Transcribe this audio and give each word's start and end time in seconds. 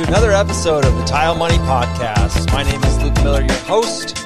to 0.00 0.08
another 0.08 0.32
episode 0.32 0.84
of 0.84 0.94
the 0.96 1.04
Tile 1.04 1.34
Money 1.34 1.56
Podcast. 1.58 2.50
My 2.52 2.62
name 2.62 2.82
is 2.84 3.02
Luke 3.02 3.14
Miller, 3.22 3.42
your 3.42 3.58
host. 3.64 4.16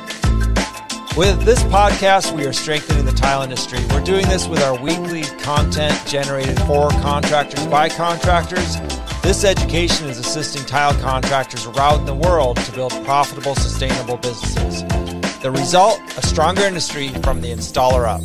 With 1.16 1.42
this 1.44 1.62
podcast, 1.64 2.36
we 2.36 2.44
are 2.46 2.52
strengthening 2.52 3.04
the 3.04 3.12
tile 3.12 3.42
industry. 3.42 3.80
We're 3.90 4.04
doing 4.04 4.26
this 4.28 4.46
with 4.46 4.62
our 4.62 4.78
weekly 4.80 5.22
content 5.40 5.94
generated 6.06 6.60
for 6.60 6.90
contractors 6.90 7.66
by 7.66 7.88
contractors. 7.88 8.76
This 9.22 9.44
education 9.44 10.08
is 10.08 10.18
assisting 10.18 10.64
tile 10.64 10.94
contractors 11.00 11.66
around 11.66 12.04
the 12.04 12.14
world 12.14 12.56
to 12.58 12.72
build 12.72 12.92
profitable, 13.04 13.54
sustainable 13.56 14.18
businesses. 14.18 14.82
The 15.40 15.50
result, 15.50 16.00
a 16.16 16.26
stronger 16.26 16.62
industry 16.62 17.08
from 17.08 17.40
the 17.40 17.50
installer 17.50 18.06
up. 18.06 18.20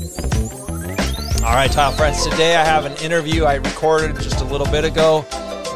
All 1.43 1.55
right, 1.55 1.71
tile 1.71 1.93
friends, 1.93 2.23
today 2.27 2.57
I 2.57 2.65
have 2.65 2.85
an 2.85 2.95
interview 2.97 3.45
I 3.45 3.55
recorded 3.55 4.15
just 4.17 4.41
a 4.41 4.45
little 4.45 4.67
bit 4.67 4.83
ago 4.83 5.25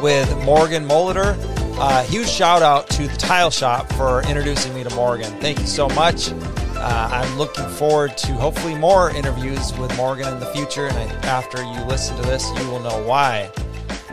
with 0.02 0.36
Morgan 0.44 0.86
Molitor. 0.86 1.53
Uh, 1.76 2.04
huge 2.04 2.28
shout 2.28 2.62
out 2.62 2.88
to 2.88 3.08
the 3.08 3.16
Tile 3.16 3.50
Shop 3.50 3.92
for 3.94 4.22
introducing 4.28 4.72
me 4.74 4.84
to 4.84 4.94
Morgan. 4.94 5.30
Thank 5.40 5.58
you 5.58 5.66
so 5.66 5.88
much. 5.88 6.30
Uh, 6.76 7.08
I'm 7.12 7.36
looking 7.36 7.68
forward 7.70 8.16
to 8.18 8.32
hopefully 8.34 8.76
more 8.76 9.10
interviews 9.10 9.76
with 9.76 9.94
Morgan 9.96 10.32
in 10.32 10.38
the 10.38 10.46
future, 10.46 10.86
and 10.86 10.96
I, 10.96 11.02
after 11.26 11.64
you 11.64 11.84
listen 11.84 12.16
to 12.16 12.22
this, 12.22 12.48
you 12.56 12.70
will 12.70 12.78
know 12.78 13.02
why. 13.04 13.50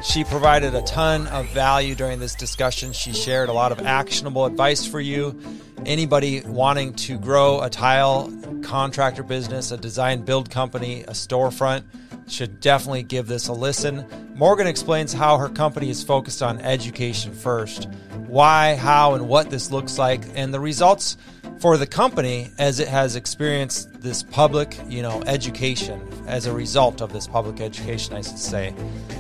She 0.04 0.24
provided 0.24 0.74
a 0.74 0.82
ton 0.82 1.28
of 1.28 1.48
value 1.50 1.94
during 1.94 2.20
this 2.20 2.34
discussion. 2.34 2.94
She 2.94 3.14
shared 3.14 3.48
a 3.48 3.54
lot 3.54 3.72
of 3.72 3.86
actionable 3.86 4.46
advice 4.46 4.84
for 4.84 5.00
you. 5.00 5.40
Anybody 5.86 6.42
wanting 6.42 6.94
to 6.94 7.20
grow 7.20 7.62
a 7.62 7.70
tile 7.70 8.34
contractor 8.64 9.22
business, 9.22 9.70
a 9.70 9.78
design 9.78 10.22
build 10.22 10.50
company, 10.50 11.04
a 11.04 11.12
storefront 11.12 11.84
should 12.28 12.60
definitely 12.60 13.04
give 13.04 13.28
this 13.28 13.48
a 13.48 13.54
listen. 13.54 14.06
Morgan 14.36 14.68
explains 14.68 15.14
how 15.14 15.38
her 15.38 15.50
company 15.50 15.90
is 15.90 16.04
focused 16.04 16.42
on 16.42 16.60
education 16.60 17.34
first, 17.34 17.88
why, 18.28 18.76
how, 18.76 19.14
and 19.14 19.28
what 19.28 19.50
this 19.50 19.72
looks 19.72 19.98
like, 19.98 20.24
and 20.36 20.54
the 20.54 20.60
results 20.60 21.18
for 21.62 21.78
the 21.78 21.86
company 21.86 22.50
as 22.58 22.80
it 22.80 22.88
has 22.88 23.16
experienced 23.16 24.02
this 24.02 24.24
public, 24.24 24.76
you 24.90 25.04
know, 25.04 25.22
education 25.28 26.02
as 26.26 26.48
a 26.48 26.54
result 26.54 27.02
of 27.02 27.14
this 27.14 27.28
public 27.28 27.62
education, 27.62 28.16
I 28.16 28.22
should 28.22 28.40
say. 28.40 28.74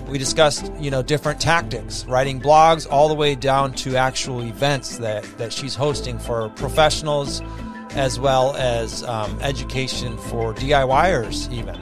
We 0.07 0.17
discussed, 0.17 0.71
you 0.79 0.89
know, 0.89 1.03
different 1.03 1.39
tactics, 1.39 2.03
writing 2.05 2.41
blogs 2.41 2.87
all 2.89 3.09
the 3.09 3.13
way 3.13 3.35
down 3.35 3.73
to 3.73 3.95
actual 3.95 4.41
events 4.41 4.97
that, 4.97 5.23
that 5.37 5.53
she's 5.53 5.75
hosting 5.75 6.17
for 6.17 6.49
professionals 6.49 7.43
as 7.91 8.19
well 8.19 8.55
as 8.55 9.03
um, 9.03 9.39
education 9.41 10.17
for 10.17 10.53
DIYers 10.53 11.51
even. 11.51 11.79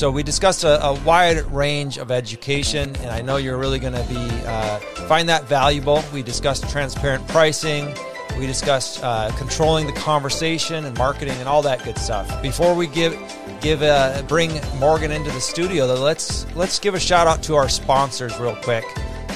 So 0.00 0.10
we 0.10 0.22
discussed 0.22 0.64
a, 0.64 0.82
a, 0.82 0.94
wide 1.02 1.44
range 1.52 1.98
of 1.98 2.10
education, 2.10 2.96
and 3.00 3.10
I 3.10 3.20
know 3.20 3.36
you're 3.36 3.58
really 3.58 3.78
going 3.78 3.92
to 3.92 4.08
be 4.08 4.46
uh, 4.46 4.78
find 5.06 5.28
that 5.28 5.44
valuable. 5.44 6.02
We 6.10 6.22
discussed 6.22 6.66
transparent 6.70 7.28
pricing, 7.28 7.94
we 8.38 8.46
discussed 8.46 9.04
uh, 9.04 9.30
controlling 9.36 9.86
the 9.86 9.92
conversation 9.92 10.86
and 10.86 10.96
marketing 10.96 11.34
and 11.34 11.46
all 11.46 11.60
that 11.60 11.84
good 11.84 11.98
stuff. 11.98 12.40
Before 12.40 12.74
we 12.74 12.86
give 12.86 13.14
give 13.60 13.82
uh, 13.82 14.22
bring 14.22 14.58
Morgan 14.78 15.10
into 15.10 15.30
the 15.32 15.40
studio, 15.42 15.86
though, 15.86 16.02
let's 16.02 16.46
let's 16.56 16.78
give 16.78 16.94
a 16.94 17.00
shout 17.00 17.26
out 17.26 17.42
to 17.42 17.56
our 17.56 17.68
sponsors 17.68 18.40
real 18.40 18.56
quick. 18.56 18.86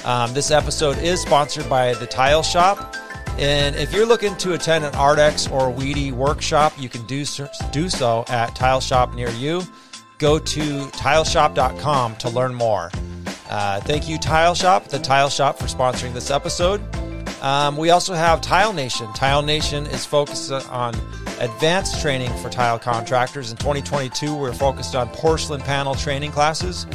Um, 0.06 0.32
this 0.32 0.50
episode 0.50 0.96
is 0.96 1.20
sponsored 1.20 1.68
by 1.68 1.92
the 1.92 2.06
Tile 2.06 2.42
Shop. 2.42 2.96
And 3.36 3.76
if 3.76 3.92
you're 3.92 4.06
looking 4.06 4.34
to 4.36 4.54
attend 4.54 4.86
an 4.86 4.92
ARDEX 4.92 5.50
or 5.52 5.70
Wedi 5.70 6.10
workshop, 6.10 6.72
you 6.78 6.88
can 6.88 7.04
do 7.04 7.26
do 7.70 7.90
so 7.90 8.24
at 8.28 8.56
Tile 8.56 8.80
Shop 8.80 9.12
near 9.12 9.28
you. 9.28 9.62
Go 10.24 10.38
to 10.38 10.86
tileshop.com 10.86 12.16
to 12.16 12.30
learn 12.30 12.54
more. 12.54 12.90
Uh, 13.50 13.78
thank 13.82 14.08
you, 14.08 14.16
Tile 14.16 14.54
Shop, 14.54 14.88
the 14.88 14.98
Tile 14.98 15.28
Shop, 15.28 15.58
for 15.58 15.66
sponsoring 15.66 16.14
this 16.14 16.30
episode. 16.30 16.80
Um, 17.42 17.76
we 17.76 17.90
also 17.90 18.14
have 18.14 18.40
Tile 18.40 18.72
Nation. 18.72 19.12
Tile 19.12 19.42
Nation 19.42 19.84
is 19.84 20.06
focused 20.06 20.50
on 20.50 20.94
advanced 21.40 22.00
training 22.00 22.34
for 22.38 22.48
tile 22.48 22.78
contractors. 22.78 23.50
In 23.50 23.58
2022, 23.58 24.34
we're 24.34 24.54
focused 24.54 24.94
on 24.94 25.10
porcelain 25.10 25.60
panel 25.60 25.94
training 25.94 26.32
classes. 26.32 26.86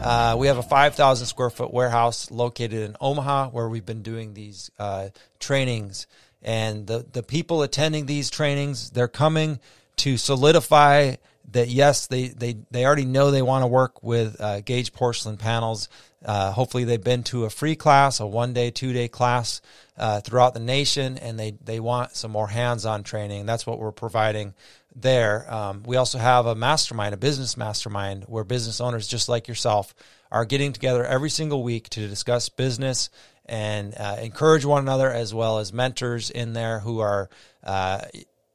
Uh, 0.00 0.36
we 0.38 0.46
have 0.46 0.56
a 0.56 0.62
5,000 0.62 1.26
square 1.26 1.50
foot 1.50 1.74
warehouse 1.74 2.30
located 2.30 2.80
in 2.80 2.96
Omaha 2.98 3.50
where 3.50 3.68
we've 3.68 3.84
been 3.84 4.00
doing 4.00 4.32
these 4.32 4.70
uh, 4.78 5.10
trainings. 5.38 6.06
And 6.40 6.86
the, 6.86 7.04
the 7.12 7.22
people 7.22 7.62
attending 7.62 8.06
these 8.06 8.30
trainings, 8.30 8.88
they're 8.88 9.06
coming 9.06 9.60
to 9.96 10.16
solidify 10.16 11.16
that 11.52 11.68
yes, 11.68 12.06
they, 12.06 12.28
they, 12.28 12.58
they 12.70 12.84
already 12.84 13.04
know 13.04 13.30
they 13.30 13.42
want 13.42 13.62
to 13.62 13.66
work 13.66 14.02
with 14.02 14.40
uh, 14.40 14.60
Gage 14.60 14.92
porcelain 14.92 15.36
panels. 15.36 15.88
Uh, 16.24 16.52
hopefully, 16.52 16.84
they've 16.84 17.02
been 17.02 17.22
to 17.24 17.44
a 17.44 17.50
free 17.50 17.76
class, 17.76 18.20
a 18.20 18.26
one 18.26 18.52
day, 18.52 18.70
two 18.70 18.92
day 18.92 19.08
class 19.08 19.60
uh, 19.96 20.20
throughout 20.20 20.54
the 20.54 20.60
nation, 20.60 21.18
and 21.18 21.38
they, 21.38 21.52
they 21.64 21.80
want 21.80 22.14
some 22.14 22.30
more 22.30 22.48
hands 22.48 22.84
on 22.84 23.02
training. 23.02 23.46
That's 23.46 23.66
what 23.66 23.78
we're 23.78 23.92
providing 23.92 24.54
there. 24.94 25.52
Um, 25.52 25.82
we 25.84 25.96
also 25.96 26.18
have 26.18 26.46
a 26.46 26.54
mastermind, 26.54 27.14
a 27.14 27.16
business 27.16 27.56
mastermind, 27.56 28.24
where 28.24 28.44
business 28.44 28.80
owners 28.80 29.06
just 29.06 29.28
like 29.28 29.48
yourself 29.48 29.94
are 30.30 30.44
getting 30.44 30.72
together 30.72 31.04
every 31.04 31.30
single 31.30 31.62
week 31.62 31.88
to 31.90 32.06
discuss 32.06 32.48
business 32.48 33.10
and 33.46 33.94
uh, 33.98 34.16
encourage 34.20 34.64
one 34.64 34.82
another, 34.82 35.10
as 35.10 35.34
well 35.34 35.58
as 35.58 35.72
mentors 35.72 36.30
in 36.30 36.52
there 36.52 36.78
who 36.80 37.00
are 37.00 37.28
uh, 37.64 38.02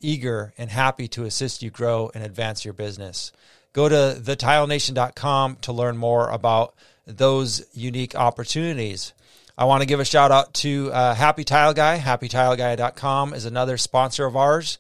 eager 0.06 0.54
and 0.58 0.70
happy 0.70 1.08
to 1.10 1.26
assist 1.26 1.62
you 1.64 1.70
grow 1.70 2.12
and 2.14 2.24
advance 2.24 2.64
your 2.64 2.74
business. 2.74 3.32
Go 3.74 3.90
to 3.90 4.18
thetilenation.com 4.20 5.58
to 5.62 5.74
learn 5.74 5.98
more 5.98 6.30
about 6.30 6.74
those 7.06 7.66
unique 7.74 8.16
opportunities. 8.16 9.14
I 9.58 9.66
want 9.66 9.82
to 9.82 9.88
give 9.88 10.00
a 10.00 10.06
shout 10.06 10.32
out 10.32 10.54
to 10.56 10.92
uh, 10.92 11.16
Happy 11.16 11.44
Tile 11.44 11.74
Guy. 11.74 11.98
HappyTileGuy.com 11.98 13.34
is 13.34 13.46
another 13.46 13.78
sponsor 13.78 14.26
of 14.26 14.36
ours. 14.36 14.78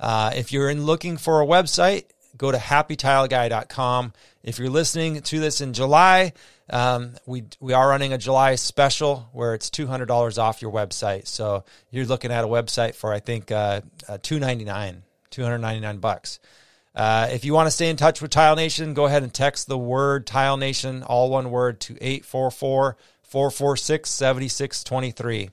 Uh, 0.00 0.32
if 0.34 0.52
you're 0.52 0.68
in 0.68 0.84
looking 0.84 1.16
for 1.16 1.40
a 1.40 1.46
website, 1.46 2.04
go 2.36 2.52
to 2.52 2.58
HappyTileGuy.com. 2.58 4.12
If 4.42 4.58
you're 4.58 4.70
listening 4.70 5.20
to 5.20 5.40
this 5.40 5.60
in 5.60 5.72
July, 5.72 6.32
um, 6.70 7.14
we 7.26 7.44
we 7.60 7.72
are 7.72 7.88
running 7.88 8.12
a 8.12 8.18
July 8.18 8.54
special 8.56 9.28
where 9.32 9.54
it's 9.54 9.70
two 9.70 9.86
hundred 9.86 10.06
dollars 10.06 10.38
off 10.38 10.62
your 10.62 10.72
website. 10.72 11.26
So 11.26 11.64
you're 11.90 12.06
looking 12.06 12.32
at 12.32 12.44
a 12.44 12.48
website 12.48 12.94
for 12.94 13.12
I 13.12 13.20
think 13.20 13.50
uh, 13.50 13.82
uh, 14.08 14.18
two 14.20 14.38
ninety 14.38 14.64
nine, 14.64 15.02
two 15.30 15.42
hundred 15.42 15.58
ninety 15.58 15.80
nine 15.80 15.98
bucks. 15.98 16.38
Uh, 16.94 17.28
if 17.30 17.44
you 17.44 17.52
want 17.52 17.66
to 17.66 17.70
stay 17.70 17.90
in 17.90 17.96
touch 17.96 18.22
with 18.22 18.30
Tile 18.30 18.56
Nation, 18.56 18.94
go 18.94 19.04
ahead 19.04 19.22
and 19.22 19.32
text 19.32 19.68
the 19.68 19.76
word 19.76 20.26
Tile 20.26 20.56
Nation, 20.56 21.02
all 21.02 21.28
one 21.28 21.50
word, 21.50 21.78
to 21.80 21.92
844 22.00 22.96
446 23.22 24.08
7623. 24.08 25.50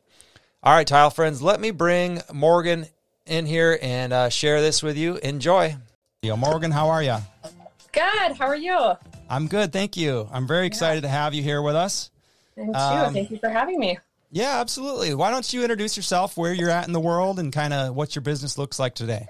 All 0.63 0.73
right, 0.73 0.87
Tile 0.87 1.09
friends, 1.09 1.41
let 1.41 1.59
me 1.59 1.71
bring 1.71 2.21
Morgan 2.31 2.85
in 3.25 3.45
here 3.45 3.77
and 3.81 4.13
uh, 4.13 4.29
share 4.29 4.61
this 4.61 4.81
with 4.81 4.97
you. 4.97 5.17
Enjoy. 5.17 5.75
Yo, 6.23 6.37
Morgan, 6.37 6.71
how 6.71 6.87
are 6.87 7.03
you? 7.03 7.17
Good. 7.91 8.37
How 8.37 8.45
are 8.45 8.55
you? 8.55 8.93
I'm 9.29 9.45
good, 9.49 9.73
thank 9.73 9.97
you. 9.97 10.29
I'm 10.31 10.47
very 10.47 10.65
excited 10.65 11.03
yeah. 11.03 11.09
to 11.09 11.13
have 11.13 11.33
you 11.33 11.43
here 11.43 11.61
with 11.61 11.75
us. 11.75 12.11
Thank 12.55 12.69
you. 12.69 12.73
Um, 12.75 13.13
thank 13.13 13.29
you 13.29 13.37
for 13.39 13.49
having 13.49 13.77
me. 13.77 13.99
Yeah, 14.31 14.61
absolutely. 14.61 15.13
Why 15.15 15.31
don't 15.31 15.51
you 15.51 15.63
introduce 15.63 15.97
yourself, 15.97 16.37
where 16.37 16.53
you're 16.53 16.69
at 16.69 16.87
in 16.87 16.93
the 16.93 16.99
world, 17.01 17.39
and 17.39 17.51
kind 17.51 17.73
of 17.73 17.93
what 17.93 18.15
your 18.15 18.21
business 18.21 18.57
looks 18.57 18.79
like 18.79 18.95
today? 18.95 19.27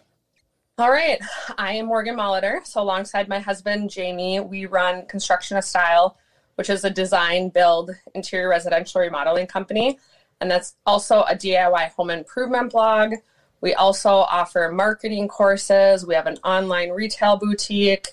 All 0.77 0.91
right. 0.91 1.19
I 1.57 1.73
am 1.73 1.87
Morgan 1.87 2.15
Molitor. 2.15 2.63
So, 2.63 2.79
alongside 2.79 3.27
my 3.27 3.39
husband, 3.39 3.89
Jamie, 3.89 4.39
we 4.39 4.67
run 4.67 5.01
Construction2Style, 5.07 6.13
which 6.55 6.69
is 6.69 6.85
a 6.85 6.91
design, 6.91 7.49
build, 7.49 7.89
interior 8.13 8.49
residential 8.49 9.01
remodeling 9.01 9.47
company. 9.47 9.97
And 10.41 10.51
that's 10.51 10.75
also 10.85 11.21
a 11.23 11.33
DIY 11.33 11.89
home 11.93 12.11
improvement 12.11 12.71
blog. 12.71 13.15
We 13.63 13.73
also 13.73 14.09
offer 14.09 14.69
marketing 14.71 15.27
courses. 15.27 16.05
We 16.05 16.13
have 16.13 16.27
an 16.27 16.37
online 16.43 16.91
retail 16.91 17.37
boutique. 17.37 18.09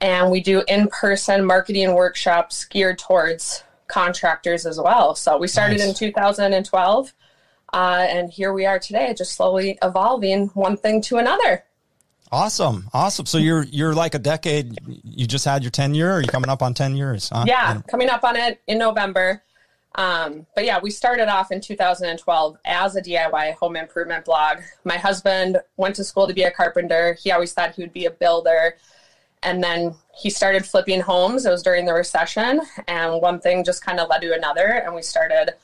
And 0.00 0.30
we 0.30 0.40
do 0.40 0.64
in 0.66 0.88
person 0.88 1.44
marketing 1.44 1.94
workshops 1.94 2.64
geared 2.64 2.98
towards 2.98 3.62
contractors 3.88 4.64
as 4.64 4.80
well. 4.80 5.14
So, 5.14 5.36
we 5.36 5.46
started 5.46 5.78
nice. 5.78 5.88
in 5.88 5.94
2012 5.94 7.12
uh, 7.72 8.06
and 8.08 8.30
here 8.30 8.52
we 8.52 8.66
are 8.66 8.78
today, 8.78 9.14
just 9.16 9.32
slowly 9.32 9.78
evolving 9.82 10.48
one 10.48 10.76
thing 10.76 11.00
to 11.02 11.16
another. 11.16 11.64
Awesome, 12.30 12.88
awesome. 12.92 13.26
So 13.26 13.38
you're 13.38 13.64
you're 13.64 13.94
like 13.94 14.14
a 14.14 14.18
decade. 14.18 14.78
You 15.04 15.26
just 15.26 15.44
had 15.44 15.62
your 15.62 15.70
ten 15.70 15.94
year. 15.94 16.14
Or 16.14 16.20
you 16.20 16.28
coming 16.28 16.50
up 16.50 16.62
on 16.62 16.74
ten 16.74 16.96
years? 16.96 17.30
Huh? 17.30 17.44
Yeah, 17.46 17.80
coming 17.88 18.08
up 18.08 18.24
on 18.24 18.36
it 18.36 18.60
in 18.66 18.78
November. 18.78 19.42
Um, 19.94 20.46
but 20.54 20.64
yeah, 20.64 20.78
we 20.80 20.90
started 20.90 21.28
off 21.28 21.52
in 21.52 21.60
2012 21.60 22.56
as 22.64 22.96
a 22.96 23.02
DIY 23.02 23.54
home 23.54 23.76
improvement 23.76 24.24
blog. 24.24 24.58
My 24.84 24.96
husband 24.96 25.58
went 25.76 25.96
to 25.96 26.04
school 26.04 26.26
to 26.26 26.34
be 26.34 26.44
a 26.44 26.50
carpenter. 26.50 27.16
He 27.22 27.30
always 27.30 27.52
thought 27.52 27.74
he 27.74 27.82
would 27.82 27.92
be 27.92 28.06
a 28.06 28.10
builder. 28.10 28.76
And 29.42 29.62
then 29.62 29.94
he 30.14 30.30
started 30.30 30.64
flipping 30.64 31.00
homes. 31.00 31.46
It 31.46 31.50
was 31.50 31.62
during 31.62 31.84
the 31.84 31.92
recession. 31.92 32.60
And 32.86 33.20
one 33.20 33.40
thing 33.40 33.64
just 33.64 33.84
kind 33.84 34.00
of 34.00 34.08
led 34.08 34.22
to 34.22 34.34
another. 34.34 34.82
And 34.84 34.94
we 34.94 35.02
started 35.02 35.54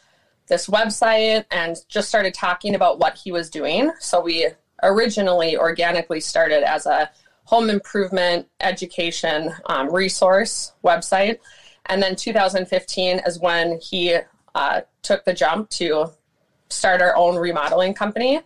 this 0.48 0.66
website 0.66 1.44
and 1.50 1.76
just 1.88 2.08
started 2.08 2.34
talking 2.34 2.75
about 2.75 2.98
what 2.98 3.16
he 3.16 3.30
was 3.30 3.48
doing. 3.48 3.92
So 4.00 4.20
we 4.20 4.48
originally 4.82 5.56
organically 5.56 6.20
started 6.20 6.69
as 6.69 6.86
a 6.86 7.10
home 7.44 7.70
improvement 7.70 8.46
education 8.60 9.54
um, 9.66 9.92
resource 9.92 10.72
website. 10.84 11.38
And 11.88 12.02
then 12.02 12.17
2015 12.17 13.20
is 13.26 13.38
when 13.38 13.79
he 13.81 14.17
uh, 14.55 14.81
took 15.02 15.25
the 15.25 15.32
jump 15.32 15.70
to 15.70 16.11
start 16.69 17.00
our 17.00 17.17
own 17.17 17.37
remodeling 17.37 17.94
company. 17.94 18.40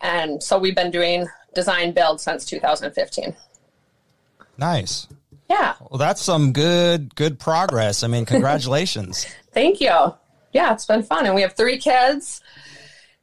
And 0.00 0.42
so 0.42 0.58
we've 0.58 0.76
been 0.76 0.90
doing 0.90 1.26
design 1.54 1.92
build 1.92 2.20
since 2.20 2.44
2015. 2.44 3.34
Nice. 4.56 5.08
Yeah. 5.48 5.74
Well, 5.80 5.98
that's 5.98 6.20
some 6.20 6.52
good 6.52 7.14
good 7.14 7.38
progress. 7.38 8.02
I 8.02 8.08
mean, 8.08 8.24
congratulations. 8.26 9.26
Thank 9.52 9.80
you. 9.80 10.14
Yeah, 10.52 10.72
it's 10.72 10.86
been 10.86 11.02
fun. 11.02 11.26
And 11.26 11.34
we 11.34 11.42
have 11.42 11.54
three 11.54 11.78
kids. 11.78 12.40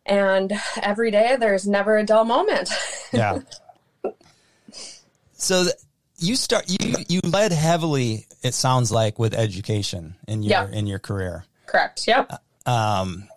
And 0.06 0.54
every 0.82 1.12
day 1.12 1.36
there's 1.40 1.68
never 1.68 1.98
a 1.98 2.04
dull 2.04 2.26
moment. 2.26 2.70
yeah. 3.12 3.40
So 5.34 5.68
you 6.18 6.36
start 6.36 6.66
you 6.70 6.78
you 7.08 7.20
led 7.24 7.52
heavily 7.52 8.26
it 8.42 8.54
sounds 8.54 8.92
like 8.92 9.20
with 9.20 9.34
education 9.34 10.16
in 10.28 10.44
your 10.44 10.52
Yeah. 10.52 10.68
in 10.72 10.88
your 10.88 11.00
career. 11.00 11.46
Correct. 11.66 12.08
Yep. 12.08 12.42
Um 12.66 13.28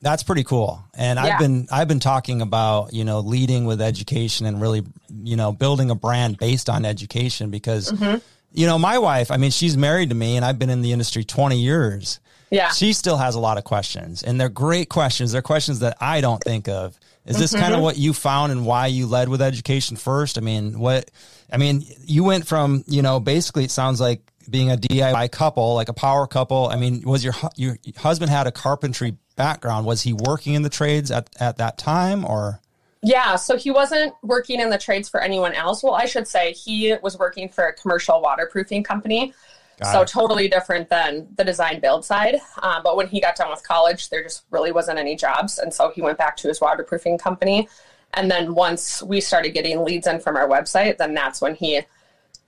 that's 0.00 0.22
pretty 0.22 0.44
cool. 0.44 0.82
And 0.96 1.18
I've 1.18 1.40
been 1.40 1.66
I've 1.72 1.88
been 1.88 1.98
talking 2.00 2.40
about, 2.40 2.92
you 2.94 3.04
know, 3.04 3.18
leading 3.20 3.64
with 3.66 3.80
education 3.82 4.46
and 4.46 4.60
really, 4.60 4.84
you 5.24 5.34
know, 5.36 5.50
building 5.52 5.90
a 5.90 5.96
brand 5.96 6.38
based 6.38 6.70
on 6.70 6.84
education 6.84 7.50
because 7.50 7.90
Mm-hmm. 7.90 8.18
you 8.52 8.66
know, 8.66 8.78
my 8.78 8.98
wife, 8.98 9.30
I 9.32 9.36
mean, 9.36 9.50
she's 9.50 9.76
married 9.76 10.10
to 10.10 10.14
me 10.14 10.36
and 10.36 10.44
I've 10.44 10.58
been 10.58 10.70
in 10.70 10.82
the 10.82 10.92
industry 10.92 11.24
20 11.24 11.58
years. 11.58 12.20
Yeah. 12.50 12.70
She 12.70 12.92
still 12.94 13.16
has 13.18 13.34
a 13.34 13.40
lot 13.40 13.58
of 13.58 13.64
questions 13.64 14.22
and 14.22 14.40
they're 14.40 14.48
great 14.48 14.88
questions. 14.88 15.32
They're 15.32 15.42
questions 15.42 15.80
that 15.80 15.96
I 16.00 16.20
don't 16.20 16.42
think 16.42 16.68
of. 16.68 16.98
Is 17.28 17.38
this 17.38 17.52
kind 17.52 17.66
Mm-hmm. 17.66 17.74
of 17.74 17.82
what 17.82 17.96
you 17.98 18.12
found 18.12 18.52
and 18.52 18.64
why 18.66 18.86
you 18.86 19.06
led 19.06 19.28
with 19.28 19.42
education 19.42 19.96
first? 19.96 20.38
I 20.38 20.40
mean, 20.40 20.78
what, 20.78 21.10
I 21.52 21.58
mean, 21.58 21.84
you 22.04 22.24
went 22.24 22.46
from, 22.46 22.84
you 22.86 23.02
know, 23.02 23.20
basically 23.20 23.64
it 23.64 23.70
sounds 23.70 24.00
like 24.00 24.22
being 24.48 24.70
a 24.70 24.76
DIY 24.76 25.30
couple, 25.30 25.74
like 25.74 25.90
a 25.90 25.92
power 25.92 26.26
couple. 26.26 26.68
I 26.68 26.76
mean, 26.76 27.02
was 27.02 27.22
your, 27.22 27.34
your 27.56 27.76
husband 27.98 28.30
had 28.30 28.46
a 28.46 28.52
carpentry 28.52 29.16
background? 29.36 29.86
Was 29.86 30.00
he 30.02 30.14
working 30.14 30.54
in 30.54 30.62
the 30.62 30.70
trades 30.70 31.10
at, 31.10 31.28
at 31.38 31.58
that 31.58 31.76
time 31.78 32.24
or? 32.24 32.60
Yeah, 33.02 33.36
so 33.36 33.56
he 33.56 33.70
wasn't 33.70 34.12
working 34.22 34.58
in 34.58 34.70
the 34.70 34.78
trades 34.78 35.08
for 35.08 35.20
anyone 35.20 35.52
else. 35.52 35.84
Well, 35.84 35.94
I 35.94 36.06
should 36.06 36.26
say 36.26 36.52
he 36.52 36.96
was 37.02 37.16
working 37.16 37.48
for 37.48 37.64
a 37.64 37.72
commercial 37.72 38.20
waterproofing 38.20 38.82
company. 38.82 39.34
Got 39.78 39.92
so 39.92 40.02
it. 40.02 40.08
totally 40.08 40.48
different 40.48 40.88
than 40.88 41.28
the 41.36 41.44
design 41.44 41.80
build 41.80 42.04
side. 42.04 42.36
Um, 42.62 42.82
but 42.82 42.96
when 42.96 43.06
he 43.06 43.20
got 43.20 43.36
done 43.36 43.50
with 43.50 43.62
college, 43.62 44.10
there 44.10 44.22
just 44.22 44.44
really 44.50 44.72
wasn't 44.72 44.98
any 44.98 45.14
jobs. 45.14 45.58
And 45.58 45.72
so 45.72 45.90
he 45.90 46.02
went 46.02 46.18
back 46.18 46.36
to 46.38 46.48
his 46.48 46.60
waterproofing 46.60 47.18
company. 47.18 47.68
And 48.14 48.30
then 48.30 48.54
once 48.54 49.02
we 49.02 49.20
started 49.20 49.50
getting 49.50 49.84
leads 49.84 50.06
in 50.06 50.18
from 50.18 50.36
our 50.36 50.48
website, 50.48 50.98
then 50.98 51.14
that's 51.14 51.40
when 51.40 51.54
he 51.54 51.82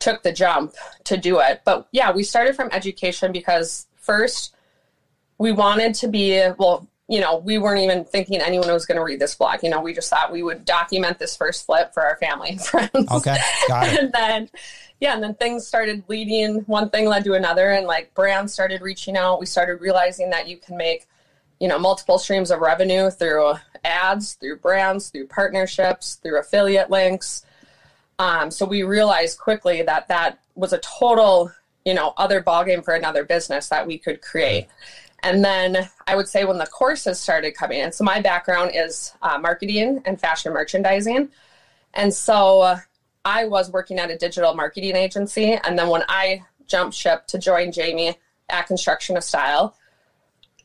took 0.00 0.22
the 0.22 0.32
jump 0.32 0.74
to 1.04 1.16
do 1.16 1.38
it. 1.38 1.62
But 1.64 1.86
yeah, 1.92 2.10
we 2.10 2.24
started 2.24 2.56
from 2.56 2.68
education 2.72 3.30
because 3.30 3.86
first 3.96 4.54
we 5.38 5.52
wanted 5.52 5.94
to 5.94 6.08
be, 6.08 6.42
well, 6.58 6.88
you 7.10 7.20
know, 7.20 7.38
we 7.38 7.58
weren't 7.58 7.80
even 7.80 8.04
thinking 8.04 8.40
anyone 8.40 8.72
was 8.72 8.86
going 8.86 8.96
to 8.96 9.02
read 9.02 9.18
this 9.18 9.34
blog. 9.34 9.64
You 9.64 9.68
know, 9.68 9.80
we 9.80 9.92
just 9.92 10.08
thought 10.08 10.30
we 10.30 10.44
would 10.44 10.64
document 10.64 11.18
this 11.18 11.36
first 11.36 11.66
flip 11.66 11.92
for 11.92 12.04
our 12.04 12.16
family 12.18 12.50
and 12.50 12.60
friends. 12.64 13.10
Okay. 13.10 13.36
Got 13.66 13.88
it. 13.88 13.98
and 14.00 14.12
then, 14.12 14.48
yeah, 15.00 15.14
and 15.14 15.22
then 15.22 15.34
things 15.34 15.66
started 15.66 16.04
leading, 16.06 16.60
one 16.66 16.88
thing 16.88 17.06
led 17.06 17.24
to 17.24 17.34
another, 17.34 17.70
and 17.70 17.84
like 17.84 18.14
brands 18.14 18.52
started 18.52 18.80
reaching 18.80 19.16
out. 19.16 19.40
We 19.40 19.46
started 19.46 19.80
realizing 19.80 20.30
that 20.30 20.46
you 20.46 20.56
can 20.56 20.76
make, 20.76 21.08
you 21.58 21.66
know, 21.66 21.80
multiple 21.80 22.16
streams 22.16 22.52
of 22.52 22.60
revenue 22.60 23.10
through 23.10 23.54
ads, 23.82 24.34
through 24.34 24.58
brands, 24.58 25.08
through 25.08 25.26
partnerships, 25.26 26.14
through 26.14 26.38
affiliate 26.38 26.90
links. 26.90 27.44
Um, 28.20 28.52
so 28.52 28.64
we 28.64 28.84
realized 28.84 29.40
quickly 29.40 29.82
that 29.82 30.06
that 30.08 30.38
was 30.54 30.72
a 30.72 30.78
total, 30.78 31.50
you 31.84 31.94
know, 31.94 32.14
other 32.16 32.40
ballgame 32.40 32.84
for 32.84 32.94
another 32.94 33.24
business 33.24 33.68
that 33.70 33.84
we 33.84 33.98
could 33.98 34.22
create. 34.22 34.68
And 35.22 35.44
then 35.44 35.88
I 36.06 36.16
would 36.16 36.28
say 36.28 36.44
when 36.44 36.58
the 36.58 36.66
courses 36.66 37.20
started 37.20 37.54
coming 37.54 37.80
in, 37.80 37.92
so 37.92 38.04
my 38.04 38.20
background 38.20 38.72
is 38.74 39.12
uh, 39.22 39.38
marketing 39.38 40.02
and 40.04 40.20
fashion 40.20 40.52
merchandising. 40.52 41.28
And 41.94 42.12
so 42.14 42.60
uh, 42.62 42.78
I 43.24 43.44
was 43.46 43.70
working 43.70 43.98
at 43.98 44.10
a 44.10 44.16
digital 44.16 44.54
marketing 44.54 44.96
agency. 44.96 45.52
And 45.52 45.78
then 45.78 45.88
when 45.88 46.02
I 46.08 46.42
jumped 46.66 46.96
ship 46.96 47.26
to 47.28 47.38
join 47.38 47.72
Jamie 47.72 48.16
at 48.48 48.68
Construction2Style, 48.68 49.74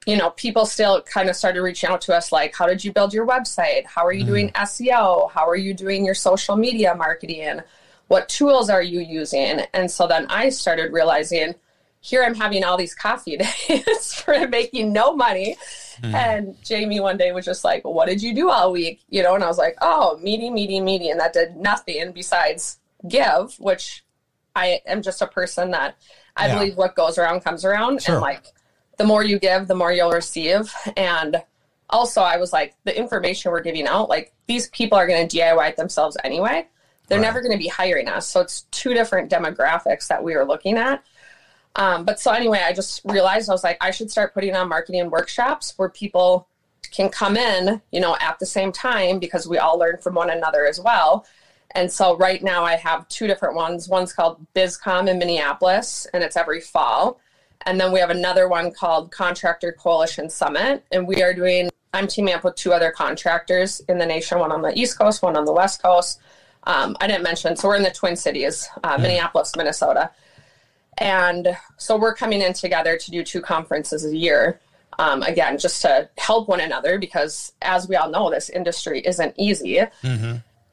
you 0.06 0.16
know, 0.16 0.30
people 0.32 0.66
still 0.66 1.02
kind 1.02 1.30
of 1.30 1.36
started 1.36 1.62
reaching 1.62 1.90
out 1.90 2.02
to 2.02 2.16
us 2.16 2.32
like, 2.32 2.56
how 2.56 2.68
did 2.68 2.84
you 2.84 2.94
build 2.94 3.14
your 3.14 3.26
website? 3.26 3.86
How 3.86 4.06
are 4.06 4.14
you 4.14 4.24
doing 4.24 4.52
SEO? 4.52 5.32
How 5.32 5.48
are 5.48 5.56
you 5.56 5.74
doing 5.74 6.06
your 6.06 6.14
social 6.14 6.56
media 6.56 6.94
marketing? 6.96 7.62
What 8.08 8.30
tools 8.30 8.70
are 8.70 8.84
you 8.84 9.00
using? 9.00 9.62
And 9.74 9.90
so 9.90 10.06
then 10.06 10.28
I 10.30 10.50
started 10.50 10.94
realizing 10.94 11.56
here 12.06 12.24
I'm 12.24 12.36
having 12.36 12.64
all 12.64 12.78
these 12.78 12.94
coffee 12.94 13.38
days 13.68 14.14
for 14.14 14.48
making 14.48 14.94
no 14.94 15.16
money. 15.16 15.58
Mm. 16.04 16.14
And 16.14 16.64
Jamie 16.64 17.00
one 17.00 17.18
day 17.18 17.32
was 17.32 17.46
just 17.46 17.64
like, 17.64 17.84
What 17.84 18.08
did 18.08 18.22
you 18.22 18.36
do 18.36 18.50
all 18.52 18.72
week? 18.72 19.02
You 19.10 19.24
know, 19.24 19.34
and 19.34 19.44
I 19.44 19.48
was 19.48 19.58
like, 19.58 19.76
Oh, 19.82 20.18
meeting, 20.22 20.54
meeting, 20.54 20.86
meeting. 20.86 21.10
And 21.12 21.20
that 21.20 21.34
did 21.34 21.56
nothing 21.56 22.12
besides 22.12 22.78
give, 23.08 23.56
which 23.60 24.04
I 24.56 24.82
am 24.86 25.02
just 25.02 25.22
a 25.24 25.28
person 25.28 25.72
that 25.72 25.96
I 26.38 26.48
Yeah. 26.48 26.60
believe 26.60 26.78
what 26.78 26.96
goes 26.96 27.18
around 27.18 27.42
comes 27.44 27.66
around. 27.66 28.04
Sure. 28.04 28.16
And 28.16 28.22
like 28.22 28.44
the 28.98 29.04
more 29.06 29.24
you 29.24 29.40
give, 29.40 29.68
the 29.68 29.76
more 29.76 29.92
you'll 29.92 30.12
receive. 30.12 30.72
And 30.96 31.42
also, 31.90 32.22
I 32.22 32.38
was 32.38 32.54
like, 32.54 32.76
the 32.84 32.96
information 32.98 33.52
we're 33.52 33.62
giving 33.62 33.88
out, 33.88 34.10
like 34.10 34.32
these 34.48 34.70
people 34.70 34.98
are 34.98 35.08
going 35.08 35.28
to 35.28 35.38
DIY 35.38 35.70
it 35.70 35.76
themselves 35.76 36.18
anyway. 36.24 36.68
They're 37.08 37.20
Right. 37.20 37.26
never 37.26 37.42
going 37.42 37.52
to 37.52 37.58
be 37.58 37.68
hiring 37.68 38.08
us. 38.10 38.28
So 38.28 38.42
it's 38.42 38.62
two 38.72 38.94
different 38.94 39.32
demographics 39.32 40.08
that 40.08 40.24
we 40.24 40.36
were 40.36 40.46
looking 40.46 40.78
at. 40.78 41.04
Um, 41.76 42.06
but 42.06 42.20
so 42.20 42.32
anyway, 42.32 42.62
I 42.66 42.74
just 42.74 43.02
realized 43.06 43.50
I 43.50 43.54
was 43.54 43.64
like, 43.64 43.78
I 43.82 43.92
should 43.92 44.10
start 44.10 44.34
putting 44.34 44.56
on 44.56 44.70
marketing 44.70 45.10
workshops 45.10 45.74
where 45.78 45.90
people 45.90 46.48
can 46.92 47.10
come 47.10 47.36
in, 47.36 47.82
you 47.92 48.00
know, 48.00 48.16
at 48.22 48.40
the 48.40 48.46
same 48.46 48.72
time 48.72 49.20
because 49.20 49.48
we 49.48 49.58
all 49.58 49.78
learn 49.78 49.98
from 49.98 50.16
one 50.16 50.30
another 50.30 50.66
as 50.66 50.80
well. 50.80 51.26
And 51.72 51.92
so 51.92 52.16
right 52.16 52.42
now 52.42 52.64
I 52.64 52.76
have 52.76 53.08
two 53.10 53.28
different 53.28 53.56
ones. 53.56 53.90
One's 53.90 54.14
called 54.14 54.46
BizCom 54.56 55.10
in 55.10 55.20
Minneapolis, 55.20 56.08
and 56.14 56.24
it's 56.24 56.38
every 56.38 56.62
fall. 56.62 57.20
And 57.66 57.80
then 57.80 57.92
we 57.92 58.00
have 58.00 58.10
another 58.10 58.48
one 58.48 58.72
called 58.72 59.12
Contractor 59.12 59.74
Coalition 59.74 60.30
Summit, 60.30 60.86
and 60.92 61.08
we 61.08 61.22
are 61.22 61.34
doing. 61.34 61.70
I'm 61.94 62.08
teaming 62.08 62.34
up 62.34 62.44
with 62.44 62.56
two 62.56 62.74
other 62.74 62.92
contractors 62.92 63.80
in 63.88 63.98
the 63.98 64.06
nation, 64.06 64.40
one 64.40 64.52
on 64.52 64.62
the 64.62 64.78
East 64.78 64.98
Coast, 64.98 65.22
one 65.22 65.38
on 65.38 65.46
the 65.46 65.54
West 65.54 65.82
Coast. 65.82 66.20
Um, 66.66 66.98
I 67.00 67.08
didn't 67.08 67.24
mention, 67.24 67.56
so 67.56 67.70
we're 67.70 67.78
in 67.78 67.84
the 67.84 67.92
Twin 67.92 68.16
Cities, 68.18 68.68
uh, 68.84 68.98
Minneapolis, 68.98 69.56
Minnesota. 69.56 70.12
And 70.98 71.58
so 71.78 71.98
we're 71.98 72.16
coming 72.16 72.42
in 72.42 72.54
together 72.54 72.98
to 72.98 73.12
do 73.12 73.24
two 73.24 73.42
conferences 73.42 74.06
a 74.06 74.16
year. 74.16 74.60
Um, 74.98 75.24
again, 75.24 75.58
just 75.58 75.82
to 75.82 76.10
help 76.18 76.48
one 76.48 76.62
another 76.62 76.98
because, 76.98 77.52
as 77.62 77.88
we 77.90 77.98
all 77.98 78.10
know, 78.10 78.30
this 78.30 78.50
industry 78.50 79.02
isn't 79.02 79.36
easy. 79.38 79.82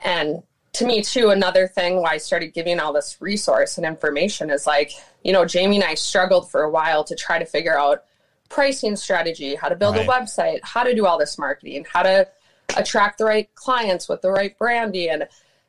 And 0.04 0.42
to 0.74 0.86
me, 0.86 1.02
too, 1.02 1.30
another 1.30 1.66
thing 1.66 2.00
why 2.00 2.12
I 2.12 2.18
started 2.18 2.54
giving 2.54 2.78
all 2.78 2.92
this 2.92 3.16
resource 3.20 3.78
and 3.78 3.86
information 3.86 4.48
is 4.48 4.66
like, 4.66 4.92
you 5.24 5.32
know, 5.32 5.44
Jamie 5.44 5.76
and 5.76 5.84
I 5.84 5.94
struggled 5.94 6.50
for 6.50 6.62
a 6.62 6.70
while 6.70 7.02
to 7.04 7.16
try 7.16 7.38
to 7.40 7.44
figure 7.44 7.76
out 7.76 8.04
pricing 8.48 8.96
strategy, 8.96 9.54
how 9.54 9.68
to 9.68 9.76
build 9.76 9.96
a 9.96 10.04
website, 10.06 10.60
how 10.62 10.84
to 10.84 10.94
do 10.94 11.04
all 11.04 11.18
this 11.18 11.36
marketing, 11.38 11.84
how 11.92 12.02
to 12.02 12.28
attract 12.76 13.18
the 13.18 13.24
right 13.24 13.52
clients 13.54 14.08
with 14.08 14.22
the 14.22 14.30
right 14.30 14.56
branding. 14.56 15.10
And, 15.10 15.28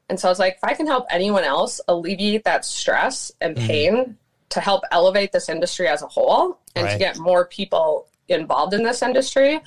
and 0.10 0.20
so 0.20 0.28
I 0.28 0.32
was 0.32 0.40
like, 0.40 0.56
if 0.56 0.64
I 0.64 0.74
can 0.74 0.86
help 0.86 1.06
anyone 1.10 1.44
else 1.44 1.82
alleviate 1.88 2.44
that 2.44 2.66
stress 2.66 3.32
and 3.42 3.58
Mm-hmm. 3.58 4.12
To 4.54 4.62
help 4.62 4.84
elevate 4.92 5.32
this 5.32 5.50
industry 5.50 5.88
as 5.88 6.02
a 6.02 6.08
whole 6.08 6.60
and 6.76 6.88
to 6.90 6.98
get 6.98 7.18
more 7.18 7.46
people 7.46 8.08
involved 8.28 8.74
in 8.74 8.84
this 8.84 9.02
industry, 9.02 9.60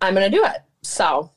I'm 0.00 0.14
going 0.14 0.30
to 0.30 0.36
do 0.36 0.44
it. 0.44 0.62
So 0.82 1.30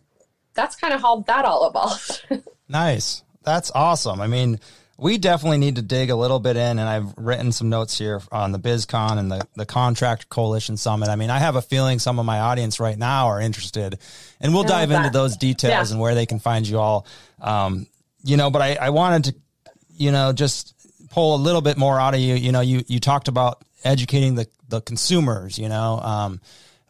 that's 0.53 0.75
kind 0.75 0.93
of 0.93 1.01
how 1.01 1.22
that 1.22 1.46
all 1.46 1.67
evolved. 1.67 2.24
Nice. 2.72 3.24
That's 3.41 3.72
awesome. 3.74 4.22
I 4.22 4.27
mean, 4.27 4.60
we 4.96 5.17
definitely 5.17 5.58
need 5.58 5.77
to 5.77 5.81
dig 5.81 6.12
a 6.12 6.15
little 6.15 6.39
bit 6.39 6.55
in, 6.55 6.77
and 6.77 6.81
I've 6.81 7.17
written 7.17 7.51
some 7.51 7.69
notes 7.69 7.98
here 7.98 8.22
on 8.31 8.51
the 8.51 8.60
BizCon 8.60 9.17
and 9.17 9.31
the, 9.31 9.48
the 9.55 9.65
Contract 9.65 10.29
Coalition 10.29 10.77
Summit. 10.77 11.10
I 11.10 11.15
mean, 11.15 11.31
I 11.31 11.39
have 11.39 11.55
a 11.55 11.63
feeling 11.63 11.98
some 11.98 12.19
of 12.19 12.27
my 12.27 12.41
audience 12.41 12.79
right 12.79 12.96
now 12.98 13.25
are 13.29 13.41
interested, 13.41 13.98
and 14.39 14.53
we'll 14.53 14.65
dive 14.65 14.91
into 14.91 15.10
those 15.10 15.36
details 15.36 15.89
Yeah. 15.89 15.93
and 15.93 16.00
where 16.00 16.13
they 16.13 16.27
can 16.27 16.38
find 16.38 16.67
you 16.67 16.77
all. 16.77 17.08
Um, 17.41 17.88
you 18.24 18.38
know, 18.38 18.51
but 18.51 18.62
I, 18.62 18.75
I 18.75 18.89
wanted 18.91 19.24
to, 19.24 19.36
you 19.98 20.12
know, 20.12 20.31
just 20.31 20.75
pull 21.09 21.35
a 21.35 21.37
little 21.41 21.61
bit 21.61 21.77
more 21.77 21.99
out 21.99 22.13
of 22.13 22.19
you. 22.19 22.35
You 22.35 22.51
know, 22.51 22.61
you, 22.61 22.83
you 22.87 22.99
talked 22.99 23.27
about 23.27 23.63
educating 23.83 24.35
the, 24.35 24.47
the 24.67 24.81
consumers, 24.81 25.57
you 25.57 25.69
know, 25.69 25.99
um, 25.99 26.41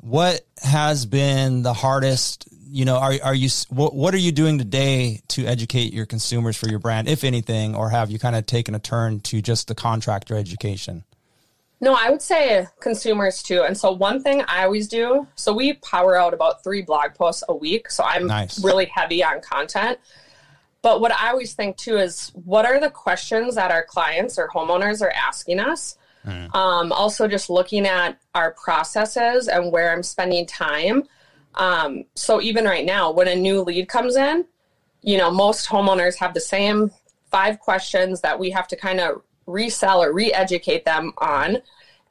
what 0.01 0.41
has 0.61 1.05
been 1.05 1.61
the 1.63 1.73
hardest 1.73 2.47
you 2.71 2.85
know 2.85 2.97
are, 2.97 3.13
are 3.23 3.33
you 3.35 3.49
what, 3.69 3.95
what 3.95 4.13
are 4.13 4.17
you 4.19 4.31
doing 4.31 4.59
today 4.59 5.21
to 5.27 5.45
educate 5.45 5.91
your 5.91 6.05
consumers 6.05 6.55
for 6.55 6.69
your 6.69 6.77
brand 6.77 7.07
if 7.09 7.23
anything 7.23 7.75
or 7.75 7.89
have 7.89 8.11
you 8.11 8.19
kind 8.19 8.35
of 8.35 8.45
taken 8.45 8.75
a 8.75 8.79
turn 8.79 9.19
to 9.21 9.41
just 9.41 9.67
the 9.67 9.73
contractor 9.75 10.35
education 10.37 11.03
No, 11.81 11.95
I 11.95 12.11
would 12.11 12.21
say 12.21 12.67
consumers 12.79 13.41
too. 13.41 13.63
And 13.63 13.75
so 13.75 13.91
one 13.91 14.21
thing 14.21 14.43
I 14.47 14.65
always 14.65 14.87
do, 14.87 15.27
so 15.35 15.51
we 15.53 15.73
power 15.73 16.15
out 16.15 16.33
about 16.33 16.63
three 16.63 16.81
blog 16.83 17.15
posts 17.15 17.43
a 17.49 17.55
week. 17.55 17.89
So 17.89 18.03
I'm 18.03 18.27
Nice. 18.27 18.63
really 18.63 18.85
heavy 18.85 19.23
on 19.23 19.41
content. 19.41 19.97
But 20.81 21.01
what 21.01 21.11
I 21.11 21.29
always 21.29 21.53
think 21.53 21.77
too 21.77 21.97
is 21.97 22.31
what 22.33 22.65
are 22.65 22.79
the 22.79 22.89
questions 22.89 23.55
that 23.55 23.71
our 23.71 23.83
clients 23.83 24.37
or 24.37 24.47
homeowners 24.47 25.01
are 25.01 25.11
asking 25.11 25.59
us? 25.59 25.97
Um, 26.53 26.91
also, 26.91 27.27
just 27.27 27.49
looking 27.49 27.85
at 27.85 28.19
our 28.35 28.51
processes 28.51 29.47
and 29.47 29.71
where 29.71 29.91
I'm 29.91 30.03
spending 30.03 30.45
time. 30.45 31.03
Um, 31.55 32.05
so, 32.15 32.41
even 32.41 32.65
right 32.65 32.85
now, 32.85 33.11
when 33.11 33.27
a 33.27 33.35
new 33.35 33.61
lead 33.61 33.87
comes 33.87 34.15
in, 34.15 34.45
you 35.01 35.17
know, 35.17 35.31
most 35.31 35.67
homeowners 35.67 36.15
have 36.17 36.33
the 36.33 36.41
same 36.41 36.91
five 37.31 37.59
questions 37.59 38.21
that 38.21 38.39
we 38.39 38.49
have 38.51 38.67
to 38.67 38.75
kind 38.75 38.99
of 38.99 39.21
resell 39.45 40.03
or 40.03 40.13
re 40.13 40.31
educate 40.33 40.85
them 40.85 41.13
on. 41.17 41.59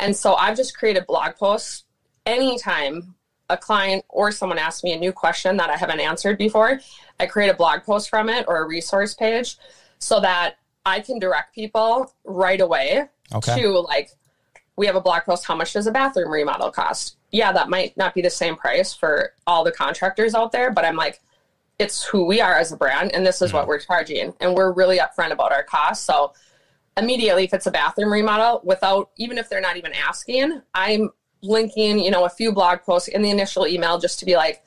And 0.00 0.16
so, 0.16 0.34
I've 0.34 0.56
just 0.56 0.76
created 0.76 1.06
blog 1.06 1.36
posts 1.36 1.84
anytime 2.26 3.14
a 3.50 3.56
client 3.56 4.04
or 4.08 4.30
someone 4.30 4.58
asks 4.58 4.84
me 4.84 4.92
a 4.92 4.98
new 4.98 5.12
question 5.12 5.56
that 5.56 5.70
I 5.70 5.76
haven't 5.76 6.00
answered 6.00 6.36
before, 6.38 6.80
I 7.20 7.26
create 7.26 7.48
a 7.48 7.54
blog 7.54 7.82
post 7.82 8.10
from 8.10 8.28
it 8.28 8.44
or 8.48 8.62
a 8.62 8.66
resource 8.66 9.14
page 9.14 9.58
so 9.98 10.20
that 10.20 10.56
I 10.86 11.00
can 11.00 11.18
direct 11.18 11.54
people 11.54 12.12
right 12.24 12.60
away 12.60 13.08
Okay. 13.34 13.60
to 13.60 13.78
like, 13.80 14.10
we 14.76 14.86
have 14.86 14.96
a 14.96 15.00
blog 15.00 15.22
post. 15.24 15.44
How 15.44 15.54
much 15.54 15.72
does 15.72 15.86
a 15.86 15.90
bathroom 15.90 16.30
remodel 16.30 16.70
cost? 16.70 17.16
Yeah, 17.30 17.52
that 17.52 17.68
might 17.68 17.96
not 17.96 18.14
be 18.14 18.22
the 18.22 18.30
same 18.30 18.56
price 18.56 18.94
for 18.94 19.34
all 19.46 19.64
the 19.64 19.72
contractors 19.72 20.34
out 20.34 20.52
there, 20.52 20.70
but 20.70 20.84
I'm 20.84 20.96
like, 20.96 21.20
it's 21.78 22.04
who 22.04 22.24
we 22.24 22.40
are 22.40 22.54
as 22.54 22.72
a 22.72 22.76
brand, 22.76 23.12
and 23.12 23.24
this 23.24 23.40
is 23.42 23.52
what 23.52 23.62
mm-hmm. 23.62 23.68
we're 23.68 23.78
charging, 23.80 24.34
and 24.40 24.54
we're 24.54 24.72
really 24.72 24.98
upfront 24.98 25.30
about 25.30 25.52
our 25.52 25.62
costs. 25.62 26.04
So 26.04 26.32
immediately, 26.96 27.44
if 27.44 27.54
it's 27.54 27.66
a 27.66 27.70
bathroom 27.70 28.12
remodel, 28.12 28.60
without 28.64 29.10
even 29.16 29.38
if 29.38 29.48
they're 29.48 29.60
not 29.60 29.76
even 29.76 29.92
asking, 29.92 30.60
I'm 30.74 31.10
linking, 31.42 32.00
you 32.00 32.10
know, 32.10 32.24
a 32.24 32.30
few 32.30 32.52
blog 32.52 32.80
posts 32.80 33.08
in 33.08 33.22
the 33.22 33.30
initial 33.30 33.66
email 33.66 33.98
just 33.98 34.18
to 34.20 34.24
be 34.24 34.36
like, 34.36 34.64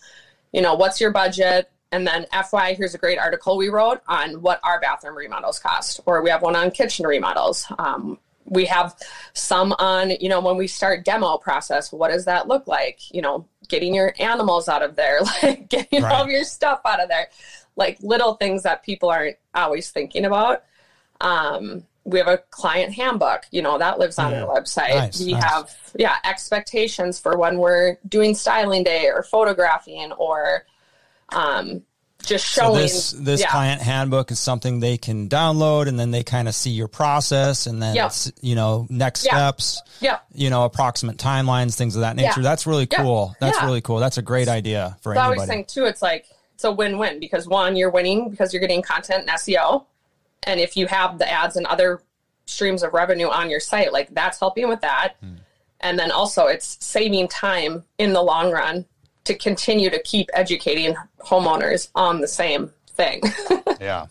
you 0.54 0.62
know, 0.62 0.76
what's 0.76 1.02
your 1.02 1.12
budget? 1.12 1.70
And 1.92 2.08
then 2.08 2.26
FY, 2.32 2.74
here's 2.74 2.96
a 2.96 2.98
great 2.98 3.20
article 3.20 3.58
we 3.58 3.70
wrote 3.70 4.02
on 4.08 4.42
what 4.42 4.60
our 4.64 4.80
bathroom 4.80 5.18
remodels 5.18 5.60
cost, 5.60 6.00
or 6.06 6.22
we 6.22 6.30
have 6.30 6.42
one 6.42 6.56
on 6.56 6.72
kitchen 6.72 7.06
remodels. 7.06 7.66
Um, 7.78 8.18
we 8.46 8.66
have 8.66 8.96
some 9.34 9.74
on, 9.74 10.12
you 10.20 10.30
know, 10.30 10.42
when 10.42 10.58
we 10.58 10.68
start 10.68 11.06
demo 11.06 11.38
process, 11.38 11.92
what 11.92 12.10
does 12.10 12.26
that 12.26 12.48
look 12.48 12.68
like? 12.68 13.00
You 13.14 13.22
know, 13.22 13.48
getting 13.68 13.94
your 13.94 14.14
animals 14.20 14.68
out 14.70 14.82
of 14.82 14.96
there, 14.96 15.22
like 15.44 15.70
getting 15.70 16.04
all 16.04 16.24
of 16.24 16.30
your 16.30 16.44
stuff 16.44 16.82
out 16.86 17.02
of 17.02 17.10
there, 17.10 17.28
like 17.76 17.98
little 18.02 18.36
things 18.36 18.64
that 18.64 18.84
people 18.84 19.10
aren't 19.10 19.38
always 19.54 19.92
thinking 19.92 20.26
about. 20.26 20.64
Um, 21.20 21.84
we 22.04 22.18
have 22.18 22.28
a 22.28 22.40
client 22.50 22.94
handbook, 22.94 23.44
you 23.52 23.62
know, 23.62 23.78
that 23.78 24.00
lives 24.00 24.18
on 24.18 24.34
our 24.34 24.48
website. 24.48 24.96
Nice, 24.96 25.22
we 25.22 25.34
nice. 25.34 25.44
have, 25.44 25.76
yeah, 25.98 26.16
expectations 26.26 27.20
for 27.20 27.38
when 27.38 27.58
we're 27.58 27.98
doing 28.08 28.34
styling 28.34 28.84
day 28.84 29.08
or 29.08 29.22
photographing 29.22 30.12
or 30.14 30.66
um, 31.32 31.84
just 32.24 32.48
So 32.50 32.62
showing. 32.62 32.82
this 32.82 33.12
this 33.12 33.42
yeah. 33.42 33.50
client 33.50 33.82
handbook 33.82 34.30
is 34.32 34.40
something 34.40 34.80
they 34.80 34.98
can 34.98 35.28
download, 35.28 35.88
and 35.88 36.00
then 36.00 36.12
they 36.12 36.24
kind 36.24 36.48
of 36.48 36.54
see 36.54 36.70
your 36.70 36.88
process, 36.88 37.66
and 37.66 37.82
then 37.82 37.96
Yep. 37.96 38.06
it's 38.08 38.32
you 38.42 38.54
know 38.56 38.86
next 38.90 39.26
Yeah. 39.26 39.32
steps, 39.36 39.82
Yep. 40.02 40.24
you 40.36 40.50
know 40.52 40.64
approximate 40.66 41.18
timelines, 41.18 41.76
things 41.76 41.96
of 41.96 42.02
that 42.02 42.18
Yeah. 42.20 42.28
nature. 42.28 42.42
That's 42.44 42.68
really 42.68 42.88
Yeah. 42.92 43.02
cool. 43.02 43.36
That's 43.40 43.58
Yeah. 43.58 43.66
really 43.66 43.82
cool. 43.82 43.98
That's 44.00 44.18
a 44.20 44.22
great 44.22 44.48
idea 44.48 44.98
for 45.02 45.16
So 45.16 45.20
I 45.20 45.24
always 45.26 45.46
think 45.46 45.68
too, 45.68 45.86
it's 45.86 46.02
like 46.04 46.26
it's 46.54 46.64
a 46.64 46.72
win-win 46.72 47.20
because 47.20 47.48
one, 47.48 47.76
you're 47.76 47.90
winning 47.90 48.30
because 48.30 48.54
you're 48.54 48.62
getting 48.62 48.84
content 48.84 49.22
and 49.22 49.30
SEO, 49.32 49.86
and 50.44 50.60
if 50.60 50.78
you 50.78 50.86
have 50.86 51.18
the 51.18 51.28
ads 51.32 51.56
and 51.56 51.66
other 51.66 52.04
streams 52.46 52.84
of 52.84 52.94
revenue 52.94 53.30
on 53.30 53.50
your 53.50 53.60
site, 53.60 53.92
like 53.92 54.14
that's 54.14 54.40
helping 54.40 54.68
with 54.70 54.82
that, 54.82 55.16
Hmm. 55.22 55.38
and 55.80 55.98
then 55.98 56.12
also 56.12 56.46
it's 56.46 56.78
saving 56.82 57.28
time 57.30 57.84
in 57.98 58.14
the 58.14 58.22
long 58.22 58.52
run 58.52 58.86
to 59.26 59.36
continue 59.36 59.90
to 59.90 60.02
keep 60.02 60.30
educating 60.34 60.96
homeowners 61.20 61.90
on 61.96 62.22
the 62.22 62.28
same 62.28 62.72
thing. 62.90 63.22
Yeah. 63.80 64.08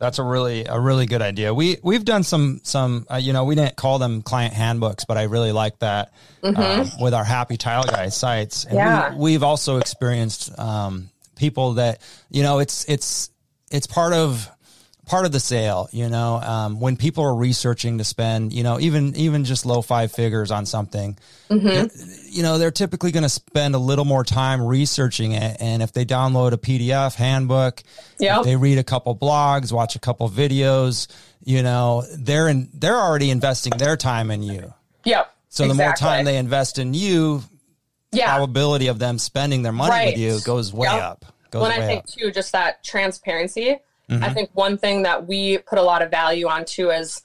That's 0.00 0.18
a 0.20 0.22
really 0.22 0.64
a 0.64 0.78
really 0.78 1.06
good 1.06 1.22
idea. 1.22 1.52
We 1.52 1.78
we've 1.82 2.04
done 2.04 2.22
some 2.22 2.60
some 2.62 3.04
uh, 3.10 3.16
you 3.16 3.32
know 3.32 3.44
we 3.44 3.56
didn't 3.56 3.74
call 3.74 3.98
them 3.98 4.22
client 4.22 4.54
handbooks, 4.54 5.04
but 5.04 5.16
I 5.18 5.24
really 5.24 5.50
like 5.50 5.78
that 5.80 6.12
um, 6.44 6.88
with 7.00 7.14
our 7.14 7.24
Happy 7.24 7.56
Tile 7.56 7.82
Guy 7.84 8.08
sites. 8.08 8.64
And 8.64 8.76
Yeah. 8.76 9.10
we, 9.14 9.32
we've 9.32 9.42
also 9.42 9.78
experienced 9.78 10.56
um, 10.58 11.10
people 11.34 11.74
that 11.74 12.00
you 12.30 12.44
know 12.44 12.60
it's 12.60 12.84
it's 12.88 13.30
it's 13.72 13.88
part 13.88 14.12
of 14.12 14.48
part 15.08 15.24
of 15.26 15.32
the 15.32 15.40
sale. 15.40 15.88
You 15.92 16.08
know 16.08 16.36
um, 16.36 16.80
when 16.80 16.96
people 16.96 17.24
are 17.24 17.34
researching 17.34 17.98
to 17.98 18.04
spend 18.04 18.52
you 18.52 18.62
know 18.62 18.78
even 18.78 19.16
even 19.16 19.44
just 19.44 19.66
low 19.66 19.82
five 19.82 20.12
figures 20.12 20.50
on 20.50 20.66
something, 20.66 21.16
you 21.50 22.42
know 22.42 22.58
they're 22.58 22.70
typically 22.70 23.10
going 23.10 23.22
to 23.22 23.28
spend 23.28 23.74
a 23.74 23.78
little 23.78 24.04
more 24.04 24.24
time 24.24 24.62
researching 24.62 25.32
it 25.32 25.56
and 25.60 25.82
if 25.82 25.92
they 25.92 26.04
download 26.04 26.52
a 26.52 26.58
pdf 26.58 27.14
handbook 27.14 27.82
Yep. 28.20 28.38
if 28.40 28.44
they 28.44 28.56
read 28.56 28.78
a 28.78 28.84
couple 28.84 29.16
blogs 29.16 29.72
watch 29.72 29.96
a 29.96 29.98
couple 29.98 30.28
videos 30.28 31.08
you 31.44 31.62
know 31.62 32.04
they're 32.18 32.48
in 32.48 32.68
they're 32.74 32.96
already 32.98 33.30
investing 33.30 33.72
their 33.78 33.96
time 33.96 34.30
in 34.30 34.42
you 34.42 34.72
yep. 35.04 35.34
so 35.48 35.66
the 35.66 35.74
more 35.74 35.92
time 35.94 36.24
they 36.24 36.36
invest 36.36 36.78
in 36.78 36.94
you 36.94 37.42
yeah. 38.12 38.34
probability 38.34 38.88
of 38.88 38.98
them 38.98 39.18
spending 39.18 39.62
their 39.62 39.72
money 39.72 39.90
Right. 39.90 40.06
with 40.08 40.18
you 40.18 40.40
goes 40.44 40.72
way 40.72 40.88
Yep. 40.88 41.02
up 41.02 41.24
goes 41.50 41.68
way 41.68 41.74
I 41.74 41.86
think 41.86 42.00
up 42.00 42.06
too, 42.06 42.30
just 42.30 42.52
that 42.52 42.84
transparency. 42.84 43.78
Mm-hmm. 44.08 44.24
I 44.24 44.32
think 44.32 44.50
one 44.54 44.78
thing 44.78 45.02
that 45.02 45.26
we 45.26 45.58
put 45.58 45.78
a 45.78 45.82
lot 45.82 46.02
of 46.02 46.10
value 46.10 46.48
on 46.48 46.64
too 46.64 46.90
is, 46.90 47.22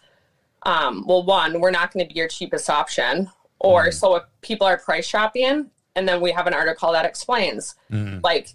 um, 0.63 1.05
well, 1.07 1.23
one, 1.23 1.59
we're 1.59 1.71
not 1.71 1.91
going 1.93 2.07
to 2.07 2.13
be 2.13 2.17
your 2.17 2.27
cheapest 2.27 2.69
option, 2.69 3.29
or 3.59 3.83
Mm-hmm. 3.83 3.91
so 3.91 4.15
if 4.15 4.23
people 4.41 4.67
are 4.67 4.77
price 4.77 5.05
shopping, 5.05 5.69
and 5.95 6.07
then 6.07 6.21
we 6.21 6.31
have 6.31 6.47
an 6.47 6.53
article 6.53 6.91
that 6.91 7.05
explains, 7.05 7.75
Mm-hmm. 7.91 8.19
like, 8.23 8.49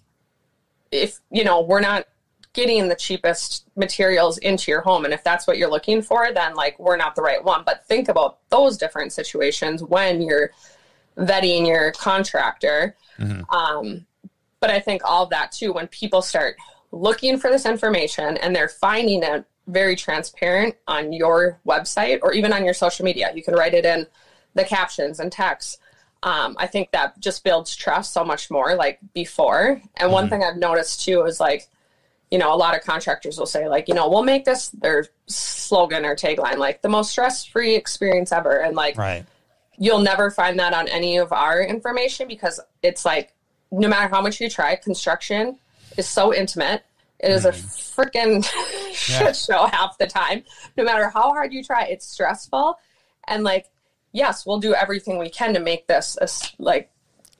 if 0.90 1.20
you 1.30 1.44
know 1.44 1.60
we're 1.60 1.80
not 1.80 2.06
getting 2.54 2.88
the 2.88 2.96
cheapest 2.96 3.64
materials 3.76 4.38
into 4.38 4.70
your 4.70 4.80
home, 4.80 5.04
and 5.04 5.14
if 5.14 5.22
that's 5.22 5.46
what 5.46 5.58
you're 5.58 5.70
looking 5.70 6.02
for, 6.02 6.32
then 6.32 6.54
like 6.54 6.78
we're 6.78 6.96
not 6.96 7.14
the 7.14 7.22
right 7.22 7.44
one. 7.44 7.62
But 7.64 7.86
think 7.86 8.08
about 8.08 8.38
those 8.48 8.76
different 8.78 9.12
situations 9.12 9.82
when 9.82 10.22
you're 10.22 10.50
vetting 11.18 11.66
your 11.66 11.92
contractor. 11.92 12.96
Um, 13.50 14.06
but 14.60 14.70
I 14.70 14.80
think 14.80 15.02
all 15.04 15.24
of 15.24 15.30
that 15.30 15.52
too, 15.52 15.72
when 15.72 15.88
people 15.88 16.22
start 16.22 16.56
looking 16.92 17.38
for 17.38 17.50
this 17.50 17.66
information 17.66 18.36
and 18.38 18.54
they're 18.54 18.68
finding 18.68 19.22
it 19.22 19.44
very 19.66 19.96
transparent 19.96 20.74
on 20.86 21.12
your 21.12 21.60
website 21.66 22.20
or 22.22 22.32
even 22.32 22.52
on 22.52 22.64
your 22.64 22.74
social 22.74 23.04
media, 23.04 23.30
you 23.34 23.42
can 23.42 23.54
write 23.54 23.74
it 23.74 23.84
in 23.84 24.06
the 24.54 24.64
captions 24.64 25.20
and 25.20 25.30
text. 25.30 25.78
Um, 26.22 26.56
I 26.58 26.66
think 26.66 26.90
that 26.92 27.18
just 27.20 27.44
builds 27.44 27.76
trust 27.76 28.12
so 28.12 28.24
much 28.24 28.50
more 28.50 28.74
like 28.74 28.98
before. 29.14 29.80
And 29.96 30.10
one 30.10 30.28
thing 30.28 30.42
I've 30.42 30.56
noticed 30.56 31.04
too 31.04 31.22
is 31.22 31.38
like, 31.38 31.68
you 32.30 32.38
know, 32.38 32.52
a 32.52 32.56
lot 32.56 32.74
of 32.74 32.82
contractors 32.82 33.38
will 33.38 33.46
say, 33.46 33.68
like, 33.68 33.88
you 33.88 33.94
know, 33.94 34.08
we'll 34.08 34.22
make 34.22 34.44
this 34.44 34.68
their 34.68 35.06
slogan 35.26 36.04
or 36.04 36.14
tagline, 36.16 36.56
like 36.56 36.82
the 36.82 36.88
most 36.88 37.10
stress 37.10 37.44
free 37.44 37.74
experience 37.74 38.32
ever. 38.32 38.60
And 38.60 38.74
like, 38.74 38.98
right 38.98 39.24
you'll 39.78 40.00
never 40.00 40.30
find 40.30 40.58
that 40.58 40.74
on 40.74 40.88
any 40.88 41.16
of 41.16 41.32
our 41.32 41.62
information 41.62 42.28
because 42.28 42.60
it's 42.82 43.04
like 43.04 43.34
no 43.70 43.88
matter 43.88 44.08
how 44.08 44.20
much 44.20 44.40
you 44.40 44.50
try 44.50 44.74
construction 44.76 45.58
is 45.98 46.08
so 46.08 46.34
intimate. 46.34 46.84
It 47.18 47.30
is 47.32 47.44
a 47.44 47.50
freaking 47.50 48.44
shit 48.92 49.34
show 49.34 49.66
half 49.66 49.98
the 49.98 50.06
time. 50.06 50.44
No 50.76 50.84
matter 50.84 51.08
how 51.10 51.30
hard 51.32 51.52
you 51.52 51.64
try 51.64 51.84
it's 51.86 52.06
stressful. 52.06 52.78
And 53.26 53.44
like 53.44 53.66
yes 54.12 54.46
we'll 54.46 54.60
do 54.60 54.74
everything 54.74 55.18
we 55.18 55.28
can 55.28 55.52
to 55.54 55.60
make 55.60 55.86
this 55.86 56.16
a 56.20 56.28
like 56.62 56.90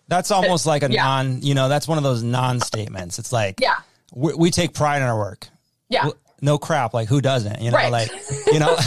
that's 0.08 0.30
almost 0.30 0.66
like 0.66 0.82
a 0.82 0.90
Yeah. 0.90 1.02
non 1.04 1.42
you 1.42 1.54
know 1.54 1.68
that's 1.68 1.88
one 1.88 1.96
of 1.96 2.04
those 2.04 2.22
non 2.22 2.60
statements 2.60 3.18
it's 3.18 3.32
like 3.32 3.60
yeah. 3.60 3.76
we, 4.14 4.34
we 4.34 4.50
take 4.50 4.74
pride 4.74 4.98
in 5.00 5.08
our 5.08 5.16
work. 5.16 5.48
Yeah. 5.88 6.04
Well, 6.06 6.14
no 6.40 6.58
crap 6.58 6.92
like 6.94 7.08
who 7.08 7.20
doesn't 7.20 7.60
you 7.62 7.70
know 7.70 7.76
Right. 7.76 7.92
like 7.92 8.10
you 8.46 8.58
know? 8.58 8.76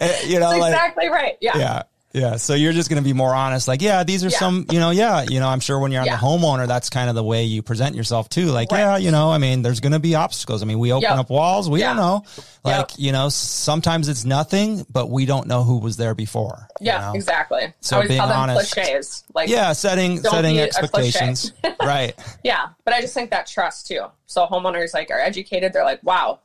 Eh, 0.00 0.22
you 0.26 0.40
know 0.40 0.48
that's 0.50 0.60
like 0.60 0.72
exactly 0.72 1.08
right. 1.08 1.36
Yeah. 1.40 1.58
yeah 1.58 1.82
yeah 2.14 2.36
so 2.36 2.54
you're 2.54 2.72
just 2.72 2.88
going 2.90 3.02
to 3.02 3.04
be 3.08 3.12
more 3.14 3.34
honest 3.34 3.66
like 3.68 3.80
yeah 3.80 4.04
these 4.04 4.22
are 4.24 4.28
Yeah. 4.28 4.38
some 4.38 4.66
you 4.70 4.78
know 4.78 4.90
yeah 4.90 5.22
you 5.22 5.40
know 5.40 5.48
i'm 5.48 5.60
sure 5.60 5.78
when 5.78 5.92
you're 5.92 6.04
Yeah. 6.04 6.16
the 6.16 6.22
homeowner 6.24 6.66
that's 6.68 6.90
kind 6.90 7.08
of 7.08 7.14
the 7.14 7.24
way 7.24 7.44
you 7.44 7.62
present 7.62 7.96
yourself 7.96 8.28
too 8.28 8.46
like 8.46 8.70
Right. 8.70 8.80
yeah 8.80 8.96
you 8.98 9.10
know 9.10 9.30
i 9.30 9.38
mean 9.38 9.62
there's 9.62 9.80
going 9.80 9.92
to 9.92 9.98
be 9.98 10.14
obstacles 10.14 10.62
i 10.62 10.66
mean 10.66 10.78
we 10.78 10.92
open 10.92 11.02
Yep. 11.08 11.18
up 11.18 11.30
walls 11.30 11.70
we 11.70 11.80
don't 11.80 11.96
know 11.96 12.24
like 12.64 12.90
Yep. 12.90 12.98
you 12.98 13.12
know 13.12 13.28
sometimes 13.30 14.08
it's 14.08 14.24
nothing 14.24 14.84
but 14.90 15.08
we 15.10 15.24
don't 15.26 15.46
know 15.46 15.62
who 15.62 15.78
was 15.78 15.96
there 15.96 16.14
before 16.14 16.68
you 16.80 16.86
yeah 16.88 17.00
know? 17.00 17.12
exactly 17.14 17.72
So 17.80 18.06
being 18.06 18.20
honest- 18.20 18.72
cliches 18.74 19.24
like 19.34 19.48
yeah 19.48 19.72
setting 19.72 20.18
setting 20.20 20.56
be 20.56 20.60
a 20.62 20.68
cliche. 20.68 20.78
expectations 21.18 21.52
right 21.82 22.14
Yeah, 22.44 22.66
but 22.84 22.92
I 22.94 23.00
just 23.00 23.14
think 23.14 23.30
that 23.30 23.46
trust 23.46 23.86
too. 23.86 24.02
So 24.26 24.46
homeowners 24.46 24.92
like 24.94 25.10
are 25.10 25.18
educated. 25.20 25.72
They're 25.72 25.84
like, 25.84 26.02
wow, 26.02 26.40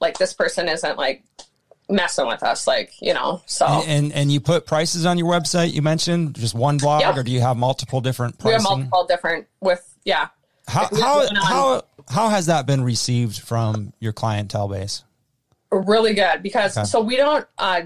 like 0.00 0.18
this 0.18 0.32
person 0.32 0.68
isn't 0.68 0.96
like 0.98 1.22
messing 1.88 2.26
with 2.26 2.42
us. 2.42 2.66
Like 2.66 2.92
you 3.00 3.14
know, 3.14 3.42
so 3.46 3.66
and 3.66 4.12
and 4.12 4.30
you 4.32 4.40
put 4.40 4.66
prices 4.66 5.04
on 5.06 5.18
your 5.18 5.28
website 5.28 5.72
you 5.72 5.82
mentioned 5.82 6.34
just 6.34 6.54
one 6.54 6.78
blog 6.78 7.02
Yep. 7.02 7.16
or 7.16 7.22
do 7.22 7.30
you 7.30 7.40
have 7.40 7.56
multiple 7.56 8.00
different 8.00 8.42
we 8.44 8.52
have 8.52 8.62
multiple 8.62 9.06
different 9.06 9.46
with 9.60 9.96
yeah. 10.04 10.28
how 10.68 10.88
how 10.94 11.26
how 11.34 11.82
how 12.08 12.28
has 12.28 12.46
that 12.46 12.66
been 12.66 12.82
received 12.84 13.38
from 13.40 13.92
your 14.00 14.12
clientele 14.12 14.68
base 14.68 15.04
really 15.70 16.14
good 16.14 16.42
because 16.42 16.76
Okay. 16.78 16.84
so 16.86 17.00
we 17.00 17.16
don't 17.16 17.46
uh 17.58 17.82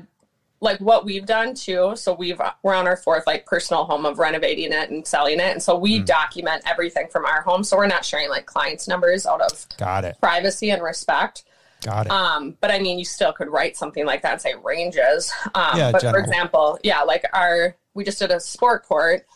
like 0.60 0.78
what 0.80 1.04
we've 1.04 1.24
done 1.26 1.54
too 1.54 1.92
so 1.96 2.12
we've 2.12 2.40
we're 2.62 2.74
on 2.74 2.86
our 2.86 2.96
fourth 2.96 3.26
like 3.26 3.46
personal 3.46 3.84
home 3.84 4.04
of 4.04 4.18
renovating 4.18 4.72
it 4.72 4.90
and 4.90 5.06
selling 5.06 5.38
it 5.40 5.52
and 5.52 5.62
so 5.62 5.76
we 5.76 6.00
document 6.00 6.62
everything 6.66 7.06
from 7.10 7.24
our 7.24 7.40
home 7.42 7.62
so 7.64 7.76
we're 7.76 7.86
not 7.86 8.04
sharing 8.04 8.28
like 8.28 8.44
clients 8.46 8.86
numbers 8.88 9.24
out 9.26 9.40
of 9.40 9.66
got 9.78 10.04
it 10.04 10.16
privacy 10.20 10.70
and 10.70 10.82
respect 10.82 11.44
Got 11.82 12.06
it. 12.06 12.12
Um, 12.12 12.56
but 12.60 12.70
I 12.70 12.78
mean, 12.78 12.98
you 12.98 13.04
still 13.04 13.32
could 13.32 13.48
write 13.48 13.76
something 13.76 14.04
like 14.04 14.22
that 14.22 14.32
and 14.32 14.40
say 14.40 14.54
ranges. 14.62 15.32
Um, 15.54 15.78
Yeah, 15.78 15.92
but 15.92 16.02
general. 16.02 16.22
for 16.22 16.28
example, 16.28 16.78
yeah, 16.82 17.02
like 17.02 17.24
our, 17.32 17.76
we 17.94 18.04
just 18.04 18.18
did 18.18 18.30
a 18.30 18.40
sport 18.40 18.84
court, 18.84 19.26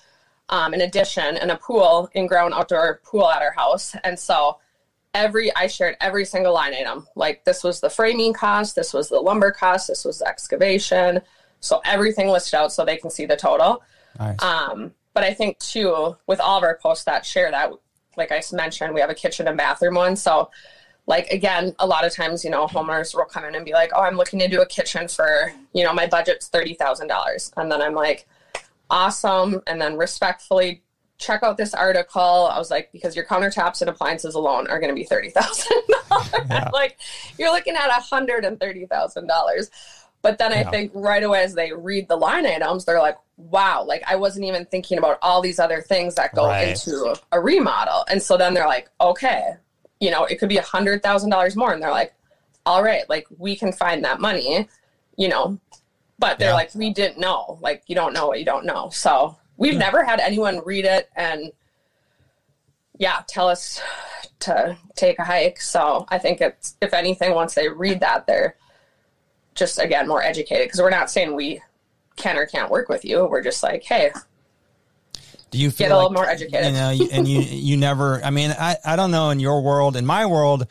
um, 0.49 0.75
an 0.75 0.81
addition 0.81 1.37
and 1.37 1.51
a 1.51 1.57
pool, 1.57 2.11
in-ground 2.15 2.55
outdoor 2.55 3.01
pool 3.05 3.29
at 3.29 3.43
our 3.43 3.53
house. 3.53 3.95
And 4.05 4.19
so 4.19 4.59
every, 5.15 5.55
I 5.55 5.67
shared 5.67 5.97
every 6.01 6.25
single 6.25 6.53
line 6.53 6.75
item. 6.75 7.07
Like 7.15 7.45
this 7.45 7.63
was 7.63 7.81
the 7.81 7.91
framing 7.91 8.33
cost, 8.33 8.75
this 8.75 8.93
was 8.93 9.09
the 9.09 9.21
lumber 9.21 9.53
cost, 9.53 9.89
this 9.89 10.05
was 10.05 10.19
the 10.19 10.27
excavation. 10.27 11.21
So 11.61 11.81
everything 11.85 12.29
listed 12.29 12.55
out 12.55 12.73
so 12.73 12.85
they 12.85 12.97
can 12.97 13.11
see 13.11 13.25
the 13.25 13.37
total. 13.37 13.83
nice. 14.19 14.43
Um, 14.43 14.93
but 15.15 15.23
I 15.25 15.33
think 15.33 15.59
too, 15.59 16.17
with 16.27 16.41
all 16.41 16.59
of 16.59 16.65
our 16.65 16.77
posts 16.79 17.05
that 17.05 17.25
share 17.25 17.51
that, 17.51 17.71
like 18.17 18.33
I 18.33 18.43
mentioned, 18.53 18.95
we 18.95 19.01
have 19.01 19.11
a 19.11 19.15
kitchen 19.15 19.47
and 19.47 19.57
bathroom 19.57 19.95
one. 19.95 20.17
So, 20.17 20.51
like 21.07 21.29
again, 21.31 21.75
a 21.79 21.87
lot 21.87 22.05
of 22.05 22.13
times, 22.15 22.45
you 22.45 22.51
know, 22.51 22.67
homeowners 22.67 23.15
will 23.15 23.25
come 23.25 23.45
in 23.45 23.55
and 23.55 23.65
be 23.65 23.73
like, 23.73 23.91
"Oh, 23.95 24.01
I'm 24.03 24.17
looking 24.17 24.39
to 24.39 24.49
do 24.49 24.61
a 24.63 24.67
kitchen 24.67 25.09
for, 25.09 25.53
you 25.73 25.83
know, 25.85 25.93
my 25.93 26.07
budget's 26.07 26.49
thirty 26.49 26.75
thousand 26.75 27.09
dollars," 27.09 27.51
and 27.57 27.71
then 27.73 27.83
I'm 27.83 27.95
like, 27.95 28.27
"Awesome!" 28.91 29.63
And 29.67 29.81
then 29.81 29.97
respectfully 29.97 30.83
check 31.19 31.43
out 31.43 31.57
this 31.57 31.73
article. 31.75 32.21
I 32.21 32.59
was 32.59 32.71
like, 32.71 32.91
because 32.93 33.15
your 33.15 33.25
countertops 33.25 33.81
and 33.81 33.89
appliances 33.89 34.35
alone 34.35 34.67
are 34.69 34.81
going 34.81 34.91
to 34.91 34.95
be 34.95 35.05
thirty 35.05 35.31
thousand 35.31 35.77
Yeah. 35.89 35.97
dollars. 36.09 36.69
Like 36.73 36.99
you're 37.39 37.53
looking 37.53 37.77
at 37.77 37.89
a 37.89 38.01
hundred 38.01 38.45
and 38.45 38.59
thirty 38.59 38.87
thousand 38.87 39.27
dollars. 39.27 39.71
But 40.21 40.39
then 40.39 40.53
I 40.53 40.63
think 40.71 40.93
right 40.95 41.23
away 41.23 41.43
as 41.43 41.55
they 41.55 41.73
read 41.73 42.07
the 42.09 42.15
line 42.17 42.47
items, 42.47 42.85
they're 42.85 43.01
like, 43.01 43.17
wow, 43.39 43.83
like 43.83 44.05
I 44.07 44.15
wasn't 44.15 44.45
even 44.47 44.65
thinking 44.67 44.99
about 44.99 45.19
all 45.21 45.41
these 45.43 45.59
other 45.59 45.81
things 45.81 46.15
that 46.15 46.33
go 46.33 46.47
Right. 46.47 46.69
into 46.69 47.17
a 47.33 47.41
remodel. 47.41 48.05
And 48.09 48.23
so 48.23 48.37
then 48.37 48.55
they're 48.55 48.67
like, 48.69 48.89
okay, 49.01 49.55
you 50.03 50.11
know, 50.11 50.25
it 50.25 50.41
could 50.41 50.49
be 50.49 50.57
a 50.57 50.63
hundred 50.63 51.01
thousand 51.01 51.31
dollars 51.31 51.55
more. 51.55 51.73
And 51.73 51.81
they're 51.81 51.93
like, 51.93 52.13
all 52.67 52.83
right, 52.83 53.09
like 53.09 53.25
we 53.39 53.55
can 53.55 53.73
find 53.73 54.05
that 54.05 54.21
money, 54.21 54.69
you 55.17 55.29
know. 55.29 55.61
But 56.19 56.41
they're 56.41 56.49
Yeah. 56.49 56.55
like, 56.55 56.75
we 56.75 56.93
didn't 56.93 57.19
know. 57.19 57.59
Like 57.63 57.85
you 57.87 57.95
don't 57.95 58.13
know 58.13 58.27
what 58.27 58.41
you 58.41 58.45
don't 58.45 58.67
know. 58.67 58.91
So 58.91 59.37
we've 59.57 59.75
hmm. 59.75 59.79
never 59.79 60.03
had 60.03 60.19
anyone 60.19 60.61
read 60.65 60.87
it 60.87 61.09
and 61.15 61.53
yeah, 62.99 63.23
tell 63.29 63.49
us 63.49 63.81
to 64.41 64.77
take 64.97 65.21
a 65.21 65.25
hike. 65.25 65.61
So 65.61 66.05
I 66.09 66.19
think 66.19 66.41
it's 66.41 66.77
if 66.81 66.93
anything, 66.93 67.33
once 67.33 67.55
they 67.55 67.69
read 67.69 68.01
that, 68.01 68.27
they're 68.27 68.57
just 69.55 69.79
again 69.79 70.09
more 70.09 70.23
educated 70.23 70.67
because 70.67 70.81
we're 70.81 70.91
not 70.91 71.13
saying 71.13 71.37
we 71.37 71.63
can 72.17 72.37
or 72.37 72.47
can't 72.47 72.73
work 72.73 72.89
with 72.89 73.05
you. 73.05 73.25
We're 73.27 73.43
just 73.43 73.63
like, 73.63 73.85
hey, 73.85 74.11
Do 75.53 75.59
you 75.59 75.71
feel 75.71 75.89
get 75.89 75.93
a 75.93 75.97
little 75.97 76.11
like, 76.11 76.17
more 76.17 76.29
educated. 76.29 76.67
You 76.67 76.73
know, 76.73 77.09
and 77.13 77.29
you 77.29 77.41
you 77.71 77.77
never. 77.77 78.23
I 78.25 78.31
mean, 78.31 78.51
I 78.51 78.77
I 78.85 78.97
don't 78.97 79.11
know 79.11 79.31
in 79.31 79.39
your 79.39 79.63
world. 79.63 79.97
In 79.97 80.05
my 80.05 80.27
world, 80.27 80.67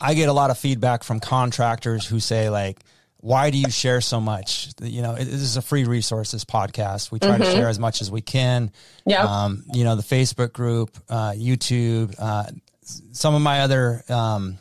I 0.00 0.14
get 0.14 0.28
a 0.28 0.32
lot 0.32 0.50
of 0.50 0.58
feedback 0.58 1.04
from 1.04 1.20
contractors 1.20 2.04
who 2.04 2.18
say 2.20 2.50
like, 2.50 2.80
"Why 3.18 3.50
do 3.50 3.58
you 3.58 3.70
share 3.70 4.00
so 4.00 4.20
much?" 4.20 4.70
You 4.82 5.02
know, 5.02 5.14
it, 5.14 5.24
this 5.24 5.40
is 5.40 5.56
a 5.56 5.62
free 5.62 5.84
resource. 5.84 6.32
This 6.32 6.44
podcast, 6.44 7.10
we 7.12 7.20
try 7.20 7.30
Mm-hmm. 7.38 7.44
to 7.44 7.52
share 7.52 7.68
as 7.68 7.78
much 7.78 8.02
as 8.02 8.10
we 8.10 8.20
can. 8.20 8.72
Yeah. 9.06 9.22
Um, 9.22 9.64
you 9.72 9.84
know, 9.84 9.94
the 9.94 10.02
Facebook 10.02 10.52
group, 10.52 10.90
uh, 11.08 11.30
YouTube, 11.30 12.14
uh, 12.18 12.44
some 13.12 13.34
of 13.34 13.40
my 13.40 13.60
other. 13.60 14.02
Um, 14.08 14.58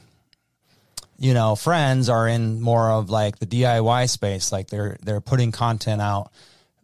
you 1.20 1.34
know, 1.34 1.56
friends 1.56 2.10
are 2.10 2.28
in 2.28 2.62
more 2.62 2.92
of 2.92 3.10
like 3.10 3.40
the 3.40 3.48
DIY 3.48 4.08
space, 4.08 4.52
like 4.52 4.68
they're 4.68 4.98
they're 5.02 5.20
putting 5.20 5.52
content 5.52 6.00
out 6.00 6.32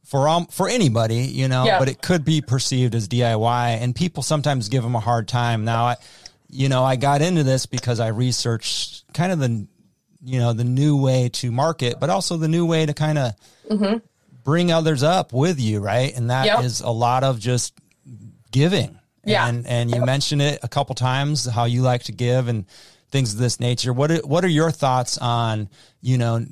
for 0.04 0.28
um, 0.28 0.46
for 0.48 0.68
anybody, 0.70 1.18
you 1.24 1.48
know, 1.48 1.66
Yeah. 1.66 1.80
but 1.80 1.90
it 1.90 2.02
could 2.02 2.24
be 2.26 2.42
perceived 2.42 2.94
as 2.96 3.08
DIY, 3.08 3.82
and 3.82 3.96
people 3.96 4.22
sometimes 4.24 4.70
give 4.70 4.84
them 4.84 4.96
a 4.96 5.00
hard 5.00 5.28
time. 5.28 5.64
Now, 5.66 5.86
I, 5.86 5.96
you 6.50 6.70
know, 6.70 6.84
I 6.84 6.96
got 6.98 7.22
into 7.22 7.44
this 7.44 7.66
because 7.66 8.00
I 8.00 8.08
researched 8.10 9.06
kind 9.14 9.32
of 9.32 9.40
the, 9.40 9.66
you 10.24 10.40
know, 10.40 10.54
the 10.54 10.64
new 10.66 11.02
way 11.02 11.30
to 11.30 11.52
market, 11.52 12.00
but 12.00 12.10
also 12.10 12.38
the 12.38 12.48
new 12.48 12.66
way 12.66 12.86
to 12.86 12.94
kind 12.94 13.18
of 13.18 13.34
bring 14.44 14.72
others 14.72 15.04
up 15.04 15.32
with 15.34 15.60
you, 15.60 15.80
right? 15.80 16.16
And 16.16 16.30
that 16.30 16.64
is 16.64 16.80
Yep. 16.82 16.88
a 16.88 16.92
lot 16.92 17.24
of 17.24 17.40
just 17.40 17.74
giving. 18.52 19.00
Yeah. 19.26 19.48
And 19.48 19.66
and 19.66 19.90
you 19.90 20.04
mentioned 20.06 20.42
it 20.42 20.60
a 20.64 20.68
couple 20.68 20.96
times 20.96 21.46
how 21.46 21.64
you 21.64 21.82
like 21.82 22.04
to 22.04 22.12
give 22.12 22.50
and 22.50 22.66
things 23.10 23.34
of 23.34 23.40
this 23.40 23.60
nature. 23.60 23.94
What 23.94 24.12
are, 24.12 24.18
what 24.18 24.44
are 24.44 24.50
your 24.50 24.70
thoughts 24.70 25.18
on, 25.18 25.70
you 26.02 26.18
know, 26.18 26.46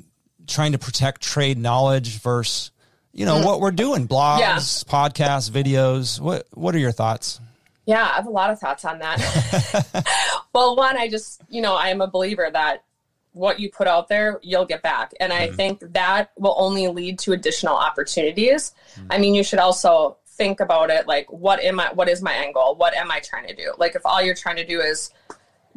trying 0.47 0.71
to 0.71 0.77
protect 0.77 1.21
trade 1.21 1.57
knowledge 1.57 2.19
versus, 2.21 2.71
you 3.13 3.25
know, 3.25 3.45
what 3.45 3.59
we're 3.59 3.71
doing, 3.71 4.07
blogs, 4.07 4.37
Mm. 4.37 4.39
Yeah. 4.39 4.57
podcasts, 4.57 5.49
videos. 5.49 6.19
What 6.19 6.47
what 6.53 6.73
are 6.75 6.79
your 6.79 6.91
thoughts? 6.91 7.39
Yeah, 7.85 8.03
I 8.03 8.15
have 8.15 8.27
a 8.27 8.31
lot 8.31 8.51
of 8.51 8.59
thoughts 8.59 8.85
on 8.85 8.99
that. 8.99 10.05
well, 10.53 10.75
one, 10.75 10.97
I 10.97 11.09
just, 11.09 11.41
you 11.49 11.61
know, 11.61 11.75
I 11.75 11.89
am 11.89 11.99
a 11.99 12.07
believer 12.07 12.47
that 12.51 12.83
what 13.33 13.59
you 13.59 13.69
put 13.71 13.87
out 13.87 14.07
there, 14.07 14.39
you'll 14.43 14.65
get 14.65 14.81
back. 14.81 15.13
And 15.19 15.33
I 15.33 15.49
think 15.51 15.79
that 15.93 16.31
will 16.37 16.55
only 16.57 16.87
lead 16.89 17.17
to 17.19 17.31
additional 17.33 17.75
opportunities. 17.75 18.73
I 19.09 19.17
mean, 19.17 19.33
you 19.33 19.43
should 19.43 19.59
also 19.59 20.17
think 20.25 20.59
about 20.59 20.89
it 20.89 21.05
like 21.07 21.31
what 21.31 21.59
am 21.61 21.79
I 21.79 21.91
what 21.93 22.07
is 22.09 22.21
my 22.21 22.33
end 22.33 22.53
goal? 22.53 22.75
What 22.75 22.93
am 22.95 23.11
I 23.11 23.19
trying 23.19 23.47
to 23.47 23.55
do? 23.55 23.73
Like 23.77 23.95
if 23.95 24.05
all 24.05 24.21
you're 24.21 24.33
trying 24.35 24.55
to 24.55 24.65
do 24.65 24.79
is 24.79 25.11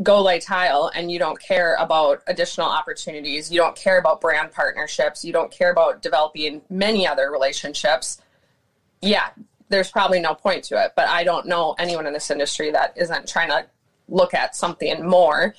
go 0.02 0.20
lay 0.22 0.40
tile 0.40 0.90
and 0.94 1.10
you 1.10 1.18
don't 1.18 1.40
care 1.40 1.76
about 1.76 2.22
additional 2.26 2.66
opportunities, 2.66 3.50
you 3.50 3.58
don't 3.58 3.76
care 3.76 3.98
about 3.98 4.20
brand 4.20 4.52
partnerships, 4.52 5.24
you 5.24 5.32
don't 5.32 5.50
care 5.50 5.70
about 5.70 6.02
developing 6.02 6.62
many 6.68 7.06
other 7.06 7.30
relationships, 7.30 8.20
yeah, 9.00 9.30
there's 9.68 9.90
probably 9.90 10.20
no 10.20 10.34
point 10.34 10.64
to 10.64 10.82
it. 10.82 10.92
But 10.96 11.08
I 11.08 11.24
don't 11.24 11.46
know 11.46 11.74
anyone 11.78 12.06
in 12.06 12.12
this 12.12 12.30
industry 12.30 12.70
that 12.70 12.94
isn't 12.96 13.28
trying 13.28 13.48
to 13.48 13.66
look 14.08 14.34
at 14.34 14.54
something 14.54 15.06
more. 15.06 15.54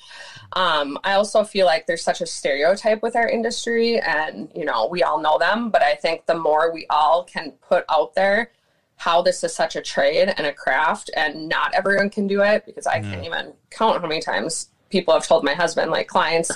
Um, 0.52 0.98
I 1.02 1.14
also 1.14 1.42
feel 1.42 1.66
like 1.66 1.86
there's 1.86 2.02
such 2.02 2.20
a 2.20 2.26
stereotype 2.26 3.02
with 3.02 3.16
our 3.16 3.28
industry, 3.28 3.98
and 4.00 4.48
you 4.54 4.64
know, 4.64 4.86
we 4.86 5.02
all 5.02 5.20
know 5.20 5.38
them. 5.38 5.70
But 5.70 5.82
I 5.82 5.94
think 5.94 6.26
the 6.26 6.38
more 6.38 6.72
we 6.72 6.86
all 6.88 7.24
can 7.24 7.52
put 7.52 7.84
out 7.88 8.14
there 8.14 8.52
how 8.96 9.22
this 9.22 9.44
is 9.44 9.54
such 9.54 9.76
a 9.76 9.82
trade 9.82 10.32
and 10.36 10.46
a 10.46 10.52
craft, 10.52 11.10
and 11.16 11.48
not 11.48 11.74
everyone 11.74 12.10
can 12.10 12.26
do 12.26 12.42
it 12.42 12.64
because 12.64 12.86
I 12.86 13.00
can't 13.00 13.24
even 13.24 13.52
count 13.70 14.00
how 14.00 14.08
many 14.08 14.20
times 14.20 14.70
people 14.90 15.12
have 15.14 15.26
told 15.26 15.44
my 15.44 15.54
husband, 15.54 15.90
like 15.90 16.06
clients, 16.06 16.50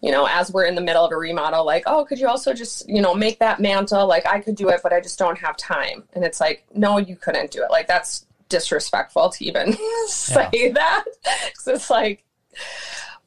you 0.00 0.10
know, 0.10 0.26
as 0.26 0.50
we're 0.52 0.64
in 0.64 0.74
the 0.74 0.80
middle 0.80 1.04
of 1.04 1.12
a 1.12 1.16
remodel, 1.16 1.64
like, 1.64 1.84
oh, 1.86 2.04
could 2.04 2.18
you 2.18 2.26
also 2.26 2.52
just, 2.52 2.88
you 2.88 3.00
know, 3.00 3.14
make 3.14 3.38
that 3.38 3.60
mantle? 3.60 4.06
Like, 4.06 4.26
I 4.26 4.40
could 4.40 4.56
do 4.56 4.68
it, 4.70 4.80
but 4.82 4.92
I 4.92 5.00
just 5.00 5.18
don't 5.18 5.38
have 5.38 5.56
time. 5.56 6.04
And 6.14 6.24
it's 6.24 6.40
like, 6.40 6.64
no, 6.74 6.98
you 6.98 7.16
couldn't 7.16 7.50
do 7.50 7.62
it. 7.62 7.70
Like, 7.70 7.86
that's 7.86 8.26
disrespectful 8.48 9.30
to 9.30 9.44
even 9.44 9.76
say 10.06 10.72
that. 10.72 11.04
So 11.54 11.74
it's 11.74 11.90
like, 11.90 12.24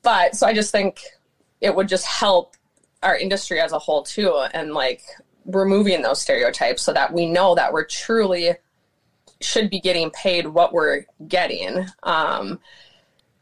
but 0.02 0.36
so 0.36 0.48
I 0.48 0.54
just 0.54 0.72
think 0.72 1.02
it 1.62 1.74
would 1.76 1.88
just 1.88 2.06
help 2.06 2.56
our 3.04 3.16
industry 3.16 3.62
as 3.62 3.72
a 3.72 3.80
whole 3.80 4.02
too, 4.02 4.36
and 4.54 4.74
like 4.74 5.04
removing 5.46 6.02
those 6.02 6.22
stereotypes 6.22 6.82
so 6.82 6.94
that 6.94 7.14
we 7.14 7.26
know 7.26 7.56
that 7.56 7.74
we're 7.74 7.86
truly 7.86 8.54
should 9.42 9.70
be 9.70 9.80
getting 9.80 10.10
paid 10.12 10.48
what 10.48 10.74
we're 10.74 11.06
getting. 11.28 11.86
Um, 12.04 12.60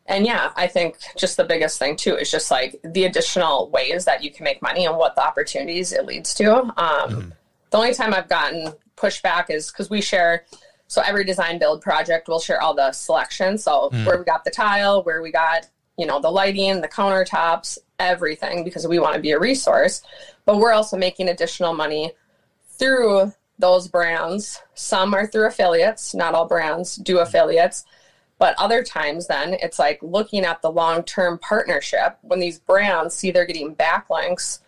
and 0.07 0.25
yeah, 0.25 0.51
I 0.55 0.67
think 0.67 0.97
just 1.15 1.37
the 1.37 1.43
biggest 1.43 1.77
thing 1.79 1.95
too 1.95 2.15
is 2.15 2.29
just 2.31 2.51
like 2.51 2.79
the 2.83 3.05
additional 3.05 3.69
ways 3.69 4.05
that 4.05 4.23
you 4.23 4.31
can 4.31 4.43
make 4.43 4.61
money 4.61 4.85
and 4.85 4.97
what 4.97 5.15
the 5.15 5.23
opportunities 5.23 5.93
it 5.93 6.05
leads 6.05 6.33
to. 6.35 6.73
Um, 6.77 7.33
The 7.69 7.77
only 7.77 7.93
time 7.93 8.13
I've 8.13 8.27
gotten 8.27 8.73
pushback 8.97 9.49
is 9.49 9.71
because 9.71 9.89
we 9.89 10.01
share. 10.01 10.45
So 10.87 11.01
every 11.01 11.23
design 11.23 11.57
build 11.57 11.81
project, 11.81 12.27
we'll 12.27 12.41
share 12.41 12.61
all 12.61 12.73
the 12.73 12.91
selections. 12.91 13.63
So 13.63 13.89
where 14.05 14.17
we 14.17 14.25
got 14.25 14.43
the 14.43 14.51
tile, 14.51 15.03
where 15.03 15.21
we 15.21 15.31
got 15.31 15.67
you 15.97 16.05
know 16.05 16.19
the 16.19 16.29
lighting, 16.29 16.81
the 16.81 16.89
countertops, 16.89 17.77
everything, 18.09 18.63
because 18.63 18.87
we 18.87 18.99
want 18.99 19.15
to 19.15 19.21
be 19.21 19.31
a 19.31 19.39
resource. 19.39 20.01
But 20.45 20.57
we're 20.57 20.73
also 20.73 20.97
making 20.97 21.29
additional 21.29 21.73
money 21.73 22.13
through 22.67 23.33
those 23.59 23.87
brands. 23.87 24.61
Some 24.73 25.13
are 25.13 25.27
through 25.27 25.47
affiliates. 25.47 26.15
Not 26.15 26.33
all 26.33 26.47
brands 26.47 26.95
do 26.95 27.19
affiliates. 27.19 27.85
But 28.39 28.55
other 28.57 28.83
times, 28.83 29.27
then 29.27 29.55
it's 29.61 29.77
like 29.77 29.99
looking 30.01 30.45
at 30.45 30.63
the 30.63 30.71
long 30.71 31.03
term 31.03 31.37
partnership 31.37 32.17
when 32.21 32.39
these 32.39 32.57
brands 32.57 33.13
see 33.13 33.29
they're 33.29 33.45
getting 33.45 33.75
backlinks 33.75 34.59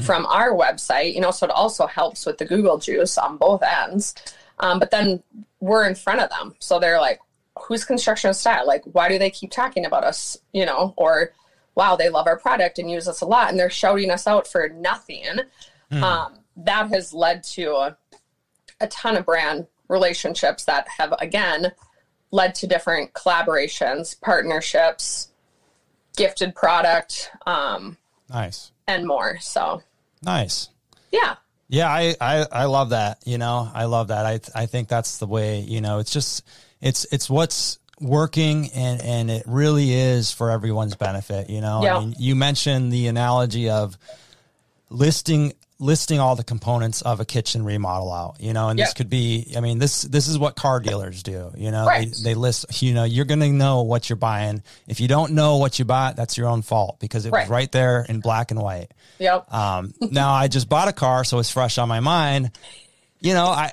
from 0.00 0.24
our 0.26 0.52
website, 0.52 1.14
you 1.14 1.20
know, 1.20 1.30
so 1.30 1.46
it 1.46 1.52
also 1.52 1.86
helps 1.86 2.24
with 2.24 2.38
the 2.38 2.46
Google 2.46 2.78
juice 2.78 3.18
on 3.18 3.36
both 3.36 3.62
ends. 3.62 4.14
Um, 4.58 4.78
but 4.78 4.90
then 4.90 5.22
we're 5.60 5.86
in 5.86 5.94
front 5.94 6.20
of 6.20 6.30
them. 6.30 6.54
So 6.60 6.78
they're 6.78 7.00
like, 7.00 7.20
who's 7.58 7.84
construction 7.84 8.32
style? 8.32 8.66
Like, 8.66 8.82
why 8.84 9.08
do 9.08 9.18
they 9.18 9.30
keep 9.30 9.50
talking 9.50 9.84
about 9.84 10.04
us? 10.04 10.38
You 10.52 10.64
know, 10.64 10.94
or 10.96 11.32
wow, 11.74 11.96
they 11.96 12.08
love 12.08 12.26
our 12.26 12.38
product 12.38 12.78
and 12.78 12.90
use 12.90 13.08
us 13.08 13.20
a 13.20 13.26
lot 13.26 13.50
and 13.50 13.58
they're 13.58 13.70
shouting 13.70 14.10
us 14.10 14.26
out 14.26 14.46
for 14.46 14.68
nothing. 14.68 15.40
Um, 15.90 16.38
that 16.56 16.88
has 16.88 17.12
led 17.12 17.42
to 17.42 17.72
a, 17.72 17.96
a 18.80 18.86
ton 18.86 19.16
of 19.16 19.26
brand 19.26 19.66
relationships 19.88 20.64
that 20.64 20.88
have, 20.96 21.12
again, 21.20 21.72
led 22.30 22.54
to 22.54 22.66
different 22.66 23.12
collaborations, 23.12 24.18
partnerships, 24.18 25.28
gifted 26.16 26.54
product, 26.54 27.30
um, 27.46 27.98
Nice, 28.30 28.72
and 28.88 29.06
more. 29.06 29.38
So, 29.40 29.82
nice. 30.22 30.70
yeah. 31.10 31.34
Yeah, 31.68 31.88
I, 31.90 32.16
I, 32.20 32.46
I 32.50 32.64
love 32.64 32.90
that. 32.90 33.18
You 33.26 33.36
know, 33.36 33.70
I 33.72 33.84
love 33.84 34.08
that. 34.08 34.24
I, 34.24 34.40
I 34.54 34.66
think 34.66 34.88
that's 34.88 35.18
the 35.18 35.26
way, 35.26 35.60
you 35.60 35.82
know, 35.82 35.98
it's 35.98 36.12
just, 36.12 36.42
it's, 36.80 37.06
it's 37.12 37.28
what's, 37.28 37.78
working 38.02 38.68
and 38.74 39.00
and 39.00 39.30
it 39.30 39.44
really 39.46 39.92
is 39.92 40.32
for 40.32 40.50
everyone's 40.50 40.96
benefit 40.96 41.48
you 41.48 41.60
know 41.60 41.82
Yeah. 41.84 41.96
I 41.96 42.00
mean, 42.00 42.14
you 42.18 42.34
mentioned 42.34 42.92
the 42.92 43.06
analogy 43.06 43.70
of 43.70 43.96
listing 44.90 45.52
listing 45.78 46.20
all 46.20 46.36
the 46.36 46.44
components 46.44 47.02
of 47.02 47.18
a 47.18 47.24
kitchen 47.24 47.64
remodel 47.64 48.12
out 48.12 48.36
you 48.38 48.52
know 48.52 48.68
and 48.68 48.78
this 48.78 48.92
could 48.92 49.10
be 49.10 49.52
i 49.56 49.60
mean 49.60 49.78
this 49.78 50.02
this 50.02 50.28
is 50.28 50.38
what 50.38 50.54
car 50.54 50.78
dealers 50.78 51.22
do 51.24 51.50
you 51.56 51.70
know 51.72 51.86
Right. 51.86 52.12
they, 52.22 52.30
they 52.30 52.34
list 52.34 52.80
you 52.82 52.94
know 52.94 53.02
you're 53.04 53.24
going 53.24 53.40
to 53.40 53.48
know 53.48 53.82
what 53.82 54.08
you're 54.08 54.16
buying 54.16 54.62
if 54.86 55.00
you 55.00 55.08
don't 55.08 55.32
know 55.32 55.56
what 55.56 55.78
you 55.80 55.84
bought 55.84 56.14
that's 56.14 56.36
your 56.36 56.46
own 56.48 56.62
fault 56.62 57.00
because 57.00 57.26
it 57.26 57.32
was 57.32 57.40
Right. 57.40 57.48
right 57.48 57.72
there 57.72 58.06
in 58.08 58.20
black 58.20 58.50
and 58.52 58.60
white 58.60 58.92
Yep. 59.18 59.52
um, 59.52 59.94
now 60.00 60.32
I 60.32 60.48
just 60.48 60.68
bought 60.68 60.88
a 60.88 60.92
car, 60.92 61.22
so 61.24 61.38
it's 61.38 61.50
fresh 61.50 61.78
on 61.78 61.88
my 61.88 62.00
mind. 62.00 62.50
You 63.20 63.34
know, 63.34 63.46
I 63.46 63.70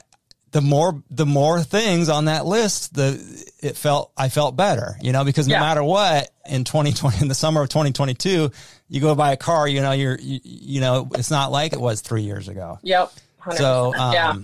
the 0.51 0.61
more 0.61 1.01
the 1.11 1.25
more 1.25 1.61
things 1.61 2.09
on 2.09 2.25
that 2.25 2.45
list, 2.45 2.93
the 2.93 3.19
it 3.61 3.77
felt 3.77 4.11
I 4.17 4.29
felt 4.29 4.55
better. 4.55 4.95
You 5.01 5.11
know, 5.11 5.23
because 5.23 5.47
no 5.47 5.53
Yeah. 5.55 5.59
matter 5.61 5.83
what, 5.83 6.29
in 6.47 6.63
2020, 6.63 7.21
in 7.21 7.27
the 7.27 7.35
summer 7.35 7.61
of 7.61 7.69
2022, 7.69 8.51
you 8.89 9.01
go 9.01 9.13
buy 9.15 9.31
a 9.33 9.37
car. 9.37 9.67
You 9.67 9.81
know, 9.81 9.91
you're 9.91 10.17
you, 10.19 10.39
you 10.43 10.81
know, 10.81 11.09
it's 11.15 11.29
not 11.31 11.51
like 11.51 11.73
it 11.73 11.81
was 11.81 12.01
three 12.01 12.23
years 12.23 12.47
ago. 12.47 12.79
yep. 12.81 13.11
100%. 13.43 13.57
So, 13.57 13.93
um, 13.95 14.13
yeah. 14.13 14.35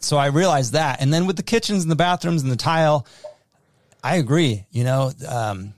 so 0.00 0.16
I 0.16 0.26
realized 0.26 0.72
that, 0.72 1.02
and 1.02 1.12
then 1.12 1.26
with 1.26 1.36
the 1.36 1.42
kitchens 1.42 1.82
and 1.82 1.90
the 1.90 1.96
bathrooms 1.96 2.42
and 2.42 2.50
the 2.50 2.56
tile, 2.56 3.06
I 4.02 4.16
agree. 4.16 4.64
You 4.70 4.84
know, 4.84 5.12
um, 5.28 5.74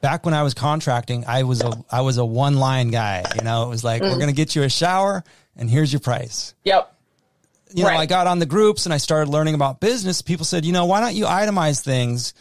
back 0.00 0.24
when 0.24 0.34
I 0.34 0.42
was 0.42 0.54
contracting, 0.54 1.24
I 1.26 1.42
was 1.44 1.62
a 1.62 1.72
I 1.90 2.00
was 2.00 2.16
a 2.18 2.24
one 2.24 2.56
line 2.56 2.88
guy. 2.90 3.24
You 3.36 3.42
know, 3.44 3.64
it 3.64 3.68
was 3.68 3.84
like 3.84 4.02
Mm. 4.02 4.10
we're 4.10 4.16
going 4.16 4.28
to 4.28 4.34
get 4.34 4.56
you 4.56 4.62
a 4.62 4.68
shower, 4.70 5.22
and 5.56 5.68
here's 5.70 5.92
your 5.92 6.00
price. 6.00 6.54
Yep. 6.64 6.92
You 7.72 7.82
know, 7.82 7.90
Right. 7.90 8.00
I 8.00 8.06
got 8.06 8.26
on 8.26 8.38
the 8.38 8.46
groups 8.46 8.86
and 8.86 8.94
I 8.94 8.98
started 8.98 9.30
learning 9.30 9.54
about 9.54 9.80
business. 9.80 10.22
People 10.22 10.44
said, 10.44 10.64
you 10.64 10.72
know, 10.72 10.86
why 10.86 11.00
don't 11.00 11.14
you 11.14 11.24
itemize 11.24 11.82
things? 11.82 12.34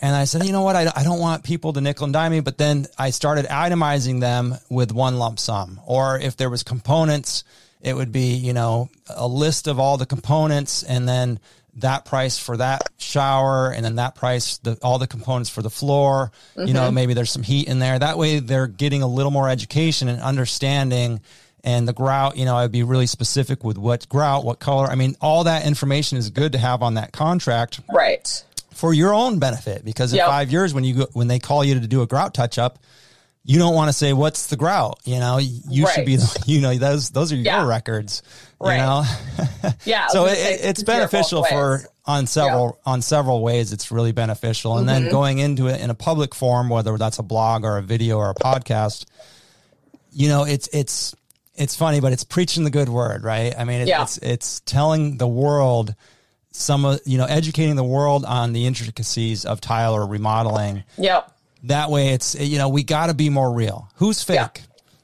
And 0.00 0.14
I 0.14 0.24
said, 0.24 0.44
you 0.44 0.52
know 0.52 0.62
what? 0.62 0.76
I, 0.76 0.92
I 0.94 1.02
don't 1.02 1.18
want 1.18 1.42
people 1.42 1.72
to 1.72 1.80
nickel 1.80 2.04
and 2.04 2.12
dime 2.12 2.30
me. 2.30 2.40
But 2.40 2.58
then 2.58 2.86
I 2.96 3.10
started 3.10 3.46
itemizing 3.46 4.20
them 4.20 4.54
with 4.70 4.92
one 4.92 5.18
lump 5.18 5.38
sum. 5.40 5.80
Or 5.86 6.18
if 6.18 6.36
there 6.36 6.48
was 6.48 6.62
components, 6.62 7.42
it 7.80 7.94
would 7.94 8.12
be, 8.12 8.34
you 8.34 8.52
know, 8.52 8.90
a 9.08 9.26
list 9.26 9.66
of 9.66 9.80
all 9.80 9.96
the 9.96 10.06
components 10.06 10.84
and 10.84 11.08
then 11.08 11.40
that 11.76 12.04
price 12.04 12.38
for 12.38 12.56
that 12.56 12.88
shower 12.98 13.70
and 13.70 13.84
then 13.84 13.96
that 13.96 14.14
price, 14.14 14.58
the, 14.58 14.78
all 14.82 14.98
the 14.98 15.06
components 15.06 15.50
for 15.50 15.62
the 15.62 15.70
floor. 15.70 16.32
You 16.56 16.72
know, 16.72 16.82
mm-hmm. 16.82 16.94
maybe 16.94 17.14
there's 17.14 17.30
some 17.30 17.42
heat 17.42 17.68
in 17.68 17.78
there. 17.78 17.98
That 17.98 18.18
way 18.18 18.40
they're 18.40 18.66
getting 18.66 19.02
a 19.02 19.06
little 19.06 19.30
more 19.30 19.48
education 19.48 20.08
and 20.08 20.20
understanding 20.20 21.20
and 21.64 21.86
the 21.88 21.92
grout, 21.92 22.36
you 22.36 22.44
know, 22.44 22.56
I'd 22.56 22.72
be 22.72 22.82
really 22.82 23.06
specific 23.06 23.64
with 23.64 23.78
what 23.78 24.08
grout, 24.08 24.44
what 24.44 24.58
color. 24.60 24.86
I 24.86 24.94
mean, 24.94 25.16
all 25.20 25.44
that 25.44 25.66
information 25.66 26.18
is 26.18 26.30
good 26.30 26.52
to 26.52 26.58
have 26.58 26.82
on 26.82 26.94
that 26.94 27.12
contract 27.12 27.80
Right. 27.92 28.44
for 28.72 28.92
your 28.94 29.12
own 29.12 29.38
benefit 29.38 29.84
because 29.84 30.12
in 30.12 30.18
Yep. 30.18 30.26
five 30.28 30.52
years 30.52 30.72
when 30.74 30.84
you 30.84 30.94
go, 30.94 31.06
when 31.12 31.28
they 31.28 31.38
call 31.38 31.64
you 31.64 31.78
to 31.78 31.86
do 31.86 32.02
a 32.02 32.06
grout 32.06 32.32
touch 32.34 32.58
up, 32.58 32.78
you 33.44 33.58
don't 33.58 33.74
want 33.74 33.88
to 33.88 33.92
say 33.94 34.12
what's 34.12 34.46
the 34.48 34.56
grout. 34.56 34.98
You 35.04 35.18
know, 35.20 35.38
you 35.38 35.86
should 35.88 36.04
be, 36.04 36.16
Right. 36.18 36.36
you 36.46 36.60
know, 36.60 36.76
those 36.76 37.10
those 37.10 37.32
are 37.32 37.36
your 37.36 37.44
Yeah. 37.44 37.66
records. 37.66 38.22
Right. 38.60 38.74
You 38.76 38.82
know, 38.82 39.04
Yeah. 39.84 40.08
So 40.08 40.26
it, 40.26 40.34
say, 40.36 40.54
it's 40.54 40.82
to 40.82 40.92
hear 40.92 41.00
both 41.02 41.10
beneficial 41.12 41.44
for 41.44 41.82
on 42.04 42.26
several 42.26 42.78
on 42.84 43.00
several 43.02 43.42
ways. 43.42 43.72
It's 43.72 43.90
really 43.90 44.12
beneficial, 44.12 44.76
and 44.78 44.86
Mm-hmm. 44.88 45.02
then 45.04 45.10
going 45.12 45.38
into 45.38 45.66
it 45.68 45.80
in 45.80 45.88
a 45.90 45.94
public 45.94 46.34
form, 46.34 46.68
whether 46.68 46.96
that's 46.98 47.18
a 47.18 47.22
blog 47.22 47.64
or 47.64 47.78
a 47.78 47.82
video 47.82 48.18
or 48.18 48.30
a 48.30 48.34
podcast, 48.34 49.06
you 50.12 50.28
know, 50.28 50.44
it's 50.44 50.68
it's 50.72 51.14
it's 51.58 51.76
funny, 51.76 52.00
but 52.00 52.12
it's 52.12 52.24
preaching 52.24 52.64
the 52.64 52.70
good 52.70 52.88
word, 52.88 53.24
right? 53.24 53.54
I 53.58 53.64
mean, 53.64 53.82
it, 53.82 53.88
Yeah. 53.88 54.02
it's 54.02 54.18
it's 54.18 54.60
telling 54.60 55.16
the 55.18 55.28
world 55.28 55.94
some 56.52 56.84
of 56.84 57.00
you 57.04 57.18
know 57.18 57.24
educating 57.26 57.76
the 57.76 57.84
world 57.84 58.24
on 58.24 58.52
the 58.52 58.66
intricacies 58.66 59.44
of 59.44 59.60
tile 59.60 59.94
or 59.94 60.06
remodeling. 60.06 60.84
Yep. 60.96 61.32
That 61.64 61.90
way, 61.90 62.10
it's 62.10 62.34
you 62.34 62.58
know 62.58 62.68
we 62.68 62.82
got 62.84 63.06
to 63.08 63.14
be 63.14 63.30
more 63.30 63.52
real. 63.52 63.88
Who's 63.96 64.22
fake? 64.22 64.36
Yeah. 64.36 64.48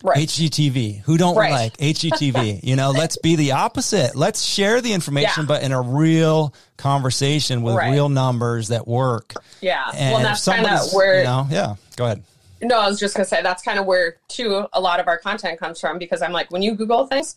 Right. 0.02 0.28
HGTV. 0.28 1.00
Who 1.04 1.16
don't 1.16 1.34
Right. 1.34 1.50
like 1.50 1.76
HGTV? 1.78 2.60
you 2.62 2.76
know, 2.76 2.90
let's 2.90 3.16
be 3.16 3.36
the 3.36 3.52
opposite. 3.52 4.14
Let's 4.14 4.42
share 4.44 4.82
the 4.82 4.92
information, 4.92 5.44
Yeah. 5.44 5.46
but 5.48 5.62
in 5.62 5.72
a 5.72 5.80
real 5.80 6.52
conversation 6.76 7.62
with 7.62 7.74
Right. 7.74 7.90
real 7.90 8.10
numbers 8.10 8.68
that 8.68 8.86
work. 8.86 9.32
Yeah. 9.62 9.82
And 9.94 10.12
well, 10.12 10.22
that's 10.22 10.44
kind 10.44 10.66
of 10.66 10.92
where 10.92 11.18
you 11.20 11.24
know, 11.24 11.46
yeah. 11.50 11.76
Go 11.96 12.04
ahead. 12.04 12.22
No, 12.62 12.78
I 12.78 12.88
was 12.88 12.98
just 12.98 13.14
gonna 13.16 13.24
say 13.24 13.42
that's 13.42 13.62
kind 13.62 13.78
of 13.78 13.86
where 13.86 14.16
too 14.28 14.66
a 14.72 14.80
lot 14.80 15.00
of 15.00 15.08
our 15.08 15.18
content 15.18 15.58
comes 15.58 15.80
from 15.80 15.98
because 15.98 16.22
I'm 16.22 16.32
like 16.32 16.50
when 16.50 16.62
you 16.62 16.74
Google 16.74 17.06
things, 17.06 17.36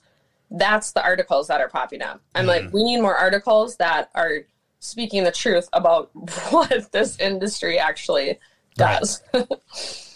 that's 0.51 0.91
the 0.91 1.03
articles 1.03 1.47
that 1.47 1.61
are 1.61 1.69
popping 1.69 2.01
up. 2.01 2.21
I'm 2.35 2.45
like, 2.45 2.63
mm. 2.63 2.73
we 2.73 2.83
need 2.83 3.01
more 3.01 3.15
articles 3.15 3.77
that 3.77 4.09
are 4.15 4.45
speaking 4.79 5.23
the 5.23 5.31
truth 5.31 5.67
about 5.73 6.09
what 6.49 6.91
this 6.91 7.19
industry 7.19 7.79
actually 7.79 8.39
does. 8.75 9.21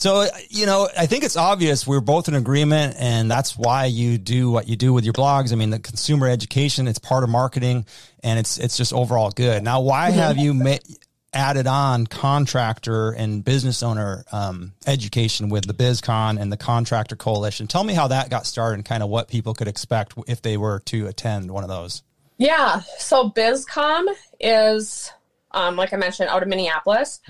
So, 0.00 0.24
you 0.48 0.64
know, 0.64 0.88
I 0.96 1.04
think 1.04 1.24
it's 1.24 1.36
obvious 1.36 1.86
we're 1.86 2.00
both 2.00 2.26
in 2.26 2.34
agreement, 2.34 2.96
and 2.98 3.30
that's 3.30 3.58
why 3.58 3.84
you 3.84 4.16
do 4.16 4.50
what 4.50 4.66
you 4.66 4.74
do 4.74 4.94
with 4.94 5.04
your 5.04 5.12
blogs. 5.12 5.52
I 5.52 5.56
mean, 5.56 5.68
the 5.68 5.78
consumer 5.78 6.26
education, 6.26 6.88
it's 6.88 6.98
part 6.98 7.22
of 7.22 7.28
marketing, 7.28 7.84
and 8.24 8.38
it's 8.38 8.56
it's 8.56 8.78
just 8.78 8.94
overall 8.94 9.30
good. 9.30 9.62
Now, 9.62 9.82
why 9.82 10.08
mm-hmm. 10.08 10.18
have 10.18 10.38
you 10.38 10.54
ma- 10.54 10.78
added 11.32 11.66
on 11.66 12.06
contractor 12.06 13.10
and 13.12 13.44
business 13.44 13.82
owner 13.82 14.24
um, 14.32 14.72
education 14.86 15.48
with 15.48 15.66
the 15.66 15.74
BizCon 15.74 16.40
and 16.40 16.50
the 16.50 16.56
Contractor 16.56 17.16
Coalition? 17.16 17.66
Tell 17.66 17.84
me 17.84 17.94
how 17.94 18.08
that 18.08 18.30
got 18.30 18.46
started 18.46 18.74
and 18.74 18.84
kind 18.84 19.02
of 19.02 19.08
what 19.08 19.28
people 19.28 19.54
could 19.54 19.68
expect 19.68 20.14
if 20.26 20.42
they 20.42 20.56
were 20.56 20.80
to 20.86 21.06
attend 21.06 21.50
one 21.50 21.62
of 21.62 21.68
those. 21.68 22.02
Yeah. 22.38 22.80
So 22.98 23.30
BizCom 23.30 24.06
is, 24.40 25.12
um, 25.52 25.76
like 25.76 25.92
I 25.92 25.96
mentioned, 25.96 26.30
out 26.30 26.42
of 26.42 26.48
Minneapolis, 26.48 27.20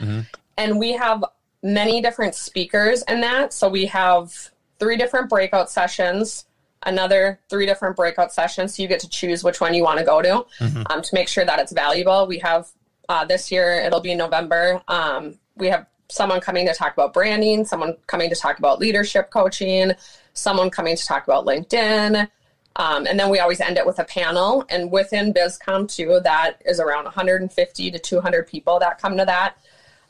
and 0.57 0.79
we 0.79 0.93
have 0.93 1.25
many 1.63 2.01
different 2.01 2.35
speakers 2.35 3.03
in 3.09 3.21
that. 3.21 3.53
So 3.53 3.69
we 3.69 3.87
have 3.87 4.33
three 4.79 4.97
different 4.97 5.29
breakout 5.29 5.69
sessions, 5.69 6.47
another 6.85 7.39
three 7.51 7.67
different 7.67 7.97
breakout 7.97 8.33
sessions. 8.33 8.77
So 8.77 8.83
you 8.83 8.89
get 8.89 9.01
to 9.01 9.09
choose 9.09 9.45
which 9.45 9.61
one 9.61 9.75
you 9.75 9.83
want 9.83 9.99
to 9.99 10.05
go 10.05 10.23
to 10.23 10.47
um, 10.91 11.03
to 11.03 11.11
make 11.13 11.29
sure 11.29 11.45
that 11.45 11.59
it's 11.59 11.73
valuable. 11.73 12.27
We 12.27 12.39
have 12.39 12.69
uh, 13.11 13.25
this 13.25 13.51
year, 13.51 13.73
it'll 13.73 14.01
be 14.01 14.15
November. 14.15 14.81
Um, 14.87 15.37
we 15.57 15.67
have 15.67 15.87
someone 16.09 16.41
coming 16.41 16.65
to 16.69 16.73
talk 16.73 16.93
about 16.93 17.13
branding, 17.13 17.65
someone 17.65 17.97
coming 18.07 18.31
to 18.31 18.37
talk 18.37 18.61
about 18.61 18.79
leadership 18.79 19.31
coaching, 19.31 19.91
someone 20.33 20.71
coming 20.71 20.97
to 20.97 21.05
talk 21.05 21.25
about 21.25 21.45
LinkedIn. 21.45 22.29
Um, 22.77 23.07
and 23.09 23.19
then 23.19 23.29
we 23.29 23.41
always 23.41 23.61
end 23.61 23.79
it 23.79 23.85
with 23.85 23.99
a 23.99 24.05
panel. 24.05 24.65
And 24.71 24.93
within 24.93 25.35
BizCom 25.35 25.93
too, 25.93 26.21
that 26.23 26.63
is 26.65 26.79
around 26.79 27.03
150 27.03 27.91
to 27.91 27.99
200 27.99 28.47
people 28.47 28.79
that 28.79 29.01
come 29.01 29.17
to 29.17 29.25
that. 29.25 29.57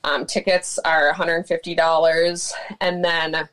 Um, 0.05 0.27
tickets 0.27 0.79
are 0.81 1.11
$150. 1.15 2.53
And 2.83 3.03
then 3.03 3.49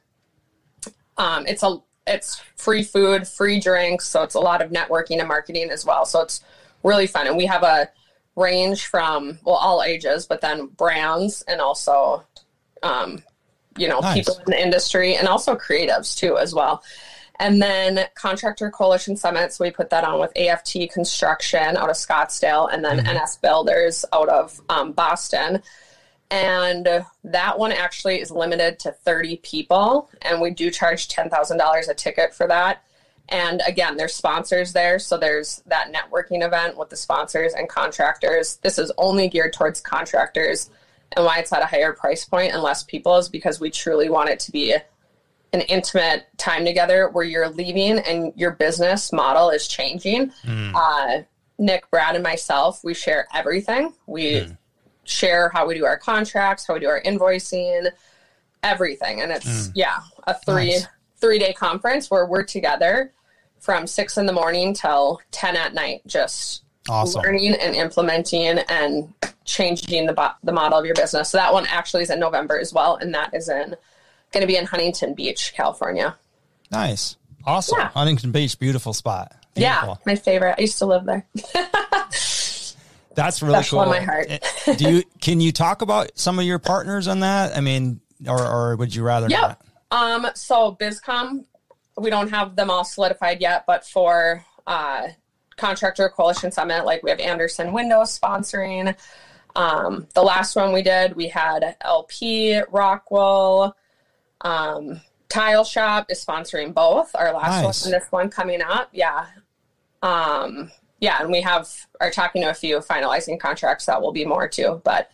um, 1.18 1.48
it's 1.48 1.64
a 1.64 1.78
it's 2.06 2.42
free 2.58 2.84
food, 2.84 3.26
free 3.26 3.62
drinks. 3.62 4.10
So 4.10 4.24
it's 4.24 4.36
a 4.36 4.42
lot 4.42 4.62
of 4.62 4.72
networking 4.72 5.20
and 5.20 5.28
marketing 5.30 5.70
as 5.70 5.86
well. 5.86 6.06
So 6.06 6.22
it's 6.22 6.44
really 6.84 7.08
fun. 7.08 7.28
And 7.28 7.38
we 7.38 7.46
have 7.46 7.64
a 7.64 7.90
range 8.38 8.86
from, 8.86 9.40
well, 9.44 9.56
all 9.56 9.84
ages, 9.84 10.26
but 10.26 10.40
then 10.40 10.68
brands 10.68 11.42
and 11.48 11.60
also, 11.60 12.24
um, 12.84 13.22
you 13.78 13.88
know, 13.90 14.00
Nice. 14.00 14.16
people 14.16 14.38
in 14.46 14.52
the 14.52 14.62
industry 14.62 15.16
and 15.16 15.28
also 15.28 15.56
creatives 15.56 16.16
too, 16.16 16.38
as 16.38 16.54
well. 16.54 16.84
And 17.40 17.62
then 17.62 18.06
Contractor 18.16 18.72
Coalition 18.72 19.18
Summits, 19.18 19.60
we 19.60 19.70
put 19.70 19.90
that 19.90 20.04
on 20.04 20.20
with 20.20 20.32
AFT 20.38 20.90
Construction 20.92 21.78
out 21.78 21.90
of 21.90 21.96
Scottsdale 21.96 22.72
and 22.72 22.84
then 22.84 22.98
NS 22.98 23.38
Builders 23.38 24.06
out 24.14 24.30
of 24.30 24.60
um, 24.70 24.92
Boston. 24.94 25.62
And 26.30 27.06
that 27.24 27.60
one 27.60 27.72
actually 27.72 28.20
is 28.22 28.32
limited 28.32 28.80
to 28.80 28.92
30 28.92 29.38
people. 29.38 30.10
And 30.24 30.42
we 30.42 30.52
do 30.52 30.72
charge 30.72 31.08
$10,000 31.10 31.90
a 31.90 31.94
ticket 31.94 32.34
for 32.34 32.48
that. 32.48 32.84
And 33.30 33.62
again, 33.68 33.98
there's 33.98 34.14
sponsors 34.14 34.74
there. 34.74 35.00
So 35.00 35.18
there's 35.18 35.62
that 35.66 35.92
networking 35.92 36.46
event 36.46 36.78
with 36.78 36.90
the 36.90 36.96
sponsors 36.96 37.54
and 37.54 37.68
contractors. 37.68 38.58
This 38.58 38.78
is 38.78 38.92
only 38.98 39.28
geared 39.28 39.54
towards 39.54 39.82
contractors. 39.82 40.70
And 41.14 41.26
why 41.26 41.40
it's 41.40 41.52
at 41.52 41.62
a 41.62 41.66
higher 41.66 41.94
price 41.94 42.26
point 42.26 42.54
and 42.54 42.62
less 42.62 42.84
people 42.84 43.18
is 43.18 43.30
because 43.30 43.60
we 43.60 43.70
truly 43.70 44.10
want 44.10 44.30
it 44.30 44.40
to 44.42 44.52
be 44.52 44.76
an 45.54 45.62
intimate 45.62 46.28
time 46.38 46.66
together 46.66 47.10
where 47.10 47.24
you're 47.24 47.50
leaving 47.50 48.00
and 48.00 48.34
your 48.36 48.52
business 48.52 49.12
model 49.12 49.50
is 49.50 49.68
changing. 49.68 50.30
Hmm. 50.44 50.76
Uh, 50.76 51.20
Nick, 51.58 51.90
Brad, 51.90 52.16
and 52.16 52.24
myself, 52.24 52.84
we 52.84 52.94
share 52.94 53.28
everything. 53.34 53.94
We 54.06 54.42
hmm. 54.42 54.52
share 55.04 55.50
how 55.50 55.68
we 55.68 55.76
do 55.76 55.86
our 55.86 55.98
contracts, 55.98 56.68
how 56.68 56.76
we 56.76 56.82
do 56.82 56.88
our 56.88 57.02
invoicing, 57.02 57.90
everything. 58.64 59.22
And 59.22 59.32
it's 59.32 59.68
hmm. 59.68 59.72
yeah, 59.76 60.00
a 60.26 60.34
three 60.34 60.72
Nice. 60.72 60.88
three 61.20 61.40
day 61.40 61.54
conference 61.54 62.12
where 62.12 62.26
we're 62.26 62.44
together 62.44 63.14
from 63.60 63.88
six 63.88 64.18
in 64.18 64.26
the 64.26 64.34
morning 64.34 64.74
till 64.74 65.20
ten 65.32 65.56
at 65.56 65.74
night, 65.74 66.02
just 66.08 66.64
Awesome. 66.90 67.22
learning 67.22 67.54
and 67.56 67.76
implementing 67.76 68.60
and 68.70 69.14
changing 69.46 70.06
the 70.06 70.14
bo- 70.14 70.32
the 70.44 70.52
model 70.54 70.80
of 70.80 70.86
your 70.86 70.96
business. 70.96 71.30
So 71.30 71.38
that 71.38 71.52
one 71.54 71.66
actually 71.68 72.04
is 72.04 72.10
in 72.10 72.20
November 72.20 72.58
as 72.60 72.74
well, 72.74 72.96
and 72.96 73.14
that 73.14 73.34
is 73.34 73.50
in 73.50 73.76
going 74.32 74.42
to 74.42 74.48
be 74.48 74.56
in 74.58 74.66
Huntington 74.66 75.14
Beach, 75.14 75.54
California. 75.56 76.16
Nice. 76.72 77.16
Awesome. 77.46 77.78
Yeah. 77.80 77.90
Huntington 77.90 78.32
Beach, 78.32 78.58
beautiful 78.60 78.94
spot. 78.94 79.34
Yeah, 79.56 79.96
my 80.06 80.16
favorite. 80.16 80.56
I 80.58 80.62
used 80.62 80.78
to 80.80 80.86
live 80.86 81.06
there. 81.06 81.26
That's 83.16 83.42
really 83.42 83.56
Special 83.56 83.84
cool. 83.84 83.92
in 83.94 84.00
my 84.00 84.06
heart. 84.06 84.28
Eh, 84.30 84.76
Do 84.76 84.92
you 84.92 85.04
can 85.22 85.42
you 85.42 85.52
talk 85.52 85.82
about 85.82 86.12
some 86.16 86.38
of 86.38 86.46
your 86.46 86.60
partners 86.60 87.08
on 87.08 87.22
that? 87.22 87.58
I 87.58 87.62
mean, 87.62 88.00
or 88.28 88.40
or 88.46 88.76
would 88.76 88.94
you 88.94 89.02
rather 89.04 89.28
Yep. 89.28 89.42
not? 89.42 89.62
Um, 89.90 90.28
so 90.36 90.78
BizCom, 90.80 91.46
we 91.98 92.10
don't 92.10 92.30
have 92.30 92.56
them 92.56 92.70
all 92.70 92.86
solidified 92.86 93.42
yet, 93.42 93.66
but 93.66 93.86
for 93.86 94.46
uh, 94.66 95.08
Contractor 95.58 96.10
Coalition 96.10 96.52
Summit, 96.52 96.86
like 96.86 97.04
we 97.04 97.10
have 97.10 97.20
Andersen 97.20 97.74
Windows 97.74 98.18
sponsoring. 98.18 98.96
Um, 99.56 100.08
the 100.14 100.22
last 100.22 100.56
one 100.56 100.72
we 100.72 100.84
did, 100.84 101.16
we 101.16 101.28
had 101.28 101.76
LP, 101.82 102.62
Rockwool, 102.72 103.74
um, 104.42 105.02
Tile 105.30 105.64
Shop 105.64 106.06
is 106.10 106.24
sponsoring 106.24 106.74
both. 106.74 107.16
Our 107.16 107.34
last 107.34 107.64
Nice. 107.64 107.86
one 107.86 107.94
and 107.94 108.02
this 108.02 108.12
one 108.12 108.30
coming 108.30 108.62
up. 108.62 108.90
Yeah. 108.94 109.26
Um, 110.02 110.72
yeah, 111.00 111.22
and 111.22 111.32
we 111.32 111.42
have 111.42 111.70
are 112.00 112.12
talking 112.12 112.44
to 112.44 112.50
a 112.50 112.54
few 112.54 112.78
finalizing 112.80 113.40
contracts 113.40 113.86
that 113.88 114.02
will 114.02 114.12
be 114.12 114.26
more 114.26 114.48
too. 114.48 114.82
But 114.84 115.12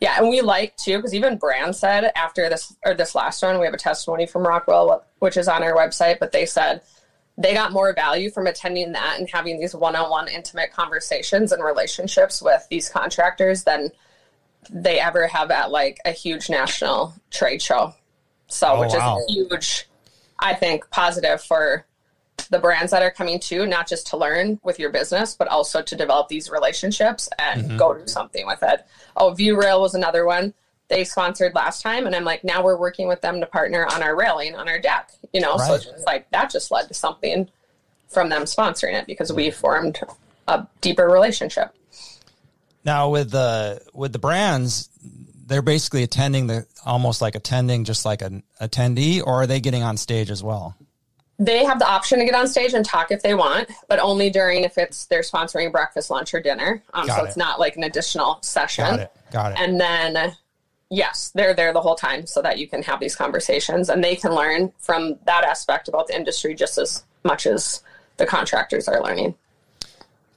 yeah, 0.00 0.16
and 0.18 0.28
we 0.28 0.40
like 0.40 0.76
too 0.76 0.96
because 0.98 1.14
even 1.14 1.38
Brand 1.38 1.74
said 1.74 2.12
after 2.14 2.48
this 2.48 2.74
or 2.84 2.94
this 2.94 3.14
last 3.14 3.42
one, 3.42 3.58
we 3.58 3.64
have 3.66 3.74
a 3.74 3.78
testimony 3.78 4.26
from 4.26 4.44
Rockwool, 4.44 5.02
which 5.18 5.36
is 5.36 5.48
on 5.48 5.62
our 5.62 5.74
website. 5.74 6.18
But 6.18 6.32
they 6.32 6.46
said 6.46 6.82
they 7.36 7.54
got 7.54 7.72
more 7.72 7.92
value 7.92 8.30
from 8.30 8.46
attending 8.46 8.92
that 8.92 9.16
and 9.18 9.28
having 9.30 9.60
these 9.60 9.74
one-on-one 9.74 10.28
intimate 10.28 10.72
conversations 10.72 11.52
and 11.52 11.62
relationships 11.62 12.42
with 12.42 12.66
these 12.68 12.88
contractors 12.88 13.64
than 13.64 13.90
they 14.70 14.98
ever 14.98 15.26
have 15.28 15.50
at 15.50 15.70
like 15.70 15.98
a 16.04 16.10
huge 16.10 16.50
national 16.50 17.14
trade 17.30 17.62
show. 17.62 17.94
So, 18.48 18.74
Oh, 18.74 18.80
which 18.80 18.92
wow. 18.92 19.18
is 19.18 19.34
huge, 19.34 19.88
I 20.38 20.54
think, 20.54 20.90
positive 20.90 21.42
for 21.42 21.86
the 22.50 22.58
brands 22.58 22.90
that 22.92 23.02
are 23.02 23.10
coming 23.10 23.38
to, 23.40 23.66
not 23.66 23.86
just 23.86 24.06
to 24.08 24.16
learn 24.16 24.58
with 24.62 24.78
your 24.78 24.90
business, 24.90 25.34
but 25.34 25.48
also 25.48 25.82
to 25.82 25.96
develop 25.96 26.28
these 26.28 26.50
relationships 26.50 27.28
and 27.38 27.64
Mm-hmm. 27.64 27.76
go 27.76 27.94
do 27.94 28.06
something 28.06 28.46
with 28.46 28.62
it. 28.62 28.86
Oh, 29.16 29.32
Viewrail 29.32 29.80
was 29.80 29.94
another 29.94 30.24
one 30.24 30.54
they 30.88 31.04
sponsored 31.04 31.54
last 31.54 31.82
time, 31.82 32.06
and 32.06 32.16
I'm 32.16 32.24
like, 32.24 32.44
now 32.44 32.62
we're 32.62 32.78
working 32.78 33.08
with 33.08 33.20
them 33.20 33.40
to 33.40 33.46
partner 33.46 33.86
on 33.92 34.02
our 34.02 34.16
railing 34.16 34.54
on 34.54 34.68
our 34.68 34.78
deck. 34.78 35.10
You 35.32 35.40
know, 35.42 35.58
so 35.58 35.74
it's 35.74 35.84
just 35.84 36.06
like 36.06 36.30
that 36.30 36.50
just 36.50 36.70
led 36.70 36.88
to 36.88 36.94
something 36.94 37.48
from 38.08 38.30
them 38.30 38.44
sponsoring 38.44 38.94
it 38.94 39.06
because 39.06 39.30
we 39.30 39.50
formed 39.50 40.00
a 40.46 40.66
deeper 40.80 41.06
relationship. 41.06 41.74
Now 42.84 43.10
with 43.10 43.30
the 43.30 43.82
with 43.92 44.14
the 44.14 44.18
brands, 44.18 44.88
they're 45.46 45.60
basically 45.60 46.04
attending 46.04 46.46
the 46.46 46.66
almost 46.86 47.20
like 47.20 47.34
attending 47.34 47.84
just 47.84 48.06
like 48.06 48.22
an 48.22 48.42
attendee, 48.60 49.20
or 49.22 49.42
are 49.42 49.46
they 49.46 49.60
getting 49.60 49.82
on 49.82 49.98
stage 49.98 50.30
as 50.30 50.42
well? 50.42 50.74
They 51.40 51.64
have 51.64 51.78
the 51.78 51.86
option 51.86 52.18
to 52.18 52.24
get 52.24 52.34
on 52.34 52.48
stage 52.48 52.74
and 52.74 52.84
talk 52.84 53.12
if 53.12 53.22
they 53.22 53.34
want, 53.34 53.70
but 53.88 54.00
only 54.00 54.28
during 54.28 54.64
if 54.64 54.76
it's 54.76 55.06
they're 55.06 55.20
sponsoring 55.20 55.70
breakfast, 55.70 56.10
lunch, 56.10 56.34
or 56.34 56.40
dinner. 56.40 56.82
Um, 56.94 57.06
so 57.06 57.24
it. 57.24 57.28
it's 57.28 57.36
not 57.36 57.60
like 57.60 57.76
an 57.76 57.84
additional 57.84 58.38
session. 58.42 58.84
Got 58.84 59.00
it. 59.00 59.12
Got 59.30 59.52
it. 59.52 59.60
And 59.60 59.80
then, 59.80 60.34
yes, 60.90 61.30
they're 61.34 61.54
there 61.54 61.72
the 61.72 61.80
whole 61.80 61.94
time 61.94 62.26
so 62.26 62.42
that 62.42 62.58
you 62.58 62.66
can 62.66 62.82
have 62.82 62.98
these 62.98 63.14
conversations 63.14 63.88
and 63.88 64.02
they 64.02 64.16
can 64.16 64.34
learn 64.34 64.72
from 64.78 65.16
that 65.26 65.44
aspect 65.44 65.86
about 65.86 66.08
the 66.08 66.16
industry 66.16 66.54
just 66.54 66.76
as 66.76 67.04
much 67.22 67.46
as 67.46 67.82
the 68.16 68.26
contractors 68.26 68.88
are 68.88 69.00
learning. 69.02 69.34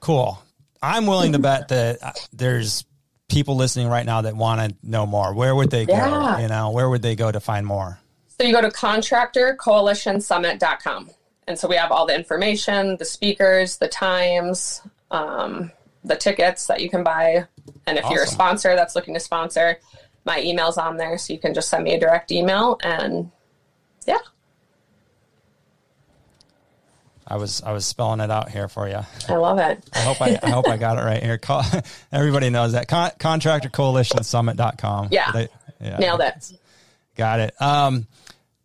Cool. 0.01 0.41
I'm 0.83 1.05
willing 1.05 1.33
to 1.33 1.39
bet 1.39 1.69
that 1.69 2.03
uh, 2.03 2.11
there's 2.33 2.85
people 3.29 3.55
listening 3.55 3.87
right 3.87 4.05
now 4.05 4.21
that 4.21 4.35
want 4.35 4.61
to 4.61 4.75
know 4.87 5.05
more. 5.05 5.33
Where 5.33 5.55
would 5.55 5.71
they 5.71 5.85
go? 5.85 5.93
Yeah. 5.93 6.39
You 6.39 6.47
know, 6.47 6.71
where 6.71 6.89
would 6.89 7.01
they 7.01 7.15
go 7.15 7.31
to 7.31 7.39
find 7.39 7.65
more? 7.65 7.99
So 8.41 8.47
you 8.47 8.53
go 8.55 8.61
to 8.61 8.69
contractorcoalitionsummit.com. 8.69 11.09
And 11.45 11.59
so 11.59 11.67
we 11.67 11.75
have 11.75 11.91
all 11.91 12.07
the 12.07 12.15
information, 12.15 12.97
the 12.97 13.05
speakers, 13.05 13.77
the 13.77 13.87
times, 13.87 14.81
um, 15.11 15.71
the 16.03 16.15
tickets 16.15 16.65
that 16.65 16.81
you 16.81 16.89
can 16.89 17.03
buy. 17.03 17.45
And 17.85 17.99
if 17.99 18.09
you're 18.09 18.23
a 18.23 18.27
sponsor 18.27 18.75
that's 18.75 18.95
looking 18.95 19.13
to 19.13 19.19
sponsor, 19.19 19.77
my 20.25 20.41
email's 20.41 20.79
on 20.79 20.97
there. 20.97 21.19
So 21.19 21.33
you 21.33 21.39
can 21.39 21.53
just 21.53 21.69
send 21.69 21.83
me 21.83 21.93
a 21.93 21.99
direct 21.99 22.31
email 22.31 22.79
and 22.81 23.29
yeah. 24.07 24.17
I 27.27 27.35
was 27.35 27.61
I 27.61 27.73
was 27.73 27.85
spelling 27.85 28.21
it 28.21 28.31
out 28.31 28.49
here 28.49 28.67
for 28.67 28.89
you. 28.89 29.01
I 29.29 29.35
love 29.35 29.59
it. 29.59 29.87
I 29.93 29.99
hope 29.99 30.19
I, 30.19 30.39
I 30.41 30.49
hope 30.49 30.67
I 30.67 30.77
got 30.77 30.97
it 30.97 31.03
right 31.03 31.21
here. 31.21 31.37
Call, 31.37 31.63
everybody 32.11 32.49
knows 32.49 32.71
that 32.71 32.87
Con, 32.87 33.11
contractorcoalitionsummit.com. 33.19 35.09
Yeah. 35.11 35.31
They- 35.31 35.49
yeah. 35.79 35.97
Nailed 35.97 36.21
it. 36.21 36.53
Got 37.15 37.39
it. 37.39 37.61
Um, 37.61 38.07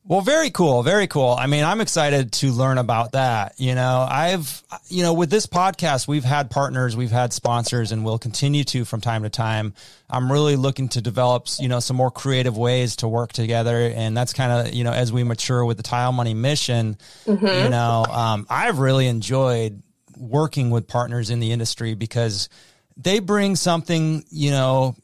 well, 0.09 0.21
very 0.21 0.51
cool. 0.51 0.85
Very 0.85 1.09
cool. 1.09 1.35
I 1.37 1.49
mean, 1.49 1.65
I'm 1.65 1.81
excited 1.81 2.31
to 2.35 2.53
learn 2.53 2.79
about 2.79 3.13
that. 3.13 3.55
You 3.59 3.75
know, 3.75 4.07
I've, 4.09 4.63
you 4.89 5.03
know, 5.03 5.13
with 5.13 5.31
this 5.31 5.47
podcast, 5.47 6.07
we've 6.07 6.25
had 6.25 6.49
partners, 6.49 6.97
we've 6.97 7.11
had 7.11 7.33
sponsors, 7.33 7.91
and 7.91 8.05
we'll 8.05 8.19
continue 8.19 8.63
to 8.65 8.85
from 8.85 9.01
time 9.01 9.25
to 9.25 9.31
time. 9.31 9.75
I'm 10.09 10.31
really 10.31 10.55
looking 10.55 10.89
to 10.91 11.01
develop, 11.01 11.49
you 11.59 11.69
know, 11.69 11.81
some 11.81 11.97
more 11.97 12.13
creative 12.13 12.57
ways 12.57 12.97
to 12.97 13.09
work 13.09 13.33
together. 13.33 13.93
And 13.95 14.17
that's 14.17 14.33
kind 14.33 14.69
of, 14.69 14.75
you 14.75 14.85
know, 14.85 14.93
as 14.93 15.13
we 15.13 15.25
mature 15.25 15.65
with 15.65 15.77
the 15.77 15.83
Tile 15.83 16.13
Money 16.13 16.35
mission, 16.35 16.99
you 17.27 17.35
know, 17.69 18.07
um, 18.09 18.47
I've 18.49 18.79
really 18.79 19.09
enjoyed 19.09 19.83
working 20.17 20.71
with 20.71 20.87
partners 20.87 21.31
in 21.31 21.41
the 21.41 21.51
industry 21.51 21.95
because 21.95 22.49
they 22.97 23.19
bring 23.19 23.57
something, 23.57 24.25
you 24.31 24.53
know, 24.53 24.95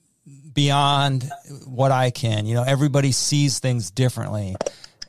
beyond 0.55 1.29
what 1.67 1.91
I 1.91 2.11
can. 2.11 2.47
You 2.47 2.55
know, 2.55 2.63
everybody 2.63 3.11
sees 3.11 3.59
things 3.59 3.91
differently. 3.91 4.55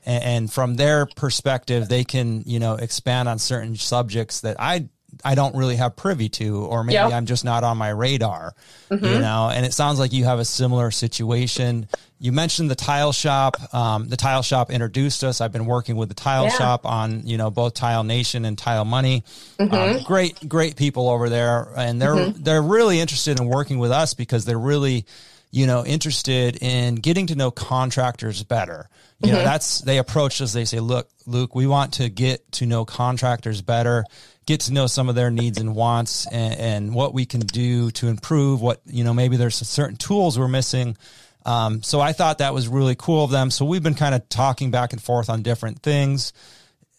And, 0.06 0.24
and 0.24 0.54
from 0.54 0.76
their 0.76 1.06
perspective, 1.06 1.90
they 1.90 2.04
can, 2.04 2.44
you 2.46 2.60
know, 2.60 2.76
expand 2.76 3.30
on 3.30 3.40
certain 3.40 3.76
subjects 3.76 4.42
that 4.42 4.58
I 4.60 4.88
I 5.24 5.36
don't 5.36 5.56
really 5.56 5.76
have 5.76 5.96
privy 5.96 6.28
to, 6.30 6.66
or 6.66 6.84
maybe 6.84 6.96
Yeah. 6.96 7.10
I'm 7.10 7.28
just 7.28 7.46
not 7.46 7.64
on 7.64 7.78
my 7.78 7.90
radar, 7.90 8.56
you 8.90 8.98
know. 8.98 9.48
And 9.54 9.64
it 9.64 9.72
sounds 9.72 10.00
like 10.00 10.12
you 10.12 10.26
have 10.26 10.40
a 10.40 10.44
similar 10.46 10.90
situation. 10.90 11.88
You 12.20 12.32
mentioned 12.32 12.72
the 12.72 12.76
tile 12.76 13.12
shop. 13.12 13.58
Um, 13.76 14.08
the 14.08 14.18
tile 14.18 14.42
shop 14.42 14.72
introduced 14.72 15.24
us. 15.24 15.40
I've 15.40 15.52
been 15.52 15.68
working 15.68 15.98
with 15.98 16.10
the 16.10 16.16
tile 16.16 16.46
Yeah. 16.46 16.58
shop 16.58 16.86
on, 16.88 17.28
you 17.28 17.38
know, 17.38 17.52
both 17.52 17.76
Tile 17.76 18.04
Nation 18.04 18.44
and 18.44 18.58
Tile 18.58 18.86
Money. 18.86 19.24
Um, 19.60 20.02
great, 20.04 20.50
great 20.50 20.78
people 20.78 21.08
over 21.08 21.30
there, 21.30 21.68
and 21.78 22.02
they're 22.02 22.32
they're 22.32 22.64
really 22.64 23.00
interested 23.00 23.40
in 23.40 23.46
working 23.46 23.78
with 23.78 23.92
us 23.92 24.16
because 24.16 24.46
they're 24.46 24.58
really, 24.60 25.06
you 25.54 25.68
know, 25.68 25.86
interested 25.86 26.58
in 26.64 26.96
getting 26.96 27.28
to 27.28 27.36
know 27.36 27.52
contractors 27.52 28.42
better. 28.42 28.90
You 29.20 29.32
know, 29.32 29.44
that's 29.44 29.82
they 29.82 30.00
approach 30.00 30.42
us. 30.42 30.52
They 30.52 30.66
say, 30.66 30.80
"Look, 30.80 31.10
Luke, 31.28 31.54
we 31.54 31.68
want 31.68 31.94
to 31.94 32.10
get 32.10 32.52
to 32.54 32.66
know 32.66 32.84
contractors 32.86 33.62
better." 33.62 34.04
get 34.46 34.60
to 34.60 34.74
know 34.74 34.88
some 34.88 35.08
of 35.08 35.16
their 35.16 35.32
needs 35.32 35.58
and 35.58 35.74
wants 35.74 36.28
and, 36.28 36.54
and 36.60 36.94
what 36.94 37.14
we 37.14 37.26
can 37.26 37.40
do 37.40 37.92
to 37.92 38.10
improve 38.10 38.62
what 38.62 38.82
you 38.86 39.02
know 39.02 39.14
maybe 39.14 39.38
there's 39.38 39.56
certain 39.56 39.96
tools 39.96 40.38
we're 40.38 40.50
missing 40.50 40.98
um, 41.46 41.82
so 41.82 42.02
i 42.02 42.12
thought 42.12 42.40
that 42.40 42.54
was 42.54 42.68
really 42.68 42.94
cool 42.94 43.24
of 43.24 43.32
them 43.32 43.50
so 43.50 43.64
we've 43.64 43.84
been 43.84 43.96
kind 43.96 44.14
of 44.14 44.28
talking 44.28 44.70
back 44.70 44.92
and 44.92 45.02
forth 45.02 45.30
on 45.30 45.44
different 45.44 45.82
things 45.82 46.34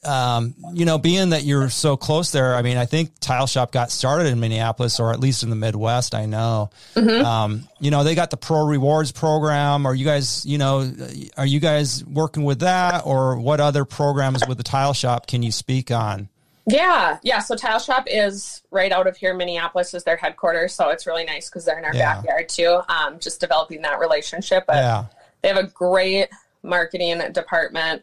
um, 0.06 0.54
you 0.72 0.84
know 0.84 0.98
being 0.98 1.30
that 1.30 1.44
you're 1.44 1.68
so 1.70 1.96
close 1.96 2.30
there 2.30 2.54
i 2.54 2.62
mean 2.62 2.76
i 2.76 2.86
think 2.86 3.10
tile 3.20 3.46
shop 3.46 3.72
got 3.72 3.90
started 3.90 4.26
in 4.26 4.40
minneapolis 4.40 5.00
or 5.00 5.12
at 5.12 5.20
least 5.20 5.42
in 5.42 5.50
the 5.50 5.56
midwest 5.56 6.14
i 6.14 6.26
know 6.26 6.70
um, 6.96 7.66
you 7.80 7.90
know 7.90 8.04
they 8.04 8.14
got 8.14 8.30
the 8.30 8.36
pro 8.36 8.66
rewards 8.66 9.12
program 9.12 9.86
are 9.86 9.94
you 9.94 10.04
guys 10.04 10.44
you 10.46 10.58
know 10.58 10.90
are 11.36 11.46
you 11.46 11.60
guys 11.60 12.04
working 12.04 12.44
with 12.44 12.60
that 12.60 13.02
or 13.06 13.38
what 13.38 13.60
other 13.60 13.84
programs 13.84 14.46
with 14.46 14.58
the 14.58 14.64
tile 14.64 14.92
shop 14.92 15.26
can 15.26 15.42
you 15.42 15.52
speak 15.52 15.90
on 15.90 16.28
Yeah, 16.66 17.18
yeah. 17.22 17.40
So 17.40 17.56
Tile 17.56 17.78
Shop 17.78 18.04
is 18.06 18.62
right 18.70 18.90
out 18.90 19.06
of 19.06 19.18
here. 19.18 19.34
Minneapolis 19.34 19.92
is 19.92 20.02
their 20.04 20.16
headquarters, 20.16 20.72
so 20.72 20.88
it's 20.88 21.06
really 21.06 21.24
nice 21.24 21.50
because 21.50 21.66
they're 21.66 21.78
in 21.78 21.84
our 21.84 21.94
Yeah. 21.94 22.14
backyard 22.14 22.48
too. 22.48 22.80
Um, 22.88 23.18
just 23.18 23.38
developing 23.38 23.82
that 23.82 23.98
relationship, 23.98 24.64
but 24.66 24.76
yeah 24.76 25.04
they 25.42 25.48
have 25.48 25.58
a 25.58 25.66
great 25.66 26.28
marketing 26.62 27.20
department. 27.32 28.02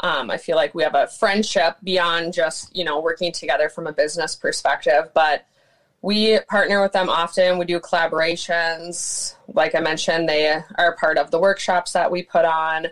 Um, 0.00 0.30
I 0.30 0.36
feel 0.36 0.56
like 0.56 0.74
we 0.74 0.82
have 0.82 0.94
a 0.94 1.06
friendship 1.06 1.76
beyond 1.82 2.32
just 2.32 2.74
you 2.76 2.84
know 2.84 3.00
working 3.00 3.32
together 3.32 3.68
from 3.68 3.86
a 3.86 3.92
business 3.92 4.36
perspective, 4.36 5.10
but 5.14 5.46
we 6.02 6.38
partner 6.48 6.82
with 6.82 6.92
them 6.92 7.08
often. 7.08 7.56
We 7.56 7.64
do 7.64 7.80
collaborations. 7.80 9.36
Like 9.48 9.74
I 9.74 9.80
mentioned, 9.80 10.28
they 10.28 10.60
are 10.76 10.96
part 10.96 11.16
of 11.16 11.30
the 11.30 11.38
workshops 11.38 11.92
that 11.92 12.10
we 12.10 12.22
put 12.22 12.44
on. 12.44 12.88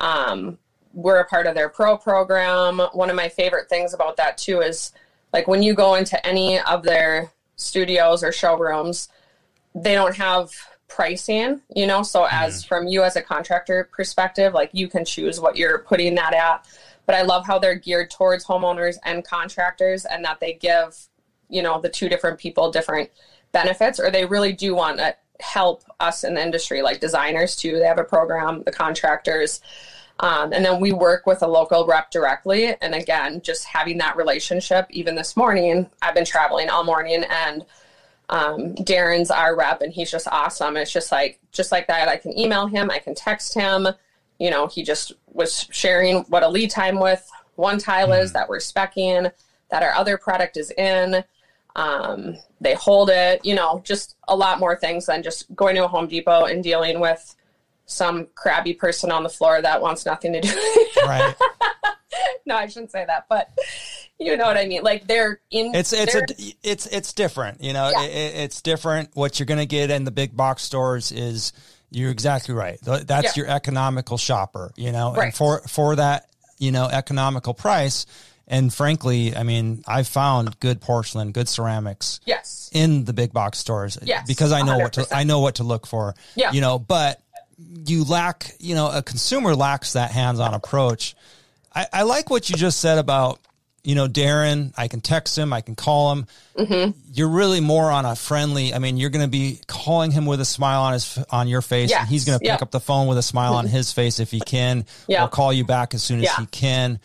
Um, 0.00 0.58
we're 0.92 1.20
a 1.20 1.26
part 1.26 1.46
of 1.46 1.54
their 1.54 1.68
pro 1.68 1.96
program. 1.96 2.80
One 2.92 3.10
of 3.10 3.16
my 3.16 3.28
favorite 3.28 3.68
things 3.68 3.94
about 3.94 4.16
that 4.16 4.36
too 4.38 4.62
is 4.62 4.92
like 5.32 5.46
when 5.46 5.62
you 5.62 5.74
go 5.74 5.94
into 5.94 6.24
any 6.26 6.58
of 6.58 6.82
their 6.82 7.30
studios 7.54 8.24
or 8.24 8.32
showrooms, 8.32 9.10
they 9.74 9.94
don't 9.94 10.16
have 10.16 10.50
pricing, 10.88 11.60
you 11.74 11.86
know. 11.86 12.02
So 12.02 12.26
as 12.30 12.64
from 12.64 12.86
you 12.86 13.02
as 13.02 13.16
a 13.16 13.22
contractor 13.22 13.88
perspective, 13.92 14.54
like 14.54 14.70
you 14.72 14.88
can 14.88 15.04
choose 15.04 15.40
what 15.40 15.56
you're 15.56 15.78
putting 15.78 16.14
that 16.16 16.34
at. 16.34 16.66
But 17.06 17.14
I 17.14 17.22
love 17.22 17.46
how 17.46 17.58
they're 17.58 17.76
geared 17.76 18.10
towards 18.10 18.44
homeowners 18.44 18.96
and 19.04 19.24
contractors 19.24 20.04
and 20.04 20.24
that 20.24 20.40
they 20.40 20.54
give, 20.54 20.96
you 21.48 21.62
know, 21.62 21.80
the 21.80 21.88
two 21.88 22.08
different 22.08 22.38
people 22.38 22.70
different 22.70 23.10
benefits 23.52 24.00
or 24.00 24.10
they 24.10 24.24
really 24.24 24.52
do 24.52 24.74
want 24.74 24.98
to 24.98 25.14
help 25.40 25.84
us 26.00 26.24
in 26.24 26.34
the 26.34 26.42
industry 26.42 26.82
like 26.82 27.00
designers 27.00 27.56
too. 27.56 27.78
They 27.78 27.86
have 27.86 27.98
a 27.98 28.04
program, 28.04 28.62
the 28.64 28.72
contractors. 28.72 29.60
Um, 30.18 30.52
and 30.52 30.64
then 30.64 30.80
we 30.80 30.92
work 30.92 31.26
with 31.26 31.42
a 31.42 31.46
local 31.46 31.86
rep 31.86 32.10
directly. 32.10 32.74
And 32.80 32.94
again, 32.94 33.42
just 33.42 33.64
having 33.64 33.98
that 33.98 34.16
relationship, 34.16 34.86
even 34.90 35.14
this 35.14 35.36
morning, 35.36 35.90
I've 36.00 36.14
been 36.14 36.24
traveling 36.24 36.70
all 36.70 36.84
morning 36.84 37.24
and 37.28 37.66
Um, 38.28 38.74
Darren's 38.74 39.30
our 39.30 39.56
rep, 39.56 39.82
and 39.82 39.92
he's 39.92 40.10
just 40.10 40.26
awesome. 40.28 40.76
It's 40.76 40.92
just 40.92 41.12
like 41.12 41.38
just 41.52 41.72
like 41.72 41.86
that. 41.86 42.08
I 42.08 42.16
can 42.16 42.36
email 42.38 42.66
him, 42.66 42.90
I 42.90 42.98
can 42.98 43.14
text 43.14 43.54
him. 43.54 43.88
You 44.38 44.50
know, 44.50 44.66
he 44.66 44.82
just 44.82 45.12
was 45.32 45.66
sharing 45.70 46.18
what 46.24 46.42
a 46.42 46.48
lead 46.48 46.70
time 46.70 46.98
with 46.98 47.28
one 47.54 47.78
tile 47.78 48.12
is 48.12 48.32
that 48.32 48.48
we're 48.48 48.58
specking, 48.58 49.32
that 49.70 49.82
our 49.82 49.92
other 49.92 50.18
product 50.18 50.56
is 50.56 50.70
in. 50.72 51.24
Um, 51.74 52.36
they 52.60 52.74
hold 52.74 53.10
it. 53.10 53.44
You 53.44 53.54
know, 53.54 53.80
just 53.84 54.16
a 54.28 54.36
lot 54.36 54.58
more 54.58 54.76
things 54.76 55.06
than 55.06 55.22
just 55.22 55.54
going 55.54 55.76
to 55.76 55.84
a 55.84 55.88
Home 55.88 56.06
Depot 56.06 56.44
and 56.46 56.62
dealing 56.62 57.00
with 57.00 57.34
some 57.86 58.26
crabby 58.34 58.74
person 58.74 59.12
on 59.12 59.22
the 59.22 59.28
floor 59.28 59.62
that 59.62 59.80
wants 59.80 60.04
nothing 60.04 60.32
to 60.32 60.40
do. 60.40 60.86
Right. 61.06 61.34
no, 62.46 62.56
I 62.56 62.66
shouldn't 62.66 62.90
say 62.90 63.04
that, 63.06 63.26
but 63.28 63.50
you 64.18 64.36
know 64.36 64.44
what 64.46 64.56
I 64.56 64.66
mean. 64.66 64.82
Like 64.82 65.06
they're 65.06 65.40
in. 65.50 65.74
It's 65.74 65.92
it's 65.92 66.14
a 66.14 66.22
it's 66.62 66.86
it's 66.86 67.12
different. 67.12 67.62
You 67.62 67.72
know, 67.72 67.90
Yeah. 67.90 68.02
it, 68.04 68.10
it- 68.10 68.36
it's 68.44 68.62
different. 68.62 69.10
What 69.14 69.38
you're 69.38 69.46
going 69.46 69.60
to 69.60 69.66
get 69.66 69.90
in 69.90 70.04
the 70.04 70.10
big 70.10 70.36
box 70.36 70.62
stores 70.62 71.12
is 71.12 71.52
you're 71.90 72.10
exactly 72.10 72.54
right. 72.54 72.78
That's 72.82 73.36
Yeah. 73.36 73.44
your 73.44 73.50
economical 73.54 74.18
shopper. 74.18 74.72
You 74.76 74.92
know, 74.92 75.08
and 75.08 75.16
Right. 75.18 75.34
for 75.34 75.60
for 75.68 75.96
that 75.96 76.28
you 76.58 76.72
know 76.72 76.86
economical 76.88 77.54
price. 77.54 78.06
And 78.48 78.72
frankly, 78.72 79.34
I 79.36 79.42
mean, 79.42 79.82
I've 79.88 80.06
found 80.06 80.60
good 80.60 80.80
porcelain, 80.80 81.32
good 81.32 81.48
ceramics 81.48 82.20
yes. 82.24 82.70
in 82.72 83.04
the 83.04 83.12
big 83.12 83.32
box 83.32 83.58
stores 83.58 83.98
Yes, 84.02 84.24
because 84.28 84.52
I 84.52 84.62
know 84.62 84.78
what 84.78 84.92
to 84.92 85.06
I 85.12 85.24
know 85.24 85.40
what 85.40 85.56
to 85.56 85.64
look 85.64 85.84
for. 85.84 86.14
Yeah. 86.36 86.52
You 86.52 86.60
know, 86.60 86.78
but 86.78 87.20
you 87.58 88.04
lack, 88.04 88.54
you 88.60 88.76
know, 88.76 88.88
a 88.88 89.02
consumer 89.02 89.56
lacks 89.56 89.94
that 89.94 90.12
hands-on 90.12 90.54
approach. 90.54 91.16
I, 91.74 91.86
I 91.92 92.02
like 92.02 92.30
what 92.30 92.48
you 92.48 92.54
just 92.56 92.78
said 92.78 92.98
about, 92.98 93.40
you 93.86 93.94
know, 93.94 94.08
Darren. 94.08 94.72
I 94.76 94.88
can 94.88 95.00
text 95.00 95.38
him, 95.38 95.52
I 95.52 95.60
can 95.60 95.76
call 95.76 96.12
him. 96.12 96.26
Mm-hmm. 96.58 96.98
You're 97.12 97.28
really 97.28 97.60
more 97.60 97.90
on 97.90 98.04
a 98.04 98.16
friendly. 98.16 98.74
I 98.74 98.78
mean, 98.80 98.96
you're 98.96 99.10
going 99.10 99.24
to 99.24 99.30
be 99.30 99.60
calling 99.68 100.10
him 100.10 100.26
with 100.26 100.40
a 100.40 100.44
smile 100.44 100.82
on 100.82 100.92
his 100.94 101.18
on 101.30 101.46
your 101.48 101.62
face, 101.62 101.92
and 101.92 102.08
he's 102.08 102.24
going 102.24 102.38
to 102.38 102.42
pick 102.42 102.48
yeah. 102.48 102.58
up 102.60 102.70
the 102.72 102.80
phone 102.80 103.06
with 103.06 103.16
a 103.16 103.22
smile 103.22 103.54
on 103.54 103.66
his 103.66 103.92
face 103.92 104.18
if 104.18 104.30
he 104.30 104.40
can, 104.40 104.84
Yeah. 105.06 105.24
or 105.24 105.28
call 105.28 105.52
you 105.52 105.64
back 105.64 105.94
as 105.94 106.02
soon 106.02 106.18
as 106.18 106.24
Yeah. 106.24 106.36
he 106.40 106.46
can. 106.46 106.98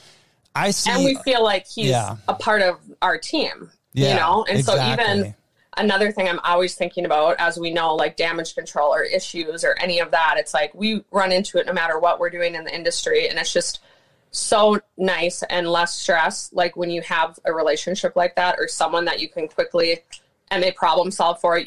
I 0.55 0.71
see. 0.71 0.89
and 0.91 1.03
we 1.05 1.15
feel 1.23 1.43
like 1.43 1.67
he's 1.67 1.89
Yeah. 1.91 2.17
a 2.27 2.33
part 2.33 2.61
of 2.61 2.77
our 3.01 3.17
team 3.17 3.69
Yeah, 3.93 4.09
you 4.09 4.15
know 4.19 4.45
and 4.49 4.65
so 4.65 4.73
even 4.91 5.33
another 5.77 6.11
thing 6.11 6.27
i'm 6.27 6.39
always 6.43 6.75
thinking 6.75 7.05
about 7.05 7.37
as 7.39 7.57
we 7.57 7.71
know 7.71 7.95
like 7.95 8.17
damage 8.17 8.53
control 8.53 8.93
or 8.93 9.01
issues 9.03 9.63
or 9.63 9.77
any 9.79 9.99
of 9.99 10.11
that 10.11 10.35
it's 10.37 10.53
like 10.53 10.73
we 10.75 11.05
run 11.11 11.31
into 11.31 11.57
it 11.57 11.65
no 11.65 11.71
matter 11.71 11.97
what 11.99 12.19
we're 12.19 12.29
doing 12.29 12.55
in 12.55 12.65
the 12.65 12.75
industry 12.75 13.29
and 13.29 13.39
it's 13.39 13.53
just 13.53 13.79
so 14.31 14.79
nice 14.97 15.43
and 15.43 15.67
less 15.67 15.93
stress 15.93 16.49
like 16.53 16.75
when 16.75 16.89
you 16.89 17.01
have 17.01 17.37
a 17.45 17.53
relationship 17.53 18.15
like 18.15 18.35
that 18.35 18.55
or 18.57 18.67
someone 18.67 19.05
that 19.05 19.19
you 19.19 19.27
can 19.27 19.47
quickly 19.47 19.99
and 20.49 20.63
they 20.63 20.71
problem 20.71 21.11
solve 21.11 21.39
for 21.39 21.61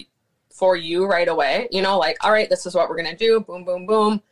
for 0.51 0.75
you 0.77 1.07
right 1.07 1.29
away 1.29 1.69
you 1.71 1.83
know 1.83 1.99
like 1.99 2.17
all 2.25 2.33
right 2.33 2.49
this 2.49 2.65
is 2.65 2.75
what 2.75 2.89
we're 2.89 2.97
going 2.97 3.11
to 3.11 3.17
do 3.17 3.41
boom 3.41 3.65
boom 3.65 3.87
boom. 3.87 4.23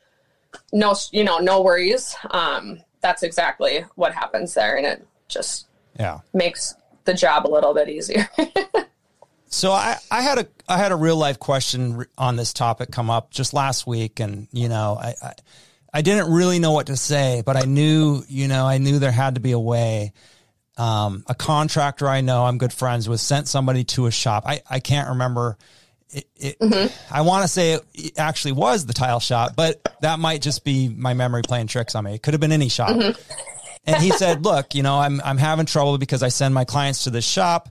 No 0.72 0.94
you 1.10 1.24
know 1.24 1.38
no 1.38 1.62
worries. 1.62 2.16
Um 2.30 2.80
that's 3.00 3.22
exactly 3.22 3.84
what 3.96 4.14
happens 4.14 4.54
there 4.54 4.76
and 4.76 4.86
it 4.86 5.06
just 5.28 5.66
yeah. 5.98 6.20
makes 6.32 6.74
the 7.04 7.12
job 7.12 7.46
a 7.46 7.50
little 7.50 7.74
bit 7.74 7.88
easier. 7.88 8.28
So 9.52 9.70
I, 9.70 9.98
I 10.10 10.22
had 10.22 10.38
a 10.38 10.46
I 10.66 10.78
had 10.78 10.92
a 10.92 10.96
real 10.96 11.16
life 11.16 11.38
question 11.38 12.06
on 12.16 12.36
this 12.36 12.54
topic 12.54 12.90
come 12.90 13.10
up 13.10 13.30
just 13.30 13.52
last 13.52 13.86
week, 13.86 14.18
and 14.18 14.48
you 14.50 14.70
know 14.70 14.98
I, 14.98 15.14
I 15.22 15.34
I 15.92 16.02
didn't 16.02 16.32
really 16.32 16.58
know 16.58 16.72
what 16.72 16.86
to 16.86 16.96
say, 16.96 17.42
but 17.44 17.56
I 17.56 17.62
knew 17.62 18.22
you 18.28 18.48
know 18.48 18.66
I 18.66 18.78
knew 18.78 18.98
there 18.98 19.12
had 19.12 19.34
to 19.34 19.40
be 19.40 19.52
a 19.52 19.58
way. 19.58 20.12
Um, 20.78 21.24
a 21.26 21.34
contractor 21.34 22.08
I 22.08 22.22
know 22.22 22.44
I'm 22.44 22.56
good 22.58 22.72
friends 22.72 23.08
with 23.08 23.20
sent 23.20 23.46
somebody 23.46 23.84
to 23.84 24.06
a 24.06 24.10
shop. 24.10 24.44
I 24.46 24.62
I 24.68 24.80
can't 24.80 25.10
remember. 25.10 25.58
It, 26.14 26.28
it, 26.36 26.92
I 27.10 27.22
want 27.22 27.42
to 27.42 27.48
say 27.48 27.78
it 27.94 28.18
actually 28.18 28.52
was 28.52 28.84
the 28.84 28.92
tile 28.92 29.20
shop, 29.20 29.52
but 29.56 29.80
that 30.02 30.18
might 30.18 30.42
just 30.42 30.62
be 30.62 30.90
my 30.90 31.14
memory 31.14 31.40
playing 31.40 31.68
tricks 31.68 31.94
on 31.94 32.04
me. 32.04 32.14
It 32.14 32.22
could 32.22 32.34
have 32.34 32.40
been 32.40 32.52
any 32.52 32.68
shop. 32.68 32.90
and 33.86 33.96
he 33.96 34.10
said, 34.10 34.44
"Look, 34.44 34.74
you 34.74 34.82
know, 34.82 34.98
I'm 34.98 35.22
I'm 35.24 35.38
having 35.38 35.64
trouble 35.64 35.96
because 35.96 36.22
I 36.22 36.28
send 36.28 36.52
my 36.52 36.64
clients 36.64 37.04
to 37.04 37.10
this 37.10 37.24
shop 37.24 37.70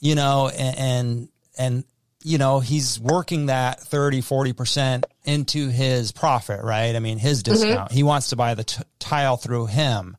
you 0.00 0.14
know, 0.14 0.48
and, 0.48 0.78
and, 0.78 1.28
and, 1.58 1.84
you 2.22 2.38
know, 2.38 2.60
he's 2.60 2.98
working 2.98 3.46
that 3.46 3.80
30, 3.80 4.22
40% 4.22 5.04
into 5.24 5.68
his 5.68 6.12
profit, 6.12 6.62
right? 6.64 6.94
I 6.96 6.98
mean, 6.98 7.18
his 7.18 7.42
discount, 7.42 7.92
he 7.92 8.02
wants 8.02 8.30
to 8.30 8.36
buy 8.36 8.54
the 8.54 8.64
t- 8.64 8.82
tile 8.98 9.36
through 9.36 9.66
him. 9.66 10.16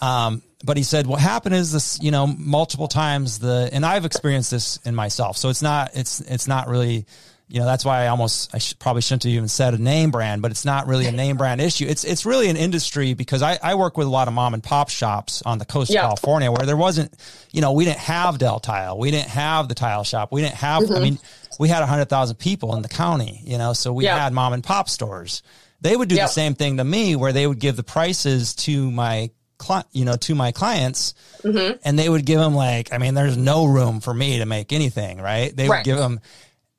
Um, 0.00 0.42
but 0.64 0.76
he 0.76 0.82
said, 0.82 1.06
what 1.06 1.20
happened 1.20 1.54
is 1.54 1.72
this, 1.72 2.00
you 2.00 2.10
know, 2.10 2.26
multiple 2.26 2.88
times 2.88 3.38
the, 3.40 3.68
and 3.72 3.84
I've 3.84 4.04
experienced 4.04 4.50
this 4.50 4.78
in 4.84 4.94
myself. 4.94 5.36
So 5.36 5.48
it's 5.48 5.62
not, 5.62 5.90
it's, 5.94 6.20
it's 6.20 6.46
not 6.46 6.68
really, 6.68 7.06
you 7.48 7.60
know, 7.60 7.66
that's 7.66 7.84
why 7.84 8.02
I 8.04 8.08
almost, 8.08 8.52
I 8.54 8.58
sh- 8.58 8.74
probably 8.78 9.02
shouldn't 9.02 9.22
have 9.22 9.32
even 9.32 9.46
said 9.48 9.72
a 9.74 9.78
name 9.78 10.10
brand, 10.10 10.42
but 10.42 10.50
it's 10.50 10.64
not 10.64 10.88
really 10.88 11.06
a 11.06 11.12
name 11.12 11.36
brand 11.36 11.60
issue. 11.60 11.86
It's, 11.88 12.02
it's 12.02 12.26
really 12.26 12.48
an 12.48 12.56
industry 12.56 13.14
because 13.14 13.40
I, 13.40 13.56
I 13.62 13.76
work 13.76 13.96
with 13.96 14.08
a 14.08 14.10
lot 14.10 14.26
of 14.26 14.34
mom 14.34 14.52
and 14.54 14.62
pop 14.62 14.88
shops 14.88 15.42
on 15.46 15.58
the 15.58 15.64
coast 15.64 15.90
Yeah. 15.90 16.00
of 16.00 16.06
California 16.08 16.50
where 16.50 16.66
there 16.66 16.76
wasn't, 16.76 17.14
you 17.52 17.60
know, 17.60 17.70
we 17.72 17.84
didn't 17.84 18.00
have 18.00 18.38
Daltile. 18.38 18.98
We 18.98 19.12
didn't 19.12 19.28
have 19.28 19.68
the 19.68 19.76
tile 19.76 20.02
shop. 20.02 20.32
We 20.32 20.40
didn't 20.42 20.56
have, 20.56 20.90
I 20.90 20.98
mean, 20.98 21.18
we 21.60 21.68
had 21.68 21.82
a 21.82 21.86
hundred 21.86 22.08
thousand 22.08 22.36
people 22.36 22.74
in 22.74 22.82
the 22.82 22.88
county, 22.88 23.40
you 23.44 23.58
know, 23.58 23.72
so 23.74 23.92
we 23.92 24.04
Yeah. 24.04 24.18
had 24.18 24.32
mom 24.32 24.52
and 24.52 24.64
pop 24.64 24.88
stores. 24.88 25.42
They 25.80 25.94
would 25.96 26.08
do 26.08 26.16
Yep. 26.16 26.24
the 26.28 26.32
same 26.32 26.54
thing 26.54 26.78
to 26.78 26.84
me 26.84 27.14
where 27.14 27.32
they 27.32 27.46
would 27.46 27.60
give 27.60 27.76
the 27.76 27.84
prices 27.84 28.54
to 28.56 28.90
my 28.90 29.30
cli 29.58 29.82
you 29.92 30.04
know, 30.04 30.16
to 30.16 30.34
my 30.34 30.52
clients 30.52 31.14
Mm-hmm. 31.44 31.78
and 31.84 31.98
they 31.98 32.08
would 32.08 32.26
give 32.26 32.40
them 32.40 32.54
like, 32.56 32.92
I 32.92 32.98
mean, 32.98 33.14
there's 33.14 33.36
no 33.36 33.66
room 33.66 34.00
for 34.00 34.12
me 34.12 34.38
to 34.38 34.46
make 34.46 34.72
anything, 34.72 35.18
right? 35.20 35.54
They 35.56 35.68
would 35.68 35.84
give 35.84 35.96
them. 35.96 36.20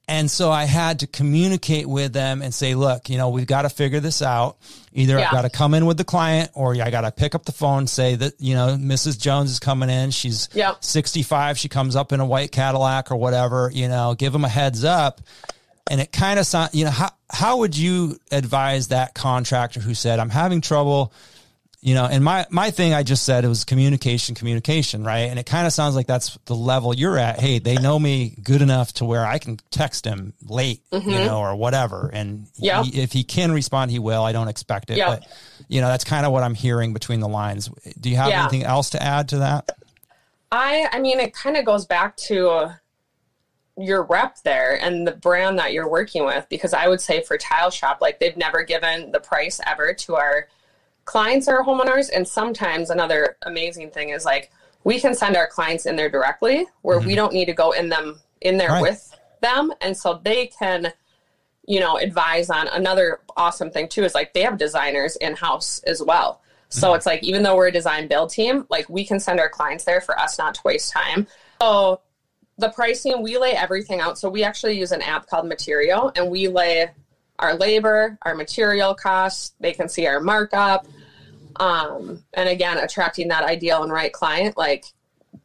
And 0.10 0.32
so 0.32 0.50
I 0.50 0.64
had 0.64 1.00
to 1.00 1.08
communicate 1.08 1.86
with 1.86 2.14
them 2.14 2.42
and 2.42 2.54
say, 2.54 2.76
look, 2.76 3.10
you 3.10 3.18
know, 3.18 3.30
we've 3.30 3.46
got 3.46 3.64
to 3.64 3.70
figure 3.70 4.00
this 4.00 4.22
out. 4.22 4.58
Either 4.94 5.20
I've 5.20 5.32
got 5.32 5.42
to 5.42 5.50
come 5.50 5.74
in 5.74 5.86
with 5.86 5.98
the 5.98 6.06
client 6.06 6.50
or 6.54 6.82
I 6.82 6.90
got 6.90 7.02
to 7.02 7.12
pick 7.12 7.36
up 7.36 7.44
the 7.44 7.52
phone, 7.52 7.88
say 7.88 8.16
that, 8.16 8.34
you 8.40 8.56
know, 8.56 8.78
Mrs. 8.80 9.20
Jones 9.20 9.52
is 9.52 9.60
coming 9.60 9.90
in. 9.90 10.12
She's 10.12 10.48
Yep. 10.54 10.82
65. 10.84 11.58
She 11.60 11.68
comes 11.68 11.98
up 11.98 12.14
in 12.14 12.22
a 12.22 12.26
white 12.26 12.54
Cadillac 12.54 13.12
or 13.12 13.18
whatever, 13.18 13.70
you 13.74 13.90
know, 13.90 14.16
give 14.16 14.32
them 14.32 14.46
a 14.46 14.50
heads 14.50 14.86
up. 14.86 15.20
And 15.90 16.00
it 16.00 16.14
kind 16.14 16.40
of 16.40 16.48
you 16.74 16.86
know, 16.86 16.92
how, 16.92 17.10
how 17.30 17.58
would 17.58 17.78
you 17.78 18.18
advise 18.32 18.88
that 18.90 19.14
contractor 19.14 19.82
who 19.82 19.94
said, 19.94 20.20
I'm 20.20 20.30
having 20.30 20.62
trouble, 20.62 21.14
you 21.88 21.94
know, 21.94 22.04
and 22.04 22.22
my, 22.22 22.46
my 22.50 22.70
thing, 22.70 22.94
I 22.94 23.04
just 23.04 23.24
said 23.24 23.46
it 23.46 23.48
was 23.48 23.64
communication, 23.64 24.36
communication, 24.36 25.06
right? 25.06 25.30
And 25.30 25.40
it 25.40 25.46
kind 25.46 25.66
of 25.66 25.72
sounds 25.72 25.96
like 25.96 26.06
that's 26.06 26.38
the 26.44 26.54
level 26.54 26.94
you're 26.94 27.18
at. 27.18 27.40
Hey, 27.40 27.60
they 27.60 27.76
know 27.76 27.98
me 27.98 28.36
good 28.44 28.62
enough 28.62 28.92
to 28.96 29.06
where 29.06 29.26
I 29.26 29.38
can 29.38 29.58
text 29.72 30.04
him 30.04 30.34
late, 30.46 30.82
you 30.92 31.00
know, 31.22 31.40
or 31.40 31.56
whatever. 31.56 32.10
And 32.12 32.48
Yep. 32.58 32.84
he, 32.84 33.02
if 33.02 33.14
he 33.14 33.24
can 33.24 33.54
respond, 33.54 33.90
he 33.92 34.00
will. 34.00 34.22
I 34.24 34.34
don't 34.34 34.50
expect 34.50 34.90
it, 34.90 34.98
Yep. 34.98 35.08
but 35.08 35.28
you 35.70 35.80
know, 35.80 35.88
that's 35.88 36.04
kind 36.04 36.26
of 36.26 36.34
what 36.34 36.44
I'm 36.44 36.56
hearing 36.56 36.92
between 36.92 37.22
the 37.22 37.30
lines. 37.30 37.70
Do 38.02 38.10
you 38.10 38.18
have 38.18 38.32
Yeah. 38.32 38.42
anything 38.42 38.64
else 38.64 38.90
to 38.90 39.02
add 39.02 39.30
to 39.30 39.38
that? 39.38 39.72
I 40.52 40.90
I 40.92 41.00
mean 41.00 41.22
it 41.22 41.34
kind 41.34 41.56
of 41.56 41.64
goes 41.64 41.86
back 41.86 42.18
to 42.28 42.50
uh, 42.50 42.74
your 43.78 44.04
rep 44.04 44.36
there 44.44 44.78
and 44.82 45.08
the 45.08 45.14
brand 45.14 45.58
that 45.60 45.72
you're 45.72 45.88
working 45.88 46.26
with 46.26 46.48
because 46.50 46.74
I 46.74 46.90
would 46.90 47.00
say 47.00 47.22
for 47.22 47.38
Tile 47.38 47.70
Shop 47.70 48.00
like 48.02 48.20
they've 48.20 48.36
never 48.36 48.64
given 48.64 49.14
the 49.14 49.22
price 49.22 49.62
ever 49.66 49.94
to 49.94 50.16
our 50.18 50.48
clients 51.08 51.48
are 51.48 51.64
homeowners 51.64 52.10
and 52.14 52.28
sometimes 52.28 52.90
another 52.90 53.38
amazing 53.44 53.90
thing 53.90 54.10
is 54.10 54.26
like 54.26 54.52
we 54.84 55.00
can 55.00 55.16
send 55.16 55.38
our 55.38 55.48
clients 55.48 55.86
in 55.86 55.96
there 55.96 56.10
directly 56.10 56.68
where 56.82 57.00
we 57.00 57.06
mm-hmm. 57.06 57.16
don't 57.16 57.34
need 57.34 57.46
to 57.46 57.54
go 57.54 57.72
in 57.72 57.88
them 57.90 58.20
in 58.42 58.58
there 58.58 58.72
Right. 58.72 58.82
with 58.82 59.18
them 59.42 59.72
and 59.80 59.96
so 59.96 60.20
they 60.24 60.48
can 60.48 60.92
you 61.66 61.80
know 61.80 61.98
advise 61.98 62.50
on 62.50 62.68
another 62.68 63.22
awesome 63.38 63.72
thing 63.72 63.88
too 63.88 64.04
is 64.04 64.14
like 64.14 64.34
they 64.34 64.42
have 64.42 64.58
designers 64.58 65.16
in 65.16 65.34
house 65.36 65.80
as 65.88 66.04
well. 66.04 66.42
So 66.68 66.88
mm-hmm. 66.88 66.98
it's 66.98 67.06
like 67.06 67.24
even 67.24 67.42
though 67.42 67.56
we're 67.56 67.68
a 67.68 67.72
design 67.72 68.10
build 68.10 68.30
team 68.30 68.68
like 68.70 68.90
we 68.90 69.06
can 69.06 69.20
send 69.20 69.40
our 69.40 69.50
clients 69.50 69.86
there 69.86 70.02
for 70.02 70.20
us 70.20 70.38
not 70.38 70.56
to 70.56 70.62
waste 70.66 70.92
time. 70.92 71.26
So 71.62 72.02
the 72.58 72.70
pricing 72.70 73.24
we 73.24 73.38
lay 73.38 73.52
everything 73.52 74.02
out. 74.02 74.20
So 74.20 74.30
we 74.30 74.44
actually 74.44 74.78
use 74.78 74.92
an 74.92 75.02
app 75.02 75.28
called 75.28 75.46
Materio 75.46 76.12
and 76.18 76.30
we 76.30 76.50
lay 76.50 76.90
our 77.40 77.56
labor 77.56 78.18
our 78.24 78.36
material 78.36 78.94
costs. 78.94 79.54
They 79.62 79.72
can 79.72 79.88
see 79.88 80.06
our 80.06 80.20
markup 80.20 80.86
um, 81.60 82.24
and 82.34 82.50
again 82.50 82.78
attracting 82.78 83.28
that 83.28 83.44
ideal 83.44 83.84
and 83.84 83.92
right 83.92 84.14
client 84.14 84.58
like 84.58 84.86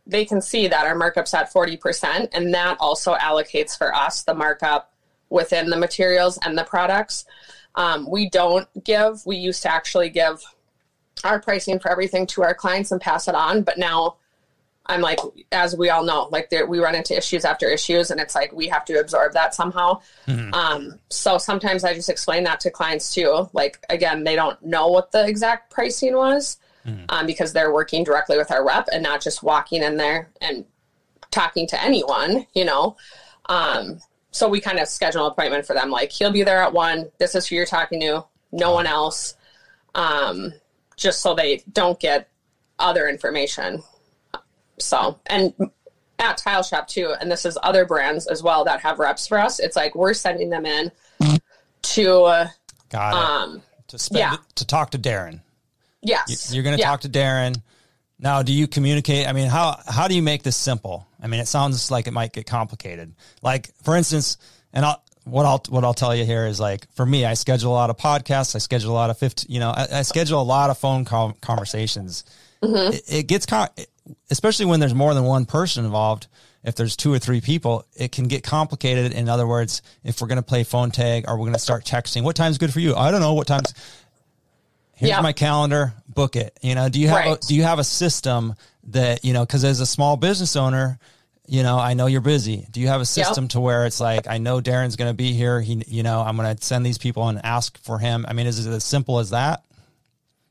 they 0.07 0.25
can 0.25 0.41
see 0.41 0.69
that 0.69 0.87
our 0.87 0.95
markup's 0.95 1.35
at 1.35 1.53
40% 1.53 2.29
and 2.33 2.53
that 2.55 2.77
also 2.81 3.15
allocates 3.15 3.77
for 3.77 3.95
us 3.95 4.23
the 4.23 4.35
markup 4.35 4.93
within 5.31 5.71
the 5.71 5.77
materials 5.77 6.39
and 6.45 6.57
the 6.57 6.65
products. 6.65 7.25
Um, 7.75 8.09
we 8.11 8.29
don't 8.29 8.69
give 8.85 9.25
we 9.25 9.37
used 9.37 9.63
to 9.63 9.73
actually 9.73 10.11
give 10.11 10.43
our 11.25 11.41
pricing 11.41 11.79
for 11.79 11.91
everything 11.91 12.27
to 12.29 12.43
our 12.43 12.55
clients 12.55 12.93
and 12.93 13.01
pass 13.01 13.29
it 13.29 13.35
on 13.35 13.63
but 13.63 13.79
now 13.79 14.17
i'm 14.93 15.01
like 15.01 15.19
as 15.51 15.77
we 15.77 15.91
all 15.91 16.05
know 16.05 16.29
like 16.31 16.51
there, 16.51 16.67
we 16.67 16.79
run 16.79 16.95
into 16.95 17.17
issues 17.17 17.45
after 17.45 17.69
issues 17.69 18.11
and 18.11 18.21
it's 18.21 18.35
like 18.35 18.53
we 18.53 18.69
have 18.69 18.85
to 18.85 18.99
absorb 19.01 19.33
that 19.33 19.55
somehow 19.55 20.01
um, 20.55 20.99
so 21.09 21.39
sometimes 21.39 21.85
i 21.85 21.93
just 21.95 22.09
explain 22.09 22.45
that 22.45 22.61
to 22.61 22.71
clients 22.71 23.15
too 23.15 23.49
like 23.53 23.85
again 23.89 24.25
they 24.25 24.37
don't 24.37 24.63
know 24.65 24.89
what 24.89 25.13
the 25.13 25.27
exact 25.27 25.71
pricing 25.71 26.15
was 26.15 26.59
um, 27.09 27.27
because 27.27 27.53
they're 27.53 27.73
working 27.73 28.05
directly 28.05 28.37
with 28.37 28.51
our 28.51 28.67
rep 28.67 28.89
and 28.93 29.03
not 29.03 29.21
just 29.21 29.43
walking 29.43 29.83
in 29.83 29.97
there 29.97 30.31
and 30.41 30.65
talking 31.33 31.67
to 31.69 31.83
anyone, 31.83 32.47
you 32.55 32.65
know. 32.65 32.97
Um, 33.47 33.99
so 34.31 34.49
we 34.49 34.61
kind 34.61 34.79
of 34.79 34.89
schedule 34.89 35.27
an 35.27 35.33
appointment 35.33 35.67
for 35.67 35.75
them. 35.75 35.91
Like 35.91 36.13
he'll 36.13 36.31
be 36.31 36.45
there 36.45 36.63
at 36.63 36.73
one. 36.73 37.11
This 37.19 37.35
is 37.35 37.47
who 37.47 37.57
you're 37.57 37.67
talking 37.67 38.01
to. 38.01 38.25
No 38.53 38.73
one 38.73 38.87
else. 38.87 39.35
Um, 39.95 40.53
just 40.97 41.21
so 41.21 41.35
they 41.35 41.63
don't 41.73 41.99
get 41.99 42.29
other 42.79 43.09
information. 43.09 43.83
So 44.79 45.21
and 45.27 45.53
at 46.19 46.37
Tile 46.39 46.63
Shop 46.63 46.87
too, 46.89 47.15
and 47.21 47.31
this 47.31 47.45
is 47.45 47.59
other 47.63 47.85
brands 47.85 48.27
as 48.27 48.43
well 48.43 48.65
that 48.65 48.81
have 48.81 48.99
reps 48.99 49.27
for 49.27 49.39
us. 49.39 49.59
It's 49.59 49.77
like 49.77 49.95
we're 49.95 50.15
sending 50.15 50.51
them 50.51 50.67
in 50.67 50.91
to 51.83 52.23
uh, 52.23 52.49
Got 52.91 53.15
it. 53.15 53.17
um 53.17 53.63
to 53.89 53.99
spend, 53.99 54.19
yeah. 54.21 54.37
to 54.57 54.67
talk 54.67 54.91
to 54.93 54.99
Darren. 54.99 55.41
yes. 56.03 56.53
You're 56.55 56.63
going 56.63 56.77
to 56.77 56.81
Yeah. 56.81 56.87
talk 56.89 57.03
to 57.03 57.09
Darren. 57.09 57.61
Now, 58.19 58.43
do 58.43 58.53
you 58.53 58.67
communicate? 58.69 59.27
I 59.29 59.33
mean, 59.33 59.49
how 59.49 59.79
how 59.87 60.07
do 60.09 60.15
you 60.15 60.23
make 60.23 60.43
this 60.45 60.57
simple? 60.57 61.07
I 61.21 61.27
mean, 61.27 61.41
it 61.41 61.49
sounds 61.49 61.91
like 61.91 62.07
it 62.07 62.13
might 62.13 62.33
get 62.33 62.47
complicated. 62.47 63.13
Like, 63.43 63.71
for 63.83 63.97
instance, 63.97 64.39
and 64.73 64.85
I'll 64.87 65.03
what 65.25 65.45
I'll 65.45 65.63
what 65.69 65.85
I'll 65.85 65.93
tell 65.95 66.15
you 66.15 66.25
here 66.25 66.47
is 66.47 66.61
like 66.61 66.87
for 66.95 67.05
me, 67.05 67.25
I 67.25 67.35
schedule 67.35 67.73
a 67.73 67.75
lot 67.75 67.91
of 67.91 67.97
podcasts. 67.97 68.55
I 68.55 68.59
schedule 68.59 68.93
a 68.93 68.95
lot 68.95 69.11
of 69.11 69.19
fifty. 69.19 69.53
You 69.53 69.59
know, 69.61 69.71
I, 69.71 69.87
I 69.93 70.03
schedule 70.03 70.41
a 70.41 70.45
lot 70.45 70.71
of 70.71 70.79
phone 70.79 71.05
call 71.05 71.33
conversations. 71.41 72.25
Mm-hmm. 72.63 72.93
It, 72.95 73.03
it 73.09 73.23
gets 73.25 73.45
con- 73.45 73.69
especially 74.31 74.67
when 74.67 74.81
there's 74.81 74.95
more 74.95 75.15
than 75.15 75.25
one 75.25 75.45
person 75.47 75.85
involved. 75.85 76.27
If 76.65 76.77
there's 76.77 76.95
two 76.97 77.13
or 77.13 77.19
three 77.19 77.41
people, 77.41 77.85
it 77.97 78.13
can 78.13 78.29
get 78.29 78.45
complicated. 78.45 79.13
In 79.13 79.29
other 79.29 79.47
words, 79.49 79.83
if 80.05 80.21
we're 80.21 80.29
going 80.29 80.37
to 80.37 80.43
play 80.45 80.63
phone 80.63 80.93
tag 80.93 81.25
or 81.27 81.35
we're 81.35 81.45
going 81.47 81.55
to 81.55 81.59
start 81.59 81.85
texting, 81.85 82.23
what 82.23 82.37
time's 82.37 82.57
good 82.59 82.73
for 82.73 82.79
you? 82.79 82.95
I 82.95 83.11
don't 83.11 83.21
know 83.21 83.35
what 83.35 83.49
time's 83.49 83.75
here's 84.95 85.11
Yeah. 85.11 85.21
my 85.21 85.33
calendar 85.33 85.95
book 86.09 86.37
it 86.37 86.57
you 86.63 86.75
know 86.75 86.89
do 86.89 87.01
you 87.01 87.09
have 87.09 87.17
Right. 87.25 87.43
a, 87.45 87.47
do 87.47 87.55
you 87.55 87.63
have 87.65 87.79
a 87.79 87.85
system 87.85 88.55
that 88.85 89.25
you 89.25 89.33
know 89.33 89.45
because 89.45 89.65
as 89.65 89.81
a 89.81 89.87
small 89.87 90.17
business 90.17 90.55
owner 90.55 90.99
you 91.49 91.63
know 91.63 91.79
i 91.79 91.95
know 91.95 92.07
you're 92.07 92.21
busy 92.21 92.67
do 92.71 92.81
you 92.81 92.89
have 92.89 93.01
a 93.01 93.05
system 93.07 93.49
to 93.49 93.59
where 93.61 93.87
it's 93.87 93.99
like 94.01 94.29
i 94.29 94.39
know 94.39 94.61
darren's 94.61 94.95
going 94.97 95.11
to 95.11 95.15
be 95.17 95.33
here 95.33 95.61
he 95.61 95.83
you 95.89 96.03
know 96.03 96.21
i'm 96.21 96.37
going 96.37 96.55
to 96.55 96.63
send 96.65 96.85
these 96.87 96.99
people 96.99 97.27
and 97.29 97.41
ask 97.45 97.83
for 97.83 97.99
him 97.99 98.25
i 98.29 98.33
mean 98.33 98.47
is 98.47 98.65
it 98.65 98.71
as 98.71 98.85
simple 98.85 99.19
as 99.19 99.31
that 99.31 99.65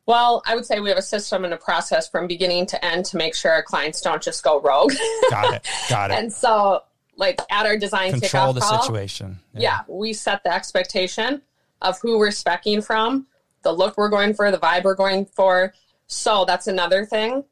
Well, 0.07 0.41
I 0.45 0.55
would 0.55 0.65
say 0.65 0.79
we 0.79 0.89
have 0.89 0.97
a 0.97 1.03
system 1.03 1.45
and 1.45 1.53
a 1.53 1.57
process 1.57 2.09
from 2.09 2.27
beginning 2.27 2.65
to 2.67 2.85
end 2.85 3.05
to 3.05 3.17
make 3.17 3.35
sure 3.35 3.51
our 3.51 3.63
clients 3.63 4.01
don't 4.01 4.21
just 4.21 4.43
go 4.43 4.59
rogue. 4.59 4.93
got 5.29 5.53
it 5.53 5.67
got 5.89 6.11
it 6.11 6.17
and 6.17 6.33
so, 6.33 6.81
like 7.17 7.39
at 7.49 7.65
our 7.65 7.77
design 7.77 8.11
control 8.11 8.51
kickoff 8.51 8.55
the 8.55 8.61
call, 8.61 8.81
situation 8.81 9.39
yeah, 9.53 9.81
we 9.87 10.13
set 10.13 10.43
the 10.43 10.53
expectation 10.53 11.41
of 11.81 11.99
who 12.01 12.17
we're 12.17 12.29
specking 12.29 12.83
from, 12.83 13.27
the 13.63 13.71
look 13.71 13.97
we're 13.97 14.09
going 14.09 14.33
for, 14.33 14.51
the 14.51 14.57
vibe 14.57 14.83
we're 14.83 14.95
going 14.95 15.25
for. 15.25 15.73
So 16.07 16.45
that's 16.45 16.67
another 16.67 17.05
thing. 17.05 17.43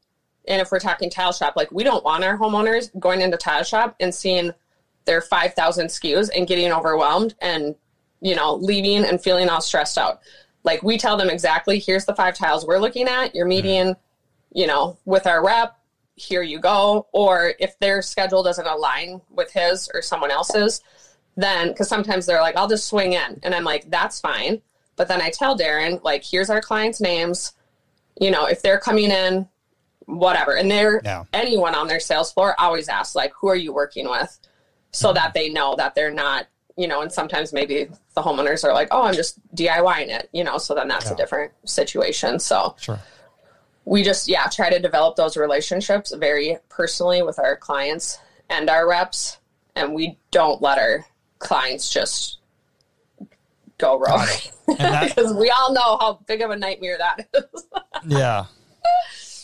And 0.47 0.61
if 0.61 0.71
we're 0.71 0.79
talking 0.79 1.09
tile 1.09 1.31
shop, 1.31 1.53
like 1.55 1.71
we 1.71 1.83
don't 1.83 2.03
want 2.03 2.23
our 2.23 2.37
homeowners 2.37 2.97
going 2.99 3.21
into 3.21 3.37
tile 3.37 3.63
shop 3.63 3.95
and 3.99 4.13
seeing 4.13 4.51
their 5.05 5.21
5,000 5.21 5.87
SKUs 5.87 6.29
and 6.35 6.47
getting 6.47 6.71
overwhelmed 6.71 7.35
and, 7.41 7.75
you 8.21 8.35
know, 8.35 8.55
leaving 8.55 9.05
and 9.05 9.21
feeling 9.21 9.49
all 9.49 9.61
stressed 9.61 9.97
out. 9.97 10.19
Like 10.63 10.83
we 10.83 10.97
tell 10.97 11.17
them 11.17 11.29
exactly, 11.29 11.79
here's 11.79 12.05
the 12.05 12.15
five 12.15 12.35
tiles 12.35 12.65
we're 12.65 12.79
looking 12.79 13.07
at. 13.07 13.33
your 13.35 13.45
median, 13.45 13.95
you 14.53 14.67
know, 14.67 14.97
with 15.05 15.27
our 15.27 15.43
rep. 15.45 15.77
Here 16.15 16.41
you 16.41 16.59
go. 16.59 17.07
Or 17.13 17.53
if 17.59 17.79
their 17.79 18.01
schedule 18.01 18.43
doesn't 18.43 18.67
align 18.67 19.21
with 19.29 19.51
his 19.51 19.89
or 19.93 20.01
someone 20.01 20.31
else's, 20.31 20.81
then 21.37 21.69
because 21.69 21.87
sometimes 21.87 22.25
they're 22.25 22.41
like, 22.41 22.57
I'll 22.57 22.67
just 22.67 22.87
swing 22.87 23.13
in. 23.13 23.39
And 23.43 23.55
I'm 23.55 23.63
like, 23.63 23.89
that's 23.89 24.19
fine. 24.19 24.61
But 24.97 25.07
then 25.07 25.21
I 25.21 25.29
tell 25.29 25.57
Darren, 25.57 26.03
like, 26.03 26.25
here's 26.25 26.49
our 26.49 26.61
clients' 26.61 26.99
names. 26.99 27.53
You 28.19 28.31
know, 28.31 28.47
if 28.47 28.61
they're 28.61 28.79
coming 28.79 29.11
in, 29.11 29.47
whatever. 30.05 30.57
And 30.57 30.69
they're 30.69 30.99
Yeah. 31.03 31.23
anyone 31.31 31.73
on 31.73 31.87
their 31.87 32.01
sales 32.01 32.33
floor 32.33 32.53
always 32.59 32.89
asks, 32.89 33.15
like, 33.15 33.31
who 33.39 33.47
are 33.47 33.55
you 33.55 33.71
working 33.71 34.09
with? 34.09 34.37
So 34.91 35.07
mm-hmm. 35.07 35.15
that 35.15 35.33
they 35.33 35.49
know 35.49 35.75
that 35.77 35.95
they're 35.95 36.11
not, 36.11 36.47
you 36.75 36.87
know, 36.87 37.01
and 37.01 37.11
sometimes 37.11 37.53
maybe 37.53 37.89
the 38.21 38.27
homeowners 38.29 38.63
are 38.63 38.73
like, 38.73 38.87
oh, 38.91 39.03
I'm 39.03 39.13
just 39.13 39.39
DIYing 39.55 40.07
it, 40.09 40.29
you 40.33 40.43
know, 40.43 40.57
so 40.57 40.75
then 40.75 40.87
that's 40.87 41.05
Yeah. 41.07 41.13
a 41.13 41.15
different 41.17 41.51
situation. 41.65 42.39
So 42.39 42.75
sure 42.79 42.99
we 43.85 44.03
just 44.03 44.27
yeah 44.27 44.45
try 44.47 44.69
to 44.69 44.77
develop 44.79 45.15
those 45.15 45.35
relationships 45.37 46.13
very 46.15 46.57
personally 46.69 47.23
with 47.23 47.39
our 47.39 47.55
clients 47.55 48.19
and 48.49 48.69
our 48.69 48.87
reps 48.87 49.37
and 49.75 49.93
we 49.95 50.17
don't 50.31 50.61
let 50.61 50.77
our 50.77 51.05
clients 51.39 51.89
just 51.89 52.37
go 53.77 53.97
wrong. 53.97 54.27
Because 54.69 55.33
we 55.33 55.49
all 55.49 55.73
know 55.73 55.97
how 55.99 56.19
big 56.27 56.41
of 56.41 56.51
a 56.51 56.55
nightmare 56.55 56.97
that 56.99 57.27
is 57.33 57.63
yeah 58.07 58.45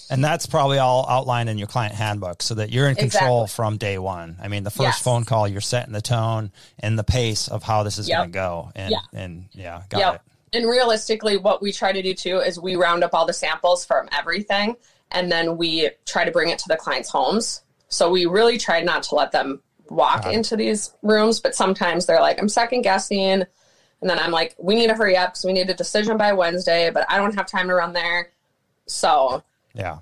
and 0.09 0.23
that's 0.23 0.45
probably 0.45 0.77
all 0.77 1.05
outlined 1.09 1.49
in 1.49 1.57
your 1.57 1.67
client 1.67 1.93
handbook 1.95 2.41
so 2.41 2.55
that 2.55 2.71
you're 2.71 2.87
in 2.87 2.95
control 2.95 3.43
Exactly. 3.43 3.55
from 3.55 3.77
day 3.77 3.97
one 3.97 4.37
i 4.41 4.47
mean 4.47 4.63
the 4.63 4.69
first 4.71 4.81
Yes. 4.81 5.01
phone 5.01 5.25
call 5.25 5.47
you're 5.47 5.61
setting 5.61 5.93
the 5.93 6.01
tone 6.01 6.51
and 6.79 6.97
the 6.97 7.03
pace 7.03 7.47
of 7.47 7.63
how 7.63 7.83
this 7.83 7.97
is 7.97 8.07
Yep. 8.09 8.17
going 8.17 8.29
to 8.29 8.33
go 8.33 8.71
and 8.75 8.91
Yeah. 8.91 8.99
and 9.13 9.45
yeah 9.53 9.83
got 9.89 9.99
yep 9.99 10.15
it 10.15 10.21
and 10.57 10.69
realistically 10.69 11.37
what 11.37 11.61
we 11.61 11.71
try 11.71 11.91
to 11.91 12.01
do 12.01 12.13
too 12.13 12.37
is 12.39 12.59
we 12.59 12.75
round 12.75 13.03
up 13.03 13.13
all 13.13 13.25
the 13.25 13.33
samples 13.33 13.83
from 13.85 14.07
everything 14.11 14.75
and 15.11 15.31
then 15.31 15.57
we 15.57 15.89
try 16.05 16.23
to 16.25 16.31
bring 16.31 16.49
it 16.49 16.59
to 16.59 16.65
the 16.67 16.75
clients 16.77 17.09
homes 17.09 17.61
so 17.89 18.09
we 18.11 18.25
really 18.25 18.57
try 18.57 18.81
not 18.81 19.03
to 19.03 19.15
let 19.15 19.31
them 19.31 19.61
walk 19.89 20.25
into 20.25 20.55
these 20.55 20.93
rooms 21.03 21.39
but 21.39 21.53
sometimes 21.55 22.05
they're 22.05 22.19
like 22.21 22.39
i'm 22.39 22.49
second 22.49 22.81
guessing 22.81 23.43
and 24.01 24.09
then 24.09 24.17
i'm 24.19 24.31
like 24.31 24.55
we 24.57 24.73
need 24.75 24.87
to 24.87 24.95
hurry 24.95 25.15
up 25.15 25.29
because 25.31 25.45
we 25.45 25.53
need 25.53 25.69
a 25.69 25.73
decision 25.75 26.17
by 26.17 26.33
wednesday 26.33 26.89
but 26.89 27.05
i 27.09 27.17
don't 27.17 27.35
have 27.35 27.45
time 27.45 27.67
to 27.67 27.73
run 27.75 27.93
there 27.93 28.31
so 28.87 29.43
yeah 29.75 29.97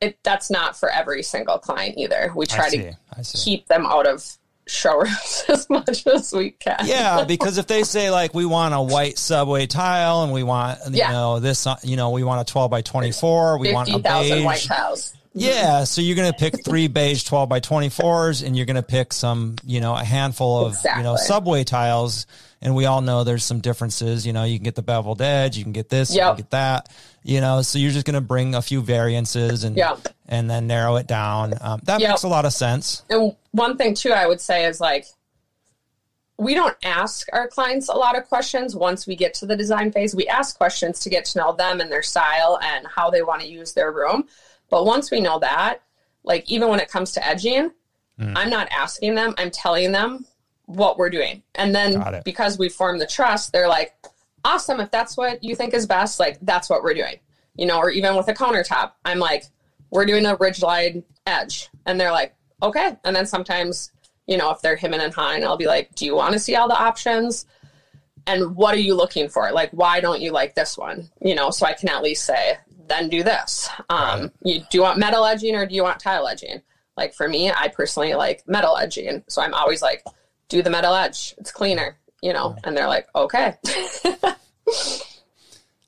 it 0.00 0.18
that's 0.24 0.50
not 0.50 0.76
for 0.76 0.88
every 0.90 1.22
single 1.22 1.58
client 1.58 1.96
either 1.96 2.32
we 2.34 2.44
try 2.46 2.68
see. 2.68 2.78
to 2.78 3.38
keep 3.38 3.66
them 3.68 3.86
out 3.86 4.06
of 4.06 4.24
showrooms 4.66 5.44
as 5.48 5.68
much 5.70 6.06
as 6.06 6.32
we 6.32 6.50
can 6.52 6.76
Yeah, 6.84 7.24
because 7.24 7.58
if 7.58 7.66
they 7.66 7.82
say 7.82 8.10
like 8.10 8.32
we 8.34 8.44
want 8.44 8.74
a 8.74 8.80
white 8.80 9.18
subway 9.18 9.66
tile 9.66 10.22
and 10.22 10.32
we 10.32 10.42
want 10.42 10.78
you 10.90 10.98
Yeah. 10.98 11.10
know 11.12 11.40
this 11.40 11.66
uh, 11.66 11.76
you 11.82 11.96
know 11.96 12.10
we 12.10 12.24
want 12.24 12.40
a 12.48 12.50
12 12.50 12.70
by 12.70 12.82
24, 12.82 13.58
we 13.58 13.72
want 13.72 13.88
a 13.92 13.98
beige. 13.98 14.44
white 14.44 14.62
tiles 14.62 15.14
Yeah, 15.34 15.84
so 15.84 16.00
you're 16.00 16.16
going 16.16 16.30
to 16.32 16.38
pick 16.38 16.64
three 16.64 16.88
beige 16.98 17.24
12 17.24 17.48
by 17.48 17.60
24s 17.60 18.44
and 18.46 18.56
you're 18.56 18.66
going 18.66 18.76
to 18.76 18.82
pick 18.82 19.12
some, 19.12 19.56
you 19.64 19.80
know, 19.80 19.94
a 19.94 20.04
handful 20.04 20.66
of, 20.66 20.76
you 20.96 21.02
know, 21.02 21.16
subway 21.16 21.64
tiles 21.64 22.26
and 22.62 22.74
we 22.74 22.86
all 22.86 23.00
know 23.00 23.24
there's 23.24 23.44
some 23.44 23.60
differences, 23.60 24.26
you 24.26 24.32
know, 24.32 24.44
you 24.44 24.56
can 24.58 24.64
get 24.64 24.74
the 24.76 24.82
beveled 24.82 25.20
edge, 25.20 25.56
you 25.58 25.64
can 25.64 25.72
get 25.72 25.88
this, 25.88 26.14
you 26.14 26.20
can 26.20 26.36
get 26.36 26.50
that, 26.50 26.88
you 27.22 27.40
know, 27.40 27.60
so 27.62 27.78
you're 27.78 27.90
just 27.90 28.06
going 28.06 28.14
to 28.14 28.20
bring 28.20 28.54
a 28.54 28.62
few 28.62 28.80
variances 28.80 29.64
and 29.64 29.76
Yep. 29.76 30.08
and 30.28 30.48
then 30.48 30.66
narrow 30.66 30.96
it 30.96 31.06
down. 31.06 31.54
Um, 31.60 31.80
that 31.84 32.00
Yep. 32.00 32.10
makes 32.10 32.22
a 32.22 32.28
lot 32.28 32.44
of 32.44 32.52
sense. 32.52 33.02
And 33.10 33.34
one 33.50 33.76
thing 33.76 33.94
too, 33.94 34.12
I 34.12 34.26
would 34.26 34.40
say 34.40 34.64
is 34.64 34.80
like, 34.80 35.06
we 36.38 36.54
don't 36.54 36.76
ask 36.82 37.28
our 37.32 37.46
clients 37.46 37.88
a 37.88 37.94
lot 37.94 38.16
of 38.16 38.26
questions 38.28 38.74
once 38.74 39.06
we 39.06 39.14
get 39.14 39.34
to 39.34 39.46
the 39.46 39.56
design 39.56 39.92
phase. 39.92 40.14
We 40.14 40.26
ask 40.28 40.56
questions 40.56 40.98
to 41.00 41.10
get 41.10 41.24
to 41.26 41.38
know 41.38 41.52
them 41.52 41.80
and 41.80 41.90
their 41.92 42.02
style 42.02 42.58
and 42.62 42.86
how 42.86 43.10
they 43.10 43.22
want 43.22 43.42
to 43.42 43.48
use 43.48 43.74
their 43.74 43.92
room. 43.92 44.26
But 44.70 44.86
once 44.86 45.10
we 45.10 45.20
know 45.20 45.38
that, 45.40 45.82
like 46.24 46.48
even 46.50 46.68
when 46.68 46.80
it 46.80 46.88
comes 46.88 47.12
to 47.12 47.26
edging, 47.26 47.72
Mm. 48.20 48.34
I'm 48.36 48.50
not 48.50 48.68
asking 48.70 49.14
them, 49.14 49.34
I'm 49.38 49.50
telling 49.50 49.90
them 49.90 50.26
what 50.74 50.98
we're 50.98 51.10
doing. 51.10 51.42
And 51.54 51.74
then 51.74 52.20
because 52.24 52.58
we 52.58 52.68
form 52.68 52.98
the 52.98 53.06
trust, 53.06 53.52
they're 53.52 53.68
like, 53.68 53.94
awesome, 54.44 54.80
if 54.80 54.90
that's 54.90 55.16
what 55.16 55.42
you 55.42 55.54
think 55.54 55.74
is 55.74 55.86
best, 55.86 56.18
like 56.20 56.38
that's 56.42 56.68
what 56.68 56.82
we're 56.82 56.94
doing. 56.94 57.16
You 57.56 57.66
know, 57.66 57.78
or 57.78 57.90
even 57.90 58.16
with 58.16 58.28
a 58.28 58.34
countertop, 58.34 58.92
I'm 59.04 59.18
like, 59.18 59.44
we're 59.90 60.06
doing 60.06 60.24
a 60.24 60.36
ridge 60.36 60.62
line 60.62 61.04
edge. 61.26 61.68
And 61.86 62.00
they're 62.00 62.12
like, 62.12 62.34
okay. 62.62 62.96
And 63.04 63.14
then 63.14 63.26
sometimes, 63.26 63.92
you 64.26 64.38
know, 64.38 64.50
if 64.50 64.62
they're 64.62 64.76
him 64.76 64.94
and 64.94 65.12
high, 65.12 65.40
I'll 65.42 65.56
be 65.56 65.66
like, 65.66 65.94
do 65.94 66.06
you 66.06 66.14
want 66.14 66.32
to 66.32 66.38
see 66.38 66.56
all 66.56 66.68
the 66.68 66.80
options? 66.80 67.46
And 68.26 68.56
what 68.56 68.74
are 68.74 68.80
you 68.80 68.94
looking 68.94 69.28
for? 69.28 69.50
Like, 69.52 69.70
why 69.72 70.00
don't 70.00 70.20
you 70.20 70.32
like 70.32 70.54
this 70.54 70.78
one? 70.78 71.10
You 71.20 71.34
know, 71.34 71.50
so 71.50 71.66
I 71.66 71.74
can 71.74 71.88
at 71.88 72.02
least 72.02 72.24
say, 72.24 72.56
then 72.88 73.08
do 73.08 73.22
this. 73.22 73.68
Um, 73.88 74.32
you 74.42 74.60
do 74.60 74.78
you 74.78 74.82
want 74.82 74.98
metal 74.98 75.24
edging 75.24 75.56
or 75.56 75.66
do 75.66 75.74
you 75.74 75.82
want 75.82 76.00
tile 76.00 76.26
edging? 76.28 76.62
Like 76.96 77.14
for 77.14 77.28
me, 77.28 77.50
I 77.50 77.68
personally 77.68 78.14
like 78.14 78.42
metal 78.46 78.76
edging. 78.76 79.24
So 79.28 79.42
I'm 79.42 79.54
always 79.54 79.82
like, 79.82 80.04
do 80.48 80.62
the 80.62 80.70
metal 80.70 80.94
edge. 80.94 81.34
It's 81.38 81.50
cleaner, 81.50 81.98
you 82.20 82.32
know? 82.32 82.56
And 82.64 82.76
they're 82.76 82.88
like, 82.88 83.08
okay. 83.14 83.56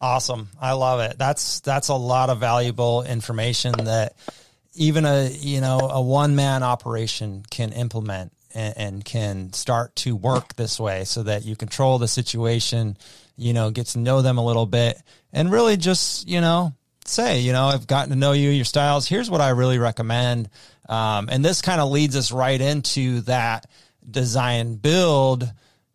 Awesome. 0.01 0.51
I 0.61 0.73
love 0.73 1.01
it. 1.01 1.17
That's 1.17 1.61
that's 1.61 1.89
a 1.89 1.95
lot 1.95 2.29
of 2.29 2.39
valuable 2.39 3.05
information 3.05 3.73
that 3.85 4.15
even 4.75 5.07
a 5.07 5.31
you 5.31 5.63
know 5.63 5.79
a 5.79 6.03
one 6.03 6.37
man 6.37 6.63
operation 6.63 7.43
can 7.51 7.73
implement 7.73 8.31
and, 8.55 8.75
and 8.77 9.05
can 9.05 9.53
start 9.53 9.97
to 9.97 10.15
work 10.15 10.57
this 10.57 10.79
way 10.79 11.05
so 11.05 11.23
that 11.23 11.45
you 11.45 11.57
control 11.57 11.99
the 11.99 12.09
situation, 12.09 12.97
you 13.37 13.53
know, 13.53 13.71
get 13.71 13.87
to 13.89 13.99
know 13.99 14.23
them 14.23 14.39
a 14.39 14.45
little 14.45 14.67
bit 14.67 14.97
and 15.33 15.51
really 15.51 15.77
just, 15.77 16.29
you 16.29 16.41
know, 16.41 16.75
say, 17.05 17.41
you 17.41 17.53
know, 17.53 17.67
I've 17.67 17.87
gotten 17.87 18.11
to 18.11 18.17
know 18.17 18.33
you, 18.33 18.51
your 18.51 18.65
styles. 18.65 19.09
Here's 19.09 19.31
what 19.31 19.41
I 19.41 19.51
really 19.51 19.79
recommend. 19.79 20.49
Um, 20.89 21.29
and 21.31 21.45
this 21.45 21.63
kind 21.63 21.81
of 21.81 21.91
leads 21.91 22.17
us 22.17 22.31
right 22.31 22.61
into 22.61 23.23
that 23.23 23.67
design 24.11 24.77
build 24.77 25.51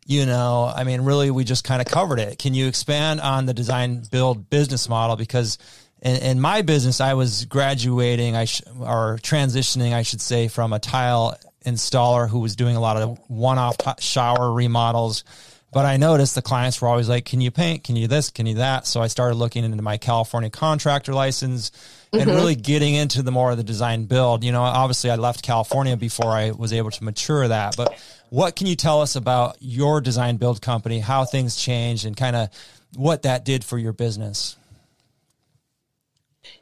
you 0.09 0.25
know, 0.25 0.73
I 0.75 0.85
mean, 0.85 1.01
really, 1.01 1.29
we 1.29 1.43
just 1.43 1.63
kind 1.63 1.83
of 1.83 1.87
covered 1.87 2.17
it. 2.17 2.39
Can 2.39 2.55
you 2.55 2.67
expand 2.67 3.21
on 3.21 3.45
the 3.45 3.53
design 3.53 4.01
build 4.09 4.49
business 4.49 4.89
model? 4.89 5.15
Because 5.15 5.59
in, 6.01 6.15
in 6.23 6.41
my 6.41 6.63
business, 6.63 6.99
I 6.99 7.13
was 7.13 7.45
graduating, 7.45 8.35
I 8.35 8.45
sh- 8.45 8.63
or 8.79 9.19
transitioning, 9.21 9.93
I 9.93 10.01
should 10.01 10.19
say, 10.19 10.47
from 10.47 10.73
a 10.73 10.79
tile 10.79 11.37
installer 11.63 12.27
who 12.27 12.39
was 12.39 12.55
doing 12.55 12.75
a 12.75 12.79
lot 12.79 12.97
of 12.97 13.19
one-off 13.29 13.75
shower 14.01 14.51
remodels. 14.51 15.23
But 15.71 15.85
I 15.85 15.97
noticed 15.97 16.33
the 16.33 16.41
clients 16.41 16.81
were 16.81 16.87
always 16.87 17.07
like, 17.07 17.25
"Can 17.25 17.39
you 17.39 17.51
paint? 17.51 17.83
Can 17.83 17.95
you 17.95 18.07
this? 18.07 18.31
Can 18.31 18.47
you 18.47 18.55
that?" 18.55 18.87
So 18.87 19.03
I 19.03 19.07
started 19.07 19.35
looking 19.35 19.63
into 19.63 19.83
my 19.83 19.97
California 19.97 20.49
contractor 20.49 21.13
license 21.13 21.71
and 22.11 22.21
mm-hmm. 22.23 22.31
really 22.31 22.55
getting 22.55 22.95
into 22.95 23.21
the 23.21 23.31
more 23.31 23.51
of 23.51 23.57
the 23.57 23.63
design 23.63 24.05
build. 24.05 24.43
You 24.43 24.51
know, 24.51 24.61
obviously 24.61 25.11
I 25.11 25.15
left 25.15 25.43
California 25.43 25.95
before 25.95 26.31
I 26.31 26.51
was 26.51 26.73
able 26.73 26.91
to 26.91 27.03
mature 27.03 27.47
that. 27.47 27.75
But 27.77 27.99
what 28.29 28.55
can 28.55 28.67
you 28.67 28.75
tell 28.75 29.01
us 29.01 29.15
about 29.15 29.57
your 29.59 30.01
design 30.01 30.37
build 30.37 30.61
company, 30.61 30.99
how 30.99 31.25
things 31.25 31.55
changed, 31.55 32.05
and 32.05 32.17
kind 32.17 32.35
of 32.35 32.49
what 32.95 33.23
that 33.23 33.45
did 33.45 33.63
for 33.63 33.77
your 33.77 33.93
business? 33.93 34.55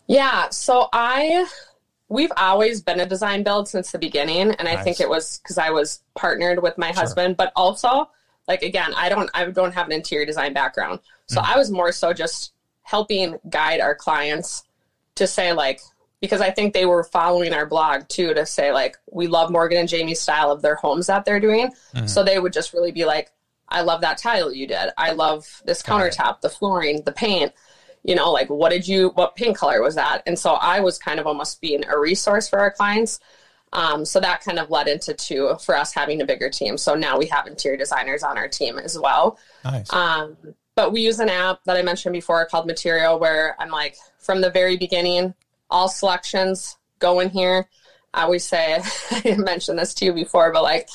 Yeah, 0.08 0.50
so 0.50 0.90
I 0.92 1.48
we've 2.10 2.32
always 2.38 2.82
been 2.82 3.02
a 3.02 3.06
design 3.06 3.44
build 3.44 3.68
since 3.68 3.92
the 3.92 4.00
beginning 4.00 4.52
and 4.52 4.64
nice. 4.66 4.78
I 4.78 4.84
think 4.84 5.02
it 5.02 5.10
was 5.10 5.40
cuz 5.44 5.58
I 5.58 5.70
was 5.70 6.02
partnered 6.16 6.62
with 6.62 6.78
my 6.78 6.92
husband, 6.92 7.32
sure. 7.32 7.36
but 7.36 7.52
also 7.56 8.10
like 8.48 8.64
again, 8.64 8.94
I 8.96 9.10
don't 9.10 9.30
I 9.34 9.46
don't 9.46 9.74
have 9.74 9.88
an 9.88 9.94
interior 9.94 10.26
design 10.26 10.54
background. 10.54 11.00
So 11.28 11.42
mm. 11.42 11.54
I 11.54 11.58
was 11.58 11.70
more 11.70 11.92
so 11.92 12.14
just 12.14 12.54
helping 12.84 13.38
guide 13.50 13.82
our 13.82 13.94
clients 13.94 14.64
to 15.18 15.28
say 15.28 15.54
like 15.54 15.82
because 16.22 16.42
I 16.42 16.50
think 16.50 16.74
they 16.74 16.86
were 16.86 17.04
following 17.04 17.54
our 17.54 17.66
blog 17.66 18.08
too 18.08 18.34
to 18.34 18.46
say 18.46 18.72
like 18.72 18.98
we 19.12 19.28
love 19.28 19.52
Morgan 19.52 19.80
and 19.80 19.90
Jamie's 19.90 20.20
style 20.20 20.52
of 20.52 20.62
their 20.62 20.76
homes 20.76 21.08
that 21.08 21.26
they're 21.26 21.40
doing. 21.40 21.72
Mm-hmm. 21.94 22.08
So 22.08 22.24
they 22.24 22.40
would 22.40 22.54
just 22.54 22.74
really 22.74 22.92
be 22.92 23.06
like, 23.06 23.32
I 23.70 23.82
love 23.82 24.02
that 24.02 24.18
tile 24.18 24.52
you 24.52 24.66
did. 24.66 24.90
I 24.98 25.12
love 25.12 25.62
this 25.66 25.84
countertop, 25.84 26.42
the 26.42 26.50
flooring, 26.50 27.04
the 27.04 27.12
paint. 27.12 27.54
You 28.04 28.16
know, 28.16 28.32
like 28.32 28.50
what 28.50 28.70
did 28.70 28.88
you 28.88 29.10
what 29.10 29.36
paint 29.36 29.58
color 29.58 29.82
was 29.82 29.96
that? 29.96 30.24
And 30.26 30.40
so 30.40 30.54
I 30.54 30.80
was 30.80 30.98
kind 30.98 31.20
of 31.20 31.28
almost 31.28 31.62
being 31.62 31.86
a 31.86 32.00
resource 32.00 32.48
for 32.48 32.60
our 32.60 32.72
clients. 32.72 33.20
Um, 33.74 34.06
so 34.06 34.22
that 34.22 34.42
kind 34.42 34.60
of 34.60 34.70
led 34.70 34.88
into 34.88 35.14
two 35.14 35.56
for 35.62 35.76
us 35.76 35.94
having 35.94 36.22
a 36.22 36.26
bigger 36.26 36.50
team. 36.50 36.78
So 36.78 36.96
now 36.96 37.18
we 37.18 37.26
have 37.28 37.48
interior 37.48 37.78
designers 37.78 38.24
on 38.24 38.38
our 38.38 38.48
team 38.48 38.80
as 38.80 38.98
well. 38.98 39.38
Nice. 39.66 39.92
Um, 39.92 40.38
but 40.78 40.92
we 40.92 41.02
use 41.02 41.20
an 41.20 41.28
app 41.28 41.64
that 41.64 41.76
I 41.76 41.82
mentioned 41.82 42.14
before 42.14 42.46
called 42.46 42.70
Materio, 42.70 43.20
where 43.20 43.56
I'm 43.60 43.72
like 43.72 43.98
from 44.20 44.42
the 44.42 44.52
very 44.52 44.78
beginning, 44.78 45.34
all 45.72 45.90
selections 45.90 46.78
go 47.00 47.20
in 47.20 47.32
here. 47.32 47.68
I 48.14 48.22
always 48.22 48.46
say, 48.46 48.80
I 49.12 49.36
mentioned 49.38 49.80
this 49.80 49.96
to 49.96 50.06
you 50.06 50.14
before, 50.14 50.54
but 50.54 50.62
like 50.62 50.88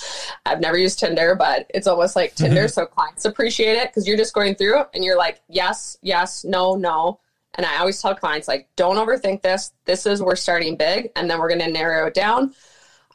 I've 0.47 0.61
never 0.61 0.79
used 0.79 1.01
Tinder, 1.01 1.35
but 1.35 1.69
it's 1.75 1.89
almost 1.89 2.15
like 2.15 2.35
Tinder. 2.37 2.69
so 2.69 2.87
clients 2.87 3.25
appreciate 3.25 3.77
it 3.77 3.89
because 3.89 4.07
you're 4.07 4.17
just 4.17 4.35
going 4.35 4.55
through 4.55 4.85
and 4.95 5.03
you're 5.03 5.19
like, 5.19 5.41
yes, 5.49 5.99
yes, 6.01 6.45
no, 6.45 6.77
no. 6.77 7.19
And 7.57 7.67
I 7.67 7.79
always 7.79 8.01
tell 8.01 8.15
clients, 8.15 8.47
like, 8.47 8.69
don't 8.77 8.97
overthink 8.97 9.43
this. 9.43 9.73
This 9.85 10.07
is, 10.07 10.23
we're 10.23 10.37
starting 10.37 10.77
big 10.77 11.11
and 11.17 11.29
then 11.29 11.41
we're 11.41 11.49
going 11.49 11.61
to 11.61 11.71
narrow 11.71 12.07
it 12.07 12.15
down. 12.15 12.55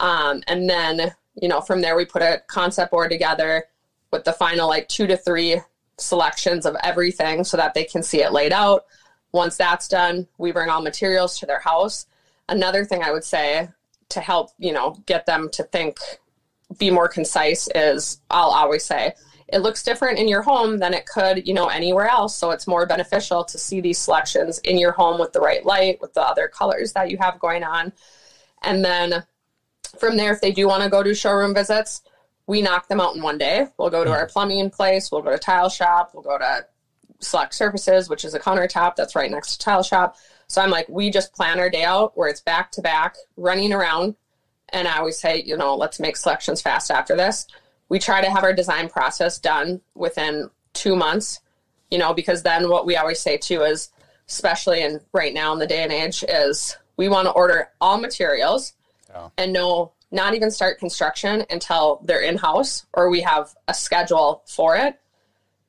Um, 0.02 0.44
and 0.48 0.70
then, 0.70 1.14
you 1.42 1.48
know, 1.48 1.62
from 1.62 1.80
there, 1.80 1.96
we 1.96 2.04
put 2.04 2.22
a 2.22 2.42
concept 2.48 2.92
board 2.92 3.10
together 3.10 3.64
with 4.12 4.26
the 4.26 4.34
final 4.34 4.68
like 4.68 4.90
two 4.90 5.08
to 5.08 5.16
three 5.16 5.62
selections 5.98 6.66
of 6.66 6.76
everything 6.84 7.44
so 7.44 7.58
that 7.58 7.74
they 7.74 7.84
can 7.84 8.04
see 8.04 8.22
it 8.22 8.32
laid 8.32 8.54
out. 8.54 8.86
Once 9.32 9.58
that's 9.58 9.88
done, 9.88 10.28
we 10.38 10.52
bring 10.52 10.70
all 10.70 10.82
materials 10.82 11.40
to 11.40 11.46
their 11.46 11.60
house. 11.60 12.06
Another 12.50 12.86
thing 12.86 13.04
I 13.04 13.12
would 13.12 13.24
say 13.24 13.70
to 14.10 14.22
help, 14.22 14.52
you 14.58 14.72
know, 14.72 14.96
get 15.06 15.26
them 15.26 15.50
to 15.52 15.64
think, 15.64 15.98
be 16.78 16.90
more 16.90 17.08
concise 17.08 17.68
is 17.76 18.22
I'll 18.30 18.52
always 18.52 18.86
say, 18.86 19.14
it 19.48 19.60
looks 19.60 19.84
different 19.84 20.20
in 20.20 20.28
your 20.28 20.42
home 20.42 20.78
than 20.78 20.94
it 20.94 21.06
could, 21.06 21.48
you 21.48 21.54
know, 21.54 21.68
anywhere 21.68 22.08
else. 22.08 22.36
So 22.36 22.52
it's 22.52 22.68
more 22.68 22.86
beneficial 22.86 23.44
to 23.46 23.58
see 23.58 23.80
these 23.80 23.98
selections 23.98 24.60
in 24.60 24.78
your 24.78 24.92
home 24.92 25.20
with 25.20 25.32
the 25.34 25.40
right 25.40 25.66
light, 25.66 26.02
with 26.02 26.14
the 26.14 26.22
other 26.22 26.48
colors 26.48 26.94
that 26.94 27.10
you 27.10 27.18
have 27.18 27.40
going 27.40 27.64
on. 27.64 27.94
And 28.64 28.84
then 28.84 29.24
from 30.00 30.18
there, 30.18 30.34
if 30.34 30.42
they 30.42 30.52
do 30.52 30.68
want 30.68 30.84
to 30.84 30.90
go 30.90 31.02
do 31.02 31.14
showroom 31.14 31.54
visits, 31.54 32.02
we 32.48 32.62
knock 32.62 32.88
them 32.88 33.02
out 33.02 33.16
in 33.16 33.22
one 33.22 33.38
day. 33.38 33.68
We'll 33.78 33.90
go 33.90 34.04
to 34.04 34.12
our 34.12 34.26
mm. 34.26 34.32
plumbing 34.32 34.70
place, 34.72 35.12
we'll 35.12 35.22
go 35.22 35.32
to 35.32 35.38
tile 35.38 35.70
shop, 35.70 36.12
we'll 36.14 36.24
go 36.24 36.38
to 36.38 36.66
select 37.20 37.54
surfaces, 37.54 38.10
which 38.10 38.24
is 38.26 38.34
a 38.34 38.40
countertop 38.40 38.96
that's 38.96 39.16
right 39.16 39.30
next 39.30 39.54
to 39.54 39.60
tile 39.60 39.84
shop. 39.84 40.16
So 40.48 40.62
I'm 40.62 40.70
like, 40.70 40.88
we 40.88 41.10
just 41.10 41.34
plan 41.34 41.60
our 41.60 41.70
day 41.70 41.84
out 41.84 42.18
where 42.18 42.30
it's 42.30 42.42
back 42.42 42.72
to 42.74 42.82
back, 42.82 43.16
running 43.36 43.74
around. 43.74 44.16
And 44.70 44.88
I 44.88 44.98
always 44.98 45.18
say, 45.18 45.44
you 45.46 45.58
know, 45.58 45.76
let's 45.76 46.00
make 46.00 46.16
selections 46.16 46.62
fast 46.62 46.90
after 46.90 47.16
this. 47.16 47.48
We 47.90 48.00
try 48.00 48.22
to 48.22 48.30
have 48.30 48.44
our 48.44 48.54
design 48.54 48.90
process 48.90 49.40
done 49.40 49.82
within 49.94 50.50
two 50.74 50.96
months, 50.96 51.42
you 51.92 51.98
know, 51.98 52.14
because 52.14 52.44
then 52.44 52.70
what 52.70 52.86
we 52.86 52.96
always 52.96 53.20
say 53.20 53.38
too 53.38 53.62
is, 53.64 53.90
especially 54.28 54.82
in 54.82 55.00
right 55.14 55.34
now 55.34 55.54
in 55.54 55.60
the 55.60 55.68
day 55.68 55.84
and 55.84 55.92
age, 55.92 56.24
is 56.28 56.78
we 56.98 57.10
want 57.10 57.26
to 57.26 57.32
order 57.32 57.70
all 57.80 57.98
materials 57.98 58.74
yeah. 59.10 59.30
and 59.38 59.54
know 59.54 59.94
not 60.12 60.34
even 60.34 60.50
start 60.50 60.80
construction 60.80 61.46
until 61.50 62.02
they're 62.06 62.22
in 62.22 62.38
house 62.38 62.86
or 62.94 63.10
we 63.10 63.22
have 63.22 63.54
a 63.68 63.74
schedule 63.74 64.44
for 64.46 64.78
it 64.78 65.00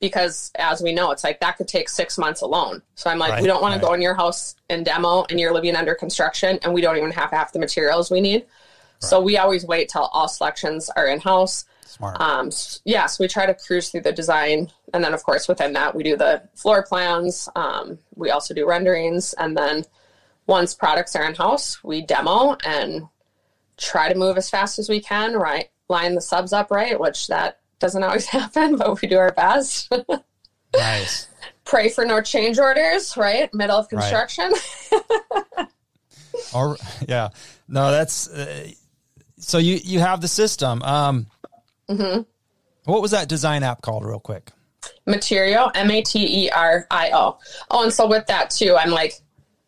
because 0.00 0.52
as 0.56 0.80
we 0.80 0.92
know, 0.92 1.10
it's 1.10 1.24
like 1.24 1.40
that 1.40 1.56
could 1.56 1.68
take 1.68 1.88
six 1.88 2.18
months 2.18 2.42
alone. 2.42 2.82
So 2.94 3.10
I'm 3.10 3.18
like, 3.18 3.32
right, 3.32 3.42
we 3.42 3.48
don't 3.48 3.60
want 3.60 3.72
right. 3.72 3.80
to 3.80 3.86
go 3.86 3.94
in 3.94 4.02
your 4.02 4.14
house 4.14 4.54
and 4.70 4.84
demo 4.84 5.24
and 5.28 5.40
you're 5.40 5.52
living 5.52 5.74
under 5.74 5.94
construction 5.94 6.58
and 6.62 6.72
we 6.72 6.80
don't 6.80 6.96
even 6.96 7.10
have 7.10 7.30
half 7.30 7.52
the 7.52 7.58
materials 7.58 8.10
we 8.10 8.20
need. 8.20 8.42
Right. 8.42 9.08
So 9.08 9.20
we 9.20 9.38
always 9.38 9.66
wait 9.66 9.88
till 9.88 10.04
all 10.04 10.28
selections 10.28 10.88
are 10.90 11.06
in 11.06 11.20
house. 11.20 11.64
Smart. 11.84 12.20
Um, 12.20 12.50
yeah, 12.84 13.06
so 13.06 13.24
we 13.24 13.28
try 13.28 13.46
to 13.46 13.54
cruise 13.54 13.90
through 13.90 14.02
the 14.02 14.12
design. 14.12 14.70
And 14.94 15.02
then, 15.02 15.14
of 15.14 15.22
course, 15.24 15.48
within 15.48 15.72
that, 15.72 15.94
we 15.94 16.02
do 16.02 16.16
the 16.16 16.42
floor 16.54 16.82
plans. 16.82 17.48
Um, 17.56 17.98
we 18.14 18.30
also 18.30 18.54
do 18.54 18.68
renderings. 18.68 19.32
And 19.34 19.56
then 19.56 19.84
once 20.46 20.74
products 20.74 21.16
are 21.16 21.24
in 21.24 21.34
house, 21.34 21.82
we 21.82 22.02
demo 22.02 22.56
and 22.64 23.08
try 23.78 24.12
to 24.12 24.18
move 24.18 24.36
as 24.36 24.50
fast 24.50 24.78
as 24.78 24.88
we 24.88 25.00
can, 25.00 25.34
right? 25.34 25.70
Line 25.88 26.14
the 26.14 26.20
subs 26.20 26.52
up 26.52 26.70
right, 26.70 26.98
which 26.98 27.28
that 27.28 27.60
doesn't 27.78 28.02
always 28.02 28.26
happen, 28.38 28.76
but 28.76 29.00
we 29.00 29.08
do 29.08 29.18
our 29.18 29.32
best. 29.32 29.92
nice. 30.74 31.28
Pray 31.64 31.88
for 31.88 32.04
no 32.04 32.20
change 32.20 32.58
orders, 32.58 33.16
right? 33.16 33.52
Middle 33.54 33.76
of 33.76 33.88
construction. 33.88 34.52
Right. 34.90 35.68
or 36.54 36.76
yeah, 37.06 37.28
no, 37.68 37.90
that's 37.90 38.28
uh, 38.30 38.70
so 39.38 39.58
you 39.58 39.78
you 39.84 40.00
have 40.00 40.20
the 40.22 40.28
system. 40.28 40.82
Um, 40.82 41.26
mm-hmm. 41.88 42.22
What 42.84 43.02
was 43.02 43.10
that 43.10 43.28
design 43.28 43.62
app 43.62 43.82
called, 43.82 44.04
real 44.04 44.18
quick? 44.18 44.50
Materio, 45.06 45.70
M 45.74 45.90
A 45.90 46.02
T 46.02 46.44
E 46.44 46.50
R 46.50 46.86
I 46.90 47.10
O. 47.12 47.38
Oh, 47.70 47.82
and 47.82 47.92
so 47.92 48.06
with 48.06 48.26
that 48.26 48.48
too, 48.48 48.76
I'm 48.76 48.90
like, 48.90 49.14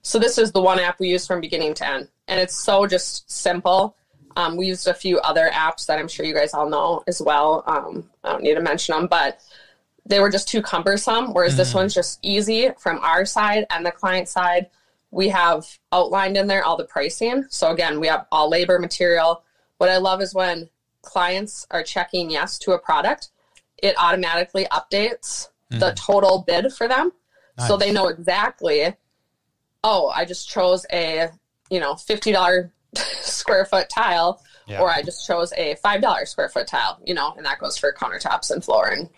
so 0.03 0.19
this 0.19 0.39
is 0.39 0.53
the 0.53 0.61
one 0.63 0.79
app 0.79 1.01
we 1.01 1.09
use 1.09 1.27
from 1.27 1.41
beginning 1.41 1.75
to 1.75 1.87
end, 1.87 2.09
and 2.29 2.41
it's 2.41 2.57
so 2.57 2.87
just 2.87 3.31
simple. 3.31 3.97
Um, 4.41 4.57
we 4.57 4.66
used 4.66 4.88
a 4.88 4.95
few 4.95 5.18
other 5.18 5.51
apps 5.53 5.84
that 5.86 5.99
I'm 5.99 6.09
sure 6.09 6.24
you 6.24 6.32
guys 6.32 6.55
all 6.55 6.68
know 6.68 7.03
as 7.07 7.20
well. 7.20 7.62
Um, 7.66 8.09
I 8.24 8.32
don't 8.32 8.43
need 8.43 8.55
to 8.55 8.62
mention 8.62 8.95
them, 8.95 9.07
but 9.07 9.41
they 10.07 10.18
were 10.18 10.30
just 10.30 10.49
too 10.49 10.62
cumbersome. 10.62 11.34
Whereas 11.34 11.55
mm. 11.55 11.59
this 11.59 11.74
one's 11.74 11.93
just 11.93 12.18
easy 12.22 12.70
from 12.78 12.99
our 13.01 13.26
side 13.26 13.66
and 13.70 13.84
the 13.84 13.91
client 13.91 14.28
side. 14.28 14.70
We 15.11 15.28
have 15.28 15.66
outlined 15.93 16.38
in 16.38 16.47
there 16.47 16.64
all 16.64 16.76
the 16.76 16.84
pricing. 16.84 17.45
So 17.51 17.70
again, 17.70 18.01
we 18.01 18.07
have 18.07 18.26
all 18.32 18.49
labor 18.49 18.78
material. 18.78 19.43
What 19.76 19.91
I 19.91 19.99
love 19.99 20.22
is 20.22 20.34
when 20.34 20.70
clients 21.03 21.66
are 21.70 21.82
checking 21.82 22.30
yes 22.30 22.59
to 22.61 22.72
a 22.72 22.78
product, 22.78 23.28
it 23.82 23.95
automatically 23.99 24.66
updates 24.72 25.49
mm. 25.70 25.80
the 25.80 25.93
mm-hmm. 25.93 25.95
total 25.95 26.45
bid 26.47 26.72
for 26.72 26.88
them. 26.88 27.12
Nice. 27.59 27.68
So 27.68 27.76
they 27.76 27.93
know 27.93 28.09
exactly, 28.09 28.95
oh, 29.84 30.09
I 30.09 30.24
just 30.24 30.49
chose 30.49 30.86
a, 30.91 31.28
you 31.68 31.80
know, 31.80 31.93
$50 31.95 32.70
square 33.22 33.64
foot 33.64 33.88
tile, 33.88 34.43
yeah. 34.66 34.80
or 34.80 34.91
I 34.91 35.03
just 35.03 35.26
chose 35.26 35.53
a 35.55 35.76
five 35.76 36.01
dollar 36.01 36.26
square 36.26 36.49
foot 36.49 36.66
tile, 36.66 36.99
you 37.05 37.14
know, 37.14 37.34
and 37.36 37.47
that 37.47 37.59
goes 37.59 37.76
for 37.76 37.93
countertops 37.93 38.51
and 38.51 38.64
floor 38.64 38.88
and 38.88 39.09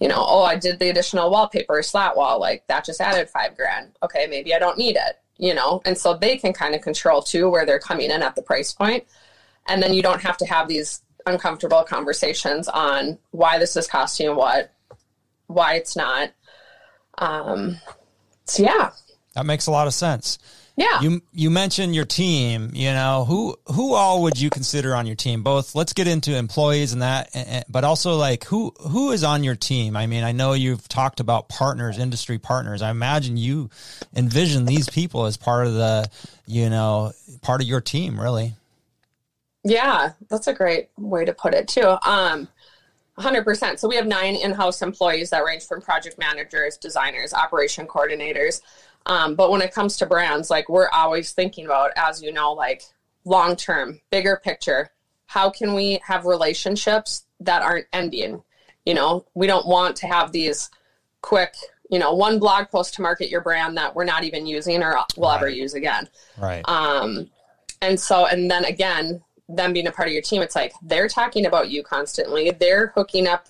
you 0.00 0.08
know, 0.08 0.24
oh, 0.26 0.42
I 0.42 0.56
did 0.56 0.78
the 0.78 0.88
additional 0.88 1.30
wallpaper 1.30 1.82
slat 1.82 2.16
wall, 2.16 2.40
like 2.40 2.66
that 2.68 2.86
just 2.86 3.02
added 3.02 3.28
five 3.28 3.54
grand. 3.54 3.92
Okay, 4.02 4.26
maybe 4.26 4.54
I 4.54 4.58
don't 4.58 4.78
need 4.78 4.96
it, 4.96 5.18
you 5.36 5.52
know, 5.54 5.82
and 5.84 5.96
so 5.96 6.16
they 6.16 6.38
can 6.38 6.54
kind 6.54 6.74
of 6.74 6.80
control 6.80 7.22
too 7.22 7.50
where 7.50 7.66
they're 7.66 7.78
coming 7.78 8.10
in 8.10 8.22
at 8.22 8.34
the 8.34 8.42
price 8.42 8.72
point, 8.72 9.04
and 9.68 9.82
then 9.82 9.92
you 9.92 10.02
don't 10.02 10.22
have 10.22 10.38
to 10.38 10.46
have 10.46 10.68
these 10.68 11.02
uncomfortable 11.26 11.84
conversations 11.84 12.66
on 12.66 13.18
why 13.30 13.58
this 13.58 13.76
is 13.76 13.86
costing 13.86 14.34
what, 14.34 14.72
why 15.48 15.74
it's 15.74 15.94
not. 15.94 16.32
Um, 17.18 17.76
so 18.46 18.62
yeah, 18.62 18.92
that 19.34 19.44
makes 19.44 19.66
a 19.66 19.70
lot 19.70 19.86
of 19.86 19.92
sense. 19.92 20.38
Yeah. 20.76 21.00
You 21.00 21.22
you 21.32 21.50
mentioned 21.50 21.94
your 21.94 22.04
team. 22.04 22.70
You 22.72 22.92
know 22.92 23.24
who 23.26 23.56
who 23.66 23.94
all 23.94 24.22
would 24.22 24.40
you 24.40 24.50
consider 24.50 24.94
on 24.94 25.06
your 25.06 25.16
team? 25.16 25.42
Both. 25.42 25.74
Let's 25.74 25.92
get 25.92 26.06
into 26.06 26.36
employees 26.36 26.92
and 26.92 27.02
that, 27.02 27.64
but 27.68 27.84
also 27.84 28.16
like 28.16 28.44
who 28.44 28.72
who 28.80 29.12
is 29.12 29.24
on 29.24 29.44
your 29.44 29.56
team. 29.56 29.96
I 29.96 30.06
mean, 30.06 30.24
I 30.24 30.32
know 30.32 30.52
you've 30.52 30.88
talked 30.88 31.20
about 31.20 31.48
partners, 31.48 31.98
industry 31.98 32.38
partners. 32.38 32.82
I 32.82 32.90
imagine 32.90 33.36
you 33.36 33.70
envision 34.14 34.64
these 34.64 34.88
people 34.88 35.26
as 35.26 35.36
part 35.36 35.66
of 35.66 35.74
the 35.74 36.08
you 36.46 36.70
know 36.70 37.12
part 37.42 37.60
of 37.60 37.68
your 37.68 37.80
team, 37.80 38.18
really. 38.18 38.54
Yeah, 39.62 40.12
that's 40.28 40.46
a 40.46 40.54
great 40.54 40.88
way 40.96 41.24
to 41.24 41.34
put 41.34 41.52
it 41.52 41.68
too. 41.68 41.98
Um, 42.02 42.48
100%. 43.18 43.78
So 43.78 43.88
we 43.88 43.96
have 43.96 44.06
nine 44.06 44.34
in-house 44.34 44.82
employees 44.82 45.30
that 45.30 45.44
range 45.44 45.66
from 45.66 45.82
project 45.82 46.18
managers, 46.18 46.76
designers, 46.76 47.34
operation 47.34 47.86
coordinators. 47.86 48.62
Um, 49.06 49.34
but 49.34 49.50
when 49.50 49.62
it 49.62 49.72
comes 49.74 49.96
to 49.96 50.06
brands, 50.06 50.50
like 50.50 50.68
we're 50.68 50.90
always 50.90 51.32
thinking 51.32 51.64
about, 51.64 51.90
as 51.96 52.22
you 52.22 52.32
know, 52.32 52.52
like 52.52 52.82
long 53.24 53.56
term, 53.56 54.00
bigger 54.10 54.40
picture. 54.42 54.90
how 55.30 55.48
can 55.48 55.74
we 55.74 56.00
have 56.04 56.26
relationships 56.26 57.24
that 57.38 57.62
aren't 57.62 57.86
ending? 57.92 58.42
You 58.84 58.94
know, 58.94 59.26
we 59.34 59.46
don't 59.46 59.64
want 59.64 59.94
to 59.96 60.08
have 60.08 60.32
these 60.32 60.70
quick, 61.22 61.54
you 61.88 62.00
know, 62.00 62.12
one 62.14 62.40
blog 62.40 62.68
post 62.68 62.94
to 62.94 63.02
market 63.02 63.30
your 63.30 63.40
brand 63.40 63.76
that 63.76 63.94
we're 63.94 64.02
not 64.02 64.24
even 64.24 64.44
using 64.44 64.82
or 64.82 64.98
will 65.16 65.28
right. 65.28 65.36
ever 65.36 65.48
use 65.48 65.74
again. 65.74 66.08
Right. 66.36 66.68
Um, 66.68 67.30
and 67.80 67.98
so, 68.00 68.26
and 68.26 68.50
then 68.50 68.64
again, 68.64 69.22
them 69.48 69.72
being 69.72 69.86
a 69.86 69.92
part 69.92 70.08
of 70.08 70.14
your 70.14 70.22
team, 70.22 70.42
it's 70.42 70.56
like 70.56 70.72
they're 70.82 71.08
talking 71.08 71.46
about 71.46 71.70
you 71.70 71.84
constantly. 71.84 72.50
They're 72.50 72.88
hooking 72.96 73.28
up, 73.28 73.46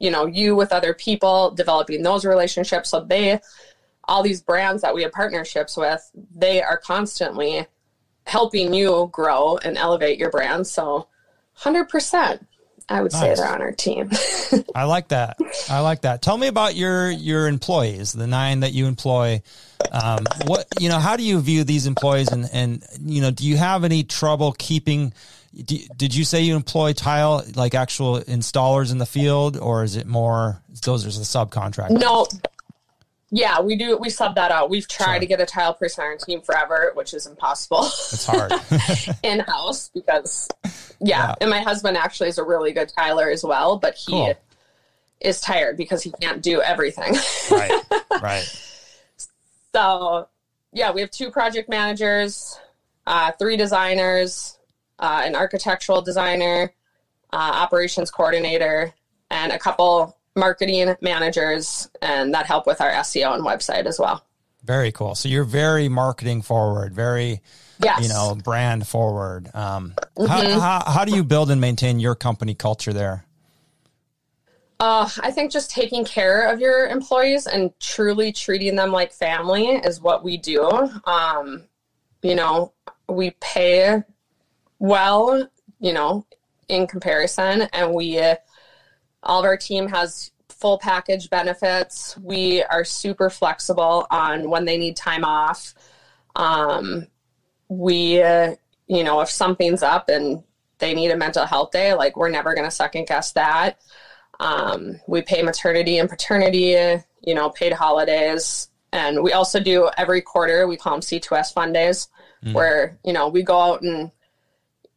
you 0.00 0.10
know, 0.10 0.26
you 0.26 0.54
with 0.54 0.70
other 0.70 0.92
people, 0.92 1.50
developing 1.52 2.02
those 2.02 2.26
relationships. 2.26 2.90
So 2.90 3.00
they, 3.00 3.40
all 4.04 4.22
these 4.22 4.42
brands 4.42 4.82
that 4.82 4.94
we 4.94 5.02
have 5.02 5.12
partnerships 5.12 5.76
with, 5.76 6.10
they 6.34 6.62
are 6.62 6.76
constantly 6.76 7.66
helping 8.26 8.72
you 8.72 9.08
grow 9.12 9.58
and 9.58 9.76
elevate 9.76 10.18
your 10.18 10.30
brand. 10.30 10.66
So 10.66 11.08
100%. 11.58 12.44
I 12.88 13.00
would 13.00 13.12
nice. 13.12 13.20
say 13.20 13.34
they're 13.34 13.52
on 13.52 13.62
our 13.62 13.72
team. 13.72 14.10
I 14.74 14.84
like 14.84 15.08
that. 15.08 15.38
I 15.70 15.80
like 15.80 16.02
that. 16.02 16.20
Tell 16.20 16.36
me 16.36 16.48
about 16.48 16.74
your 16.74 17.10
your 17.10 17.46
employees, 17.46 18.12
the 18.12 18.26
nine 18.26 18.60
that 18.60 18.72
you 18.72 18.86
employ. 18.86 19.40
Um, 19.90 20.24
what 20.46 20.66
you 20.78 20.88
know? 20.88 20.98
How 20.98 21.16
do 21.16 21.22
you 21.22 21.40
view 21.40 21.64
these 21.64 21.86
employees? 21.86 22.28
And 22.28 22.48
and 22.52 22.84
you 23.00 23.22
know, 23.22 23.30
do 23.30 23.46
you 23.46 23.56
have 23.56 23.84
any 23.84 24.02
trouble 24.02 24.52
keeping? 24.58 25.14
Do, 25.54 25.78
did 25.96 26.14
you 26.14 26.24
say 26.24 26.42
you 26.42 26.56
employ 26.56 26.92
tile 26.92 27.44
like 27.54 27.74
actual 27.74 28.20
installers 28.20 28.90
in 28.90 28.98
the 28.98 29.06
field, 29.06 29.56
or 29.56 29.84
is 29.84 29.96
it 29.96 30.06
more 30.06 30.60
those 30.82 31.06
are 31.06 31.10
the 31.10 31.24
subcontractors? 31.24 31.98
No, 31.98 32.26
yeah, 33.34 33.60
we 33.60 33.76
do. 33.76 33.96
We 33.96 34.10
sub 34.10 34.34
that 34.34 34.50
out. 34.50 34.68
We've 34.68 34.86
tried 34.86 35.14
sure. 35.14 35.20
to 35.20 35.26
get 35.26 35.40
a 35.40 35.46
tile 35.46 35.72
person 35.72 36.04
on 36.04 36.10
our 36.10 36.16
team 36.18 36.42
forever, 36.42 36.92
which 36.94 37.14
is 37.14 37.26
impossible. 37.26 37.80
It's 37.84 38.26
hard 38.26 38.52
in 39.22 39.40
house 39.40 39.90
because, 39.94 40.48
yeah. 41.00 41.28
yeah. 41.28 41.34
And 41.40 41.48
my 41.48 41.60
husband 41.62 41.96
actually 41.96 42.28
is 42.28 42.36
a 42.36 42.44
really 42.44 42.72
good 42.72 42.90
tiler 42.90 43.30
as 43.30 43.42
well, 43.42 43.78
but 43.78 43.94
he 43.94 44.12
cool. 44.12 44.34
is 45.22 45.40
tired 45.40 45.78
because 45.78 46.02
he 46.02 46.12
can't 46.20 46.42
do 46.42 46.60
everything. 46.60 47.14
right. 47.50 47.72
Right. 48.22 48.44
So, 49.74 50.28
yeah, 50.72 50.92
we 50.92 51.00
have 51.00 51.10
two 51.10 51.30
project 51.30 51.68
managers, 51.68 52.58
uh, 53.06 53.32
three 53.32 53.56
designers, 53.56 54.58
uh, 54.98 55.22
an 55.24 55.34
architectural 55.34 56.02
designer, 56.02 56.72
uh, 57.32 57.36
operations 57.36 58.10
coordinator, 58.10 58.92
and 59.30 59.50
a 59.50 59.58
couple 59.58 60.16
marketing 60.34 60.94
managers 61.00 61.90
and 62.00 62.32
that 62.34 62.46
help 62.46 62.66
with 62.66 62.80
our 62.80 62.90
SEO 62.90 63.34
and 63.34 63.44
website 63.44 63.86
as 63.86 63.98
well. 63.98 64.24
Very 64.64 64.92
cool. 64.92 65.14
So 65.14 65.28
you're 65.28 65.44
very 65.44 65.88
marketing 65.88 66.42
forward, 66.42 66.94
very, 66.94 67.40
yes. 67.82 68.02
you 68.02 68.08
know, 68.08 68.36
brand 68.42 68.86
forward. 68.86 69.50
Um, 69.54 69.94
mm-hmm. 70.16 70.26
how, 70.26 70.60
how, 70.60 70.90
how 70.90 71.04
do 71.04 71.14
you 71.14 71.24
build 71.24 71.50
and 71.50 71.60
maintain 71.60 71.98
your 71.98 72.14
company 72.14 72.54
culture 72.54 72.92
there? 72.92 73.24
Uh, 74.78 75.08
I 75.20 75.30
think 75.30 75.52
just 75.52 75.70
taking 75.70 76.04
care 76.04 76.50
of 76.50 76.60
your 76.60 76.88
employees 76.88 77.46
and 77.46 77.72
truly 77.78 78.32
treating 78.32 78.74
them 78.74 78.90
like 78.90 79.12
family 79.12 79.66
is 79.66 80.00
what 80.00 80.24
we 80.24 80.36
do. 80.36 80.68
Um, 81.04 81.64
you 82.22 82.34
know, 82.34 82.72
we 83.08 83.30
pay 83.40 84.02
well, 84.78 85.48
you 85.78 85.92
know, 85.92 86.26
in 86.68 86.88
comparison, 86.88 87.62
and 87.72 87.94
we 87.94 88.20
all 89.22 89.40
of 89.40 89.44
our 89.44 89.56
team 89.56 89.88
has 89.88 90.30
full 90.48 90.78
package 90.78 91.30
benefits. 91.30 92.16
We 92.18 92.62
are 92.62 92.84
super 92.84 93.30
flexible 93.30 94.06
on 94.10 94.48
when 94.48 94.64
they 94.64 94.78
need 94.78 94.96
time 94.96 95.24
off. 95.24 95.74
Um, 96.36 97.08
we, 97.68 98.22
uh, 98.22 98.54
you 98.86 99.04
know, 99.04 99.20
if 99.20 99.30
something's 99.30 99.82
up 99.82 100.08
and 100.08 100.42
they 100.78 100.94
need 100.94 101.10
a 101.10 101.16
mental 101.16 101.46
health 101.46 101.70
day, 101.70 101.94
like 101.94 102.16
we're 102.16 102.30
never 102.30 102.54
going 102.54 102.66
to 102.66 102.70
second 102.70 103.06
guess 103.06 103.32
that. 103.32 103.80
Um, 104.40 105.00
we 105.06 105.22
pay 105.22 105.42
maternity 105.42 105.98
and 105.98 106.08
paternity, 106.08 106.76
you 107.22 107.34
know, 107.34 107.50
paid 107.50 107.72
holidays. 107.72 108.68
And 108.92 109.22
we 109.22 109.32
also 109.32 109.58
do 109.58 109.88
every 109.96 110.20
quarter, 110.20 110.66
we 110.66 110.76
call 110.76 110.92
them 110.92 111.00
C2S 111.00 111.54
fund 111.54 111.72
days, 111.72 112.08
mm. 112.44 112.52
where, 112.52 112.98
you 113.04 113.12
know, 113.12 113.28
we 113.28 113.42
go 113.42 113.58
out 113.58 113.82
and 113.82 114.10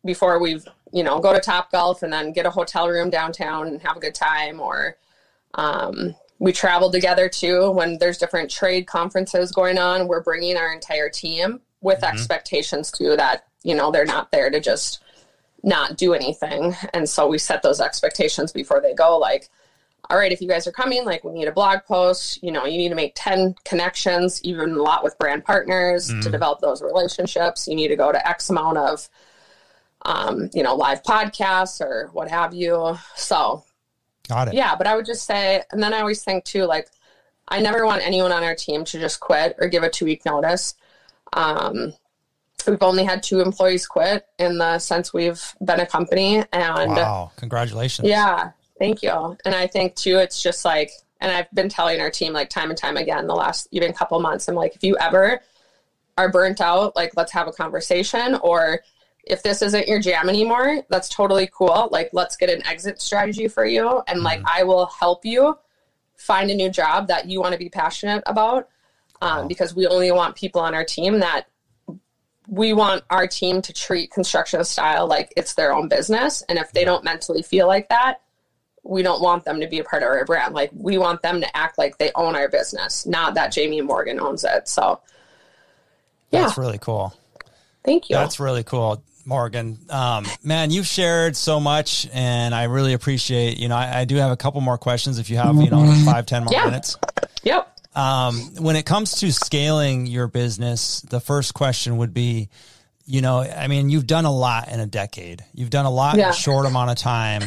before 0.03 0.39
we've 0.39 0.65
you 0.95 1.03
know, 1.03 1.19
go 1.19 1.33
to 1.33 1.41
Top 1.41 1.73
Golf 1.73 2.03
and 2.03 2.13
then 2.13 2.31
get 2.31 2.45
a 2.45 2.49
hotel 2.49 2.87
room 2.87 3.09
downtown 3.09 3.67
and 3.67 3.81
have 3.81 3.97
a 3.97 3.99
good 3.99 4.15
time. 4.15 4.61
Or 4.61 4.95
um, 5.53 6.15
we 6.39 6.53
travel 6.53 6.89
together 6.89 7.27
too 7.27 7.69
when 7.71 7.97
there's 7.97 8.17
different 8.17 8.49
trade 8.49 8.87
conferences 8.87 9.51
going 9.51 9.77
on. 9.77 10.07
We're 10.07 10.23
bringing 10.23 10.55
our 10.55 10.73
entire 10.73 11.09
team 11.09 11.59
with 11.81 11.99
mm-hmm. 11.99 12.15
expectations 12.15 12.91
too 12.91 13.17
that 13.17 13.45
you 13.61 13.75
know 13.75 13.91
they're 13.91 14.05
not 14.05 14.31
there 14.31 14.49
to 14.49 14.61
just 14.61 15.03
not 15.63 15.97
do 15.97 16.13
anything. 16.13 16.73
And 16.93 17.09
so 17.09 17.27
we 17.27 17.39
set 17.39 17.61
those 17.61 17.81
expectations 17.81 18.53
before 18.53 18.79
they 18.79 18.93
go. 18.93 19.17
Like, 19.17 19.49
all 20.09 20.17
right, 20.17 20.31
if 20.31 20.39
you 20.39 20.47
guys 20.47 20.65
are 20.65 20.71
coming, 20.71 21.03
like 21.03 21.25
we 21.25 21.33
need 21.33 21.49
a 21.49 21.51
blog 21.51 21.79
post. 21.85 22.41
You 22.41 22.53
know, 22.53 22.65
you 22.65 22.77
need 22.77 22.89
to 22.89 22.95
make 22.95 23.11
ten 23.15 23.53
connections, 23.65 24.41
even 24.45 24.71
a 24.71 24.81
lot 24.81 25.03
with 25.03 25.17
brand 25.17 25.43
partners 25.43 26.09
mm-hmm. 26.09 26.21
to 26.21 26.29
develop 26.29 26.61
those 26.61 26.81
relationships. 26.81 27.67
You 27.67 27.75
need 27.75 27.89
to 27.89 27.97
go 27.97 28.13
to 28.13 28.25
X 28.25 28.49
amount 28.49 28.77
of 28.77 29.09
um, 30.05 30.49
you 30.53 30.63
know, 30.63 30.75
live 30.75 31.03
podcasts 31.03 31.81
or 31.81 32.09
what 32.13 32.29
have 32.29 32.53
you. 32.53 32.97
So, 33.15 33.65
got 34.29 34.47
it. 34.47 34.53
Yeah, 34.53 34.75
but 34.75 34.87
I 34.87 34.95
would 34.95 35.05
just 35.05 35.25
say, 35.25 35.63
and 35.71 35.81
then 35.81 35.93
I 35.93 35.99
always 35.99 36.23
think 36.23 36.45
too, 36.45 36.65
like, 36.65 36.87
I 37.47 37.59
never 37.59 37.85
want 37.85 38.05
anyone 38.05 38.31
on 38.31 38.43
our 38.43 38.55
team 38.55 38.85
to 38.85 38.99
just 38.99 39.19
quit 39.19 39.55
or 39.59 39.67
give 39.67 39.83
a 39.83 39.89
two 39.89 40.05
week 40.05 40.25
notice. 40.25 40.75
Um, 41.33 41.93
we've 42.67 42.81
only 42.81 43.03
had 43.03 43.23
two 43.23 43.41
employees 43.41 43.87
quit 43.87 44.25
in 44.39 44.57
the 44.57 44.79
since 44.79 45.13
we've 45.13 45.43
been 45.63 45.79
a 45.79 45.85
company, 45.85 46.43
and 46.53 46.91
wow, 46.91 47.31
congratulations! 47.35 48.07
Yeah, 48.07 48.51
thank 48.79 49.01
you. 49.03 49.37
And 49.43 49.55
I 49.55 49.67
think 49.67 49.95
too, 49.95 50.17
it's 50.17 50.41
just 50.41 50.65
like, 50.65 50.91
and 51.19 51.31
I've 51.31 51.51
been 51.51 51.69
telling 51.69 51.99
our 51.99 52.11
team 52.11 52.33
like 52.33 52.49
time 52.49 52.69
and 52.69 52.77
time 52.77 52.97
again 52.97 53.27
the 53.27 53.35
last 53.35 53.67
even 53.71 53.91
couple 53.93 54.19
months. 54.19 54.47
I'm 54.47 54.55
like, 54.55 54.75
if 54.75 54.83
you 54.83 54.97
ever 54.97 55.41
are 56.17 56.31
burnt 56.31 56.61
out, 56.61 56.95
like 56.95 57.15
let's 57.15 57.31
have 57.33 57.47
a 57.47 57.51
conversation 57.51 58.35
or 58.35 58.81
if 59.25 59.43
this 59.43 59.61
isn't 59.61 59.87
your 59.87 59.99
jam 59.99 60.29
anymore, 60.29 60.83
that's 60.89 61.09
totally 61.09 61.49
cool. 61.51 61.89
Like, 61.91 62.09
let's 62.13 62.37
get 62.37 62.49
an 62.49 62.65
exit 62.65 63.01
strategy 63.01 63.47
for 63.47 63.65
you. 63.65 64.01
And 64.07 64.21
like, 64.21 64.39
mm-hmm. 64.39 64.59
I 64.59 64.63
will 64.63 64.85
help 64.87 65.25
you 65.25 65.57
find 66.15 66.49
a 66.49 66.55
new 66.55 66.69
job 66.69 67.07
that 67.07 67.27
you 67.27 67.41
want 67.41 67.53
to 67.53 67.59
be 67.59 67.69
passionate 67.69 68.23
about. 68.25 68.69
Um, 69.21 69.43
wow. 69.43 69.47
Because 69.47 69.75
we 69.75 69.87
only 69.87 70.11
want 70.11 70.35
people 70.35 70.61
on 70.61 70.75
our 70.75 70.85
team 70.85 71.19
that 71.19 71.47
we 72.47 72.73
want 72.73 73.03
our 73.09 73.25
team 73.25 73.61
to 73.63 73.73
treat 73.73 74.11
construction 74.11 74.63
style 74.63 75.07
like 75.07 75.33
it's 75.35 75.55
their 75.55 75.73
own 75.73 75.87
business. 75.87 76.43
And 76.47 76.59
if 76.59 76.71
they 76.71 76.85
don't 76.85 77.03
mentally 77.03 77.41
feel 77.41 77.67
like 77.67 77.89
that, 77.89 78.21
we 78.83 79.01
don't 79.01 79.21
want 79.21 79.45
them 79.45 79.59
to 79.61 79.67
be 79.67 79.79
a 79.79 79.83
part 79.83 80.03
of 80.03 80.09
our 80.09 80.25
brand. 80.25 80.53
Like, 80.53 80.69
we 80.75 80.99
want 80.99 81.23
them 81.23 81.41
to 81.41 81.57
act 81.57 81.79
like 81.79 81.97
they 81.97 82.11
own 82.13 82.35
our 82.35 82.47
business, 82.47 83.07
not 83.07 83.33
that 83.33 83.51
Jamie 83.51 83.81
Morgan 83.81 84.19
owns 84.19 84.43
it. 84.43 84.67
So, 84.67 85.01
yeah. 86.29 86.41
That's 86.41 86.57
really 86.57 86.77
cool. 86.77 87.17
Thank 87.83 88.09
you. 88.09 88.15
That's 88.15 88.39
really 88.39 88.63
cool. 88.63 89.03
Morgan. 89.25 89.79
Um, 89.89 90.25
man, 90.43 90.71
you've 90.71 90.87
shared 90.87 91.35
so 91.35 91.59
much, 91.59 92.07
and 92.13 92.53
I 92.53 92.63
really 92.63 92.93
appreciate. 92.93 93.57
You 93.57 93.67
know, 93.67 93.75
I, 93.75 94.01
I, 94.01 94.05
do 94.05 94.15
have 94.17 94.31
a 94.31 94.37
couple 94.37 94.61
more 94.61 94.77
questions 94.77 95.19
if 95.19 95.29
you 95.29 95.37
have, 95.37 95.55
you 95.55 95.69
know, 95.69 95.85
five, 96.05 96.25
ten 96.25 96.43
more 96.43 96.53
yeah. 96.53 96.65
minutes. 96.65 96.97
Yep. 97.43 97.71
Um, 97.95 98.35
when 98.59 98.75
it 98.75 98.85
comes 98.85 99.19
to 99.19 99.31
scaling 99.31 100.05
your 100.05 100.27
business, 100.27 101.01
the 101.01 101.19
first 101.19 101.53
question 101.53 101.97
would 101.97 102.13
be, 102.13 102.49
you 103.05 103.21
know, 103.21 103.39
I 103.39 103.67
mean, 103.67 103.89
you've 103.89 104.07
done 104.07 104.25
a 104.25 104.33
lot 104.33 104.69
in 104.69 104.79
a 104.79 104.85
decade. 104.85 105.43
You've 105.53 105.69
done 105.69 105.85
a 105.85 105.91
lot 105.91 106.17
yeah. 106.17 106.25
in 106.25 106.29
a 106.31 106.33
short 106.33 106.65
amount 106.65 106.91
of 106.91 106.97
time. 106.97 107.43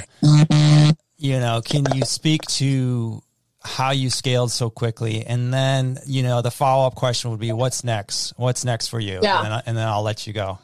You 1.21 1.41
know, 1.41 1.61
can 1.65 1.85
you 1.95 2.03
speak 2.03 2.43
to 2.43 3.21
how 3.61 3.91
you 3.91 4.09
scaled 4.09 4.53
so 4.53 4.71
quickly? 4.71 5.27
And 5.27 5.53
then, 5.53 5.99
you 6.07 6.23
know, 6.23 6.43
the 6.43 6.51
follow 6.51 6.87
up 6.87 6.95
question 6.95 7.31
would 7.31 7.41
be, 7.41 7.53
what's 7.53 7.83
next? 7.83 8.33
What's 8.37 8.65
next 8.65 8.87
for 8.87 9.01
you? 9.01 9.19
Yeah. 9.21 9.43
And 9.43 9.53
then, 9.53 9.63
and 9.67 9.77
then 9.77 9.89
I'll 9.89 10.03
let 10.03 10.27
you 10.27 10.33
go 10.33 10.61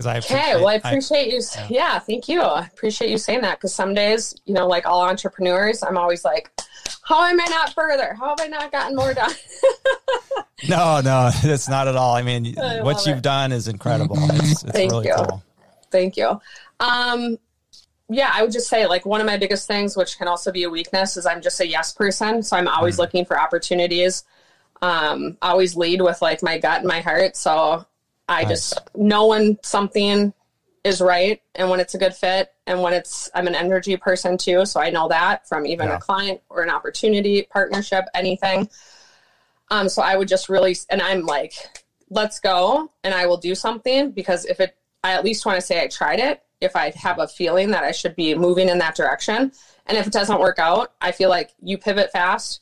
because 0.00 0.32
I 0.32 0.34
okay. 0.34 0.56
Well, 0.56 0.68
I 0.68 0.74
appreciate 0.74 1.32
I, 1.32 1.36
you. 1.36 1.42
Yeah. 1.54 1.66
yeah. 1.68 1.98
thank 1.98 2.28
you. 2.28 2.40
I 2.40 2.66
appreciate 2.66 3.10
you 3.10 3.18
saying 3.18 3.42
that 3.42 3.58
because 3.58 3.74
some 3.74 3.94
days, 3.94 4.34
you 4.46 4.54
know, 4.54 4.66
like 4.66 4.86
all 4.86 5.02
entrepreneurs, 5.02 5.82
I'm 5.82 5.98
always 5.98 6.24
like, 6.24 6.50
how 7.02 7.24
am 7.24 7.40
I 7.40 7.44
not 7.46 7.74
further? 7.74 8.14
How 8.14 8.30
have 8.30 8.40
I 8.40 8.46
not 8.46 8.72
gotten 8.72 8.96
more 8.96 9.12
done? 9.12 9.32
no, 10.68 11.00
no, 11.02 11.30
it's 11.42 11.68
not 11.68 11.88
at 11.88 11.96
all. 11.96 12.14
I 12.14 12.22
mean, 12.22 12.58
I 12.58 12.82
what 12.82 13.06
you've 13.06 13.18
it. 13.18 13.22
done 13.22 13.52
is 13.52 13.68
incredible. 13.68 14.16
It's, 14.18 14.62
it's 14.64 14.72
thank 14.72 14.90
really 14.90 15.08
you. 15.08 15.14
cool. 15.14 15.42
Thank 15.90 16.16
you. 16.16 16.40
Um, 16.78 17.36
yeah, 18.08 18.30
I 18.32 18.42
would 18.42 18.52
just 18.52 18.68
say 18.68 18.86
like 18.86 19.04
one 19.04 19.20
of 19.20 19.26
my 19.26 19.36
biggest 19.36 19.68
things, 19.68 19.96
which 19.96 20.18
can 20.18 20.28
also 20.28 20.50
be 20.50 20.64
a 20.64 20.70
weakness, 20.70 21.16
is 21.16 21.26
I'm 21.26 21.42
just 21.42 21.60
a 21.60 21.66
yes 21.66 21.92
person. 21.92 22.42
So 22.42 22.56
I'm 22.56 22.68
always 22.68 22.96
mm. 22.96 23.00
looking 23.00 23.24
for 23.24 23.38
opportunities. 23.38 24.24
Um, 24.82 25.36
always 25.42 25.76
lead 25.76 26.00
with 26.00 26.22
like 26.22 26.42
my 26.42 26.58
gut 26.58 26.78
and 26.78 26.88
my 26.88 27.00
heart. 27.00 27.36
So 27.36 27.84
I 28.30 28.44
nice. 28.44 28.50
just 28.50 28.78
know 28.94 29.26
when 29.26 29.58
something 29.62 30.32
is 30.82 31.02
right 31.02 31.42
and 31.54 31.68
when 31.68 31.80
it's 31.80 31.94
a 31.94 31.98
good 31.98 32.14
fit 32.14 32.54
and 32.66 32.80
when 32.80 32.94
it's 32.94 33.28
I'm 33.34 33.46
an 33.46 33.54
energy 33.54 33.96
person 33.96 34.38
too, 34.38 34.64
so 34.64 34.80
I 34.80 34.90
know 34.90 35.08
that 35.08 35.46
from 35.48 35.66
even 35.66 35.88
yeah. 35.88 35.96
a 35.96 36.00
client 36.00 36.40
or 36.48 36.62
an 36.62 36.70
opportunity, 36.70 37.42
partnership, 37.42 38.04
anything. 38.14 38.70
Um, 39.70 39.88
so 39.88 40.00
I 40.00 40.16
would 40.16 40.28
just 40.28 40.48
really 40.48 40.76
and 40.88 41.02
I'm 41.02 41.26
like, 41.26 41.54
let's 42.08 42.40
go 42.40 42.90
and 43.04 43.12
I 43.12 43.26
will 43.26 43.36
do 43.36 43.54
something 43.54 44.12
because 44.12 44.46
if 44.46 44.60
it 44.60 44.76
I 45.04 45.12
at 45.12 45.24
least 45.24 45.44
want 45.44 45.56
to 45.56 45.62
say 45.62 45.82
I 45.82 45.88
tried 45.88 46.20
it 46.20 46.42
if 46.60 46.76
I 46.76 46.92
have 46.96 47.18
a 47.18 47.26
feeling 47.26 47.70
that 47.70 47.84
I 47.84 47.90
should 47.90 48.14
be 48.14 48.34
moving 48.34 48.68
in 48.68 48.78
that 48.78 48.94
direction. 48.94 49.52
And 49.86 49.98
if 49.98 50.06
it 50.06 50.12
doesn't 50.12 50.38
work 50.38 50.58
out, 50.58 50.92
I 51.00 51.10
feel 51.12 51.30
like 51.30 51.50
you 51.62 51.78
pivot 51.78 52.12
fast 52.12 52.60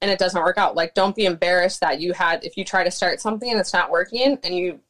and 0.00 0.10
it 0.10 0.18
doesn't 0.18 0.40
work 0.40 0.58
out. 0.58 0.76
Like, 0.76 0.94
don't 0.94 1.14
be 1.14 1.26
embarrassed 1.26 1.80
that 1.80 2.00
you 2.00 2.12
had, 2.12 2.44
if 2.44 2.56
you 2.56 2.64
try 2.64 2.84
to 2.84 2.90
start 2.90 3.20
something 3.20 3.50
and 3.50 3.58
it's 3.58 3.72
not 3.72 3.90
working 3.90 4.38
and 4.42 4.54
you, 4.54 4.80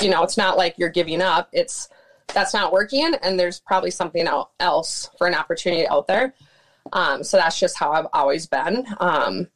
you 0.00 0.10
know, 0.10 0.22
it's 0.22 0.36
not 0.36 0.56
like 0.56 0.78
you're 0.78 0.88
giving 0.88 1.22
up. 1.22 1.48
It's, 1.52 1.88
that's 2.34 2.52
not 2.52 2.72
working 2.72 3.14
and 3.22 3.38
there's 3.40 3.60
probably 3.60 3.90
something 3.90 4.28
else 4.60 5.10
for 5.16 5.26
an 5.26 5.34
opportunity 5.34 5.88
out 5.88 6.06
there. 6.06 6.34
Um, 6.92 7.22
so 7.22 7.36
that's 7.36 7.58
just 7.58 7.78
how 7.78 7.92
I've 7.92 8.06
always 8.12 8.46
been. 8.46 8.86
Um, 9.00 9.48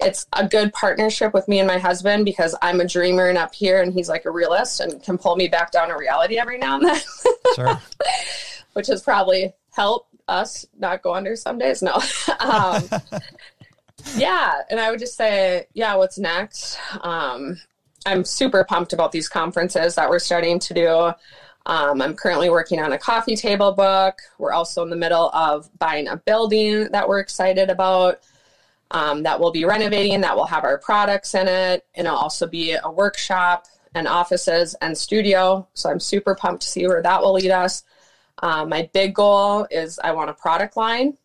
it's 0.00 0.26
a 0.32 0.46
good 0.46 0.72
partnership 0.72 1.34
with 1.34 1.48
me 1.48 1.58
and 1.58 1.66
my 1.66 1.78
husband 1.78 2.24
because 2.24 2.54
I'm 2.62 2.80
a 2.80 2.86
dreamer 2.86 3.28
and 3.28 3.38
up 3.38 3.54
here 3.54 3.82
and 3.82 3.92
he's 3.92 4.08
like 4.08 4.24
a 4.24 4.30
realist 4.30 4.80
and 4.80 5.02
can 5.02 5.18
pull 5.18 5.36
me 5.36 5.48
back 5.48 5.72
down 5.72 5.88
to 5.88 5.96
reality 5.96 6.38
every 6.38 6.58
now 6.58 6.76
and 6.76 6.86
then. 6.86 7.00
Sure. 7.54 7.80
Which 8.74 8.88
has 8.88 9.02
probably 9.02 9.54
helped 9.70 10.14
us 10.28 10.66
not 10.78 11.02
go 11.02 11.14
under 11.14 11.34
some 11.34 11.58
days. 11.58 11.82
No. 11.82 11.94
um, 12.40 12.84
yeah. 14.16 14.60
And 14.70 14.78
I 14.78 14.90
would 14.90 15.00
just 15.00 15.16
say, 15.16 15.66
yeah, 15.72 15.94
what's 15.96 16.18
next? 16.18 16.78
I'm 18.06 18.24
super 18.24 18.64
pumped 18.64 18.92
about 18.92 19.12
these 19.12 19.28
conferences 19.28 19.94
that 19.96 20.08
we're 20.08 20.18
starting 20.18 20.58
to 20.60 20.74
do. 20.74 21.12
Um, 21.66 22.00
I'm 22.00 22.14
currently 22.14 22.48
working 22.48 22.80
on 22.80 22.92
a 22.92 22.98
coffee 22.98 23.36
table 23.36 23.72
book. 23.72 24.18
We're 24.38 24.52
also 24.52 24.82
in 24.82 24.90
the 24.90 24.96
middle 24.96 25.30
of 25.30 25.68
buying 25.78 26.08
a 26.08 26.16
building 26.16 26.88
that 26.92 27.08
we're 27.08 27.20
excited 27.20 27.68
about 27.68 28.20
um, 28.90 29.22
that 29.24 29.38
we'll 29.38 29.52
be 29.52 29.64
renovating, 29.64 30.20
that 30.22 30.34
will 30.34 30.46
have 30.46 30.64
our 30.64 30.78
products 30.78 31.34
in 31.34 31.46
it. 31.46 31.84
And 31.94 32.06
it'll 32.06 32.18
also 32.18 32.46
be 32.46 32.72
a 32.72 32.90
workshop 32.90 33.66
and 33.94 34.08
offices 34.08 34.74
and 34.80 34.96
studio. 34.96 35.66
So 35.74 35.90
I'm 35.90 36.00
super 36.00 36.34
pumped 36.34 36.62
to 36.62 36.68
see 36.68 36.86
where 36.86 37.02
that 37.02 37.20
will 37.20 37.34
lead 37.34 37.50
us. 37.50 37.84
Um, 38.42 38.68
my 38.68 38.88
big 38.92 39.14
goal 39.14 39.66
is 39.70 39.98
I 40.02 40.12
want 40.12 40.30
a 40.30 40.34
product 40.34 40.76
line 40.76 41.18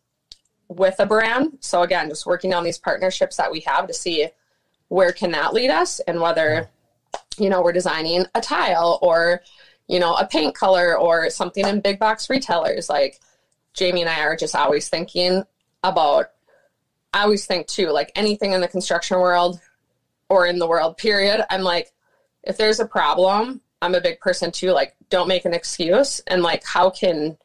with 0.68 0.96
a 0.98 1.06
brand. 1.06 1.58
So 1.60 1.82
again, 1.82 2.08
just 2.08 2.26
working 2.26 2.52
on 2.52 2.64
these 2.64 2.78
partnerships 2.78 3.36
that 3.36 3.50
we 3.50 3.60
have 3.60 3.86
to 3.86 3.94
see 3.94 4.28
where 4.88 5.12
can 5.12 5.32
that 5.32 5.54
lead 5.54 5.70
us 5.70 6.00
and 6.00 6.20
whether, 6.20 6.70
you 7.38 7.48
know, 7.48 7.62
we're 7.62 7.72
designing 7.72 8.26
a 8.34 8.40
tile 8.40 8.98
or, 9.02 9.42
you 9.88 9.98
know, 9.98 10.14
a 10.14 10.26
paint 10.26 10.54
color 10.54 10.96
or 10.96 11.30
something 11.30 11.66
in 11.66 11.80
big 11.80 11.98
box 11.98 12.30
retailers. 12.30 12.88
Like 12.88 13.20
Jamie 13.72 14.02
and 14.02 14.10
I 14.10 14.20
are 14.20 14.36
just 14.36 14.54
always 14.54 14.88
thinking 14.88 15.44
about 15.82 16.30
I 17.14 17.22
always 17.22 17.46
think 17.46 17.68
too, 17.68 17.90
like 17.90 18.10
anything 18.16 18.52
in 18.52 18.60
the 18.60 18.68
construction 18.68 19.18
world 19.20 19.60
or 20.28 20.46
in 20.46 20.58
the 20.58 20.66
world, 20.66 20.96
period, 20.96 21.44
I'm 21.48 21.62
like, 21.62 21.92
if 22.42 22.56
there's 22.56 22.80
a 22.80 22.86
problem, 22.86 23.60
I'm 23.80 23.94
a 23.94 24.00
big 24.00 24.18
person 24.18 24.50
too, 24.50 24.72
like, 24.72 24.96
don't 25.10 25.28
make 25.28 25.44
an 25.44 25.54
excuse. 25.54 26.20
And 26.26 26.42
like, 26.42 26.64
how 26.64 26.90
can 26.90 27.38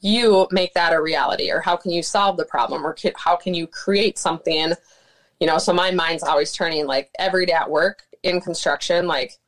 you 0.00 0.46
make 0.52 0.74
that 0.74 0.92
a 0.92 1.02
reality? 1.02 1.50
Or 1.50 1.60
how 1.60 1.76
can 1.76 1.90
you 1.90 2.04
solve 2.04 2.36
the 2.36 2.44
problem? 2.44 2.86
Or 2.86 2.96
how 3.16 3.34
can 3.34 3.52
you 3.52 3.66
create 3.66 4.16
something? 4.16 4.74
You 5.40 5.46
know, 5.46 5.58
so 5.58 5.72
my 5.72 5.90
mind's 5.90 6.22
always 6.22 6.52
turning 6.52 6.86
like 6.86 7.10
every 7.18 7.46
day 7.46 7.52
at 7.52 7.70
work 7.70 8.02
in 8.22 8.40
construction, 8.40 9.06
like, 9.06 9.38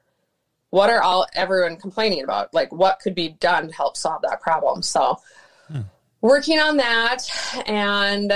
what 0.71 0.89
are 0.89 1.03
all 1.03 1.27
everyone 1.35 1.77
complaining 1.77 2.25
about? 2.25 2.55
Like, 2.55 2.73
what 2.73 2.99
could 3.01 3.15
be 3.15 3.29
done 3.29 3.69
to 3.69 3.75
help 3.75 3.97
solve 3.97 4.23
that 4.23 4.41
problem? 4.41 4.83
So, 4.83 5.19
hmm. 5.69 5.83
working 6.23 6.59
on 6.59 6.79
that 6.79 7.29
and 7.67 8.33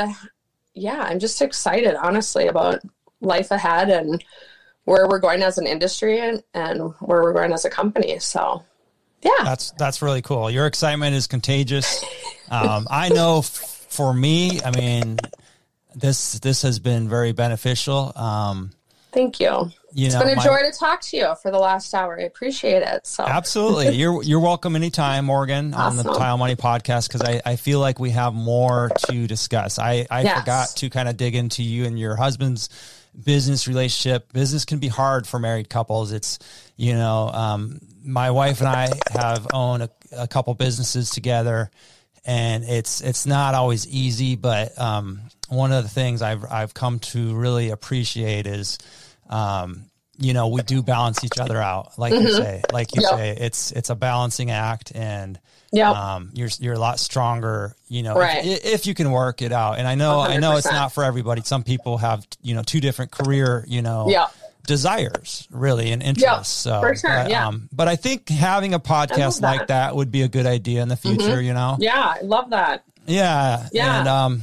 yeah, 0.74 1.00
I'm 1.00 1.18
just 1.18 1.40
excited, 1.40 1.94
honestly, 1.94 2.46
about 2.46 2.80
life 3.22 3.50
ahead 3.50 3.88
and 3.88 4.22
where 4.84 5.09
we're 5.09 5.18
going 5.18 5.42
as 5.42 5.57
an 5.57 5.66
industry 5.66 6.20
and, 6.20 6.42
and 6.52 6.92
where 7.00 7.22
we're 7.22 7.32
going 7.32 7.52
as 7.52 7.64
a 7.64 7.70
company. 7.70 8.18
So, 8.18 8.62
yeah, 9.22 9.42
that's 9.42 9.72
that's 9.72 10.02
really 10.02 10.22
cool. 10.22 10.50
Your 10.50 10.66
excitement 10.66 11.16
is 11.16 11.26
contagious. 11.26 12.04
Um, 12.48 12.86
I 12.88 13.09
know 13.09 13.38
f- 13.38 13.86
for 13.88 14.14
me, 14.14 14.61
I 14.64 14.70
mean, 14.70 15.18
this 15.97 16.38
this 16.40 16.62
has 16.62 16.78
been 16.78 17.09
very 17.09 17.32
beneficial. 17.32 18.12
Um, 18.14 18.70
Thank 19.12 19.40
you. 19.40 19.70
you 19.94 20.07
it's 20.07 20.14
know, 20.14 20.20
been 20.20 20.34
a 20.34 20.36
my, 20.36 20.44
joy 20.44 20.59
to 20.59 20.72
talk 20.78 21.01
to 21.01 21.16
you 21.16 21.34
for 21.42 21.51
the 21.51 21.59
last 21.59 21.94
hour. 21.94 22.20
I 22.20 22.24
appreciate 22.24 22.82
it. 22.82 23.07
So 23.07 23.24
absolutely, 23.24 23.94
you're 23.97 24.22
you're 24.22 24.40
welcome 24.40 24.76
anytime, 24.76 25.24
Morgan, 25.24 25.72
awesome. 25.72 25.99
on 25.99 26.05
the 26.05 26.18
Tile 26.18 26.36
Money 26.36 26.55
podcast 26.55 27.09
because 27.09 27.22
I, 27.22 27.40
I 27.47 27.57
feel 27.57 27.80
like 27.80 27.99
we 27.99 28.11
have 28.11 28.34
more 28.34 28.90
to 29.09 29.26
discuss. 29.26 29.78
I 29.78 30.07
I 30.11 30.22
yes. 30.22 30.40
forgot 30.40 30.68
to 30.76 30.90
kind 30.90 31.09
of 31.09 31.16
dig 31.16 31.34
into 31.34 31.62
you 31.62 31.86
and 31.86 31.99
your 31.99 32.14
husband's 32.14 32.68
business 33.24 33.66
relationship. 33.66 34.30
Business 34.34 34.66
can 34.66 34.78
be 34.78 34.88
hard 34.88 35.26
for 35.26 35.38
married 35.38 35.70
couples. 35.70 36.12
It's 36.12 36.38
you 36.76 36.92
know, 36.92 37.30
um, 37.30 37.80
my 38.05 38.30
wife 38.32 38.61
and 38.61 38.68
I 38.68 38.90
have 39.12 39.47
owned 39.55 39.84
a, 39.84 39.90
a 40.12 40.28
couple 40.28 40.53
businesses 40.53 41.09
together 41.09 41.70
and 42.26 42.64
it's 42.64 43.01
it's 43.01 43.24
not 43.24 43.55
always 43.55 43.86
easy. 43.88 44.36
But 44.36 44.78
um, 44.78 45.22
one 45.49 45.72
of 45.72 45.82
the 45.82 45.90
things 45.90 46.22
I've 46.22 46.44
I've 46.51 46.74
come 46.74 46.99
to 46.99 47.34
really 47.34 47.70
appreciate 47.70 48.47
is 48.47 48.78
um, 49.28 49.86
you 50.18 50.32
know, 50.32 50.49
we 50.49 50.62
do 50.62 50.82
balance 50.82 51.24
each 51.24 51.38
other 51.38 51.61
out, 51.61 51.99
like 51.99 52.12
mm-hmm. 52.12 52.26
you 52.26 52.32
say, 52.32 52.62
like 52.72 52.94
you 52.94 53.03
yep. 53.03 53.11
say, 53.12 53.36
it's 53.38 53.72
it's 53.72 53.90
a 53.90 53.94
balancing 53.94 54.51
act, 54.51 54.92
and 54.94 55.38
yeah, 55.72 55.90
um, 55.90 56.30
you're 56.32 56.49
you're 56.59 56.74
a 56.74 56.78
lot 56.78 56.99
stronger, 56.99 57.76
you 57.88 58.03
know, 58.03 58.14
right. 58.14 58.44
if, 58.44 58.64
if, 58.64 58.86
you 58.86 58.94
can 58.94 59.11
work 59.11 59.42
it 59.42 59.53
out. 59.53 59.78
And 59.78 59.86
I 59.86 59.94
know 59.94 60.18
100%. 60.18 60.28
I 60.28 60.36
know 60.38 60.57
it's 60.57 60.70
not 60.70 60.92
for 60.92 61.05
everybody. 61.05 61.42
Some 61.42 61.64
people 61.64 61.99
have 61.99 62.26
you 62.40 62.55
know 62.55 62.62
two 62.62 62.80
different 62.80 63.11
career, 63.11 63.64
you 63.68 63.82
know, 63.82 64.07
yeah. 64.09 64.28
desires 64.66 65.47
really 65.51 65.92
and 65.92 66.03
interests. 66.03 66.64
Yep. 66.64 66.82
So, 66.82 66.94
sure, 66.94 67.11
but, 67.11 67.30
yeah. 67.30 67.49
Um, 67.49 67.68
but 67.72 67.88
I 67.88 67.97
think 67.97 68.28
having 68.28 68.72
a 68.72 68.80
podcast 68.80 69.40
that. 69.40 69.59
like 69.59 69.66
that 69.68 69.94
would 69.94 70.11
be 70.11 70.22
a 70.22 70.28
good 70.28 70.47
idea 70.47 70.82
in 70.82 70.88
the 70.88 70.94
mm-hmm. 70.94 71.16
future. 71.16 71.36
Mm-hmm. 71.36 71.47
You 71.47 71.55
know, 71.55 71.76
yeah, 71.78 72.14
I 72.16 72.20
love 72.22 72.51
that. 72.51 72.84
Yeah, 73.07 73.68
yeah, 73.70 73.99
and 73.99 74.09
um, 74.09 74.42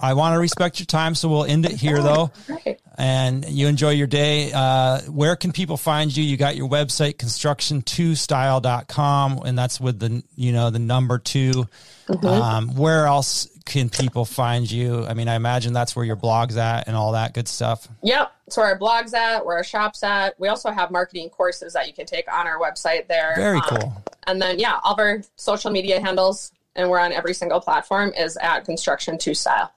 I 0.00 0.14
want 0.14 0.34
to 0.34 0.38
respect 0.38 0.80
your 0.80 0.86
time, 0.86 1.14
so 1.14 1.28
we'll 1.28 1.44
end 1.44 1.66
it 1.66 1.72
here, 1.72 2.02
though. 2.02 2.32
Right. 2.48 2.80
And 2.96 3.46
you 3.48 3.68
enjoy 3.68 3.90
your 3.90 4.06
day. 4.06 4.50
Uh, 4.52 5.00
where 5.02 5.36
can 5.36 5.52
people 5.52 5.76
find 5.76 6.16
you? 6.16 6.24
You 6.24 6.36
got 6.36 6.56
your 6.56 6.68
website, 6.68 7.16
construction2style.com, 7.16 9.42
and 9.44 9.58
that's 9.58 9.80
with 9.80 9.98
the, 9.98 10.22
you 10.36 10.52
know, 10.52 10.70
the 10.70 10.78
number 10.78 11.18
2 11.18 11.66
mm-hmm. 12.08 12.26
um, 12.26 12.74
where 12.74 13.06
else 13.06 13.48
can 13.68 13.90
people 13.90 14.24
find 14.24 14.70
you? 14.70 15.04
I 15.06 15.14
mean, 15.14 15.28
I 15.28 15.34
imagine 15.34 15.72
that's 15.72 15.94
where 15.94 16.04
your 16.04 16.16
blog's 16.16 16.56
at 16.56 16.88
and 16.88 16.96
all 16.96 17.12
that 17.12 17.34
good 17.34 17.46
stuff. 17.46 17.86
Yep. 18.02 18.32
It's 18.46 18.56
where 18.56 18.66
our 18.66 18.78
blog's 18.78 19.14
at, 19.14 19.44
where 19.44 19.58
our 19.58 19.64
shop's 19.64 20.02
at. 20.02 20.38
We 20.40 20.48
also 20.48 20.70
have 20.70 20.90
marketing 20.90 21.30
courses 21.30 21.74
that 21.74 21.86
you 21.86 21.92
can 21.92 22.06
take 22.06 22.32
on 22.32 22.46
our 22.46 22.58
website 22.58 23.06
there. 23.06 23.34
Very 23.36 23.58
um, 23.58 23.64
cool. 23.68 24.02
And 24.26 24.40
then, 24.40 24.58
yeah, 24.58 24.78
all 24.82 24.94
of 24.94 24.98
our 24.98 25.22
social 25.36 25.70
media 25.70 26.00
handles, 26.00 26.52
and 26.74 26.88
we're 26.88 26.98
on 26.98 27.12
every 27.12 27.34
single 27.34 27.60
platform, 27.60 28.12
is 28.16 28.36
at 28.38 28.66
Construction2Style. 28.66 29.70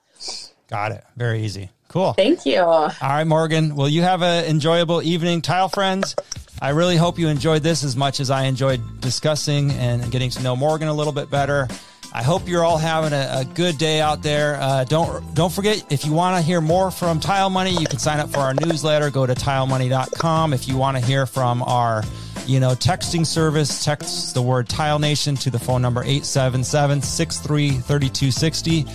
Got 0.68 0.92
it. 0.92 1.04
Very 1.16 1.44
easy. 1.44 1.70
Cool. 1.88 2.14
Thank 2.14 2.46
you. 2.46 2.60
All 2.60 2.90
right, 3.02 3.26
Morgan. 3.26 3.76
Well, 3.76 3.88
you 3.88 4.02
have 4.02 4.22
an 4.22 4.46
enjoyable 4.46 5.02
evening, 5.02 5.42
tile 5.42 5.68
friends. 5.68 6.16
I 6.62 6.70
really 6.70 6.96
hope 6.96 7.18
you 7.18 7.28
enjoyed 7.28 7.62
this 7.62 7.84
as 7.84 7.96
much 7.96 8.20
as 8.20 8.30
I 8.30 8.44
enjoyed 8.44 9.00
discussing 9.00 9.72
and 9.72 10.10
getting 10.10 10.30
to 10.30 10.42
know 10.42 10.56
Morgan 10.56 10.88
a 10.88 10.94
little 10.94 11.12
bit 11.12 11.28
better. 11.28 11.68
I 12.14 12.22
hope 12.22 12.46
you're 12.46 12.64
all 12.64 12.78
having 12.78 13.12
a, 13.12 13.40
a 13.40 13.44
good 13.44 13.78
day 13.78 14.00
out 14.00 14.22
there. 14.22 14.56
Uh, 14.60 14.84
don't 14.84 15.34
don't 15.34 15.52
forget 15.52 15.90
if 15.90 16.04
you 16.04 16.12
want 16.12 16.36
to 16.36 16.42
hear 16.42 16.60
more 16.60 16.90
from 16.90 17.20
Tile 17.20 17.50
Money, 17.50 17.72
you 17.72 17.86
can 17.86 17.98
sign 17.98 18.20
up 18.20 18.30
for 18.30 18.40
our 18.40 18.54
newsletter. 18.54 19.10
Go 19.10 19.26
to 19.26 19.34
tilemoney.com. 19.34 20.52
If 20.52 20.68
you 20.68 20.76
want 20.76 20.98
to 20.98 21.04
hear 21.04 21.26
from 21.26 21.62
our 21.62 22.04
you 22.46 22.60
know 22.60 22.72
texting 22.72 23.26
service, 23.26 23.82
text 23.82 24.34
the 24.34 24.42
word 24.42 24.68
Tile 24.68 24.98
Nation 24.98 25.34
to 25.36 25.50
the 25.50 25.58
phone 25.58 25.80
number 25.80 26.02
877 26.02 27.00
63 27.02 27.70
3260. 27.70 28.86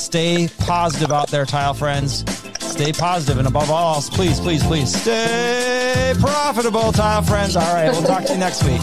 Stay 0.00 0.48
positive 0.60 1.12
out 1.12 1.28
there, 1.28 1.44
tile 1.44 1.74
friends. 1.74 2.24
Stay 2.58 2.90
positive, 2.90 3.38
and 3.38 3.46
above 3.46 3.70
all, 3.70 4.00
please, 4.00 4.40
please, 4.40 4.64
please 4.64 4.92
stay 4.92 6.14
profitable, 6.18 6.90
tile 6.90 7.22
friends. 7.22 7.54
All 7.54 7.74
right, 7.74 7.90
we'll 7.90 8.02
talk 8.02 8.24
to 8.24 8.32
you 8.32 8.38
next 8.38 8.64
week. 8.64 8.80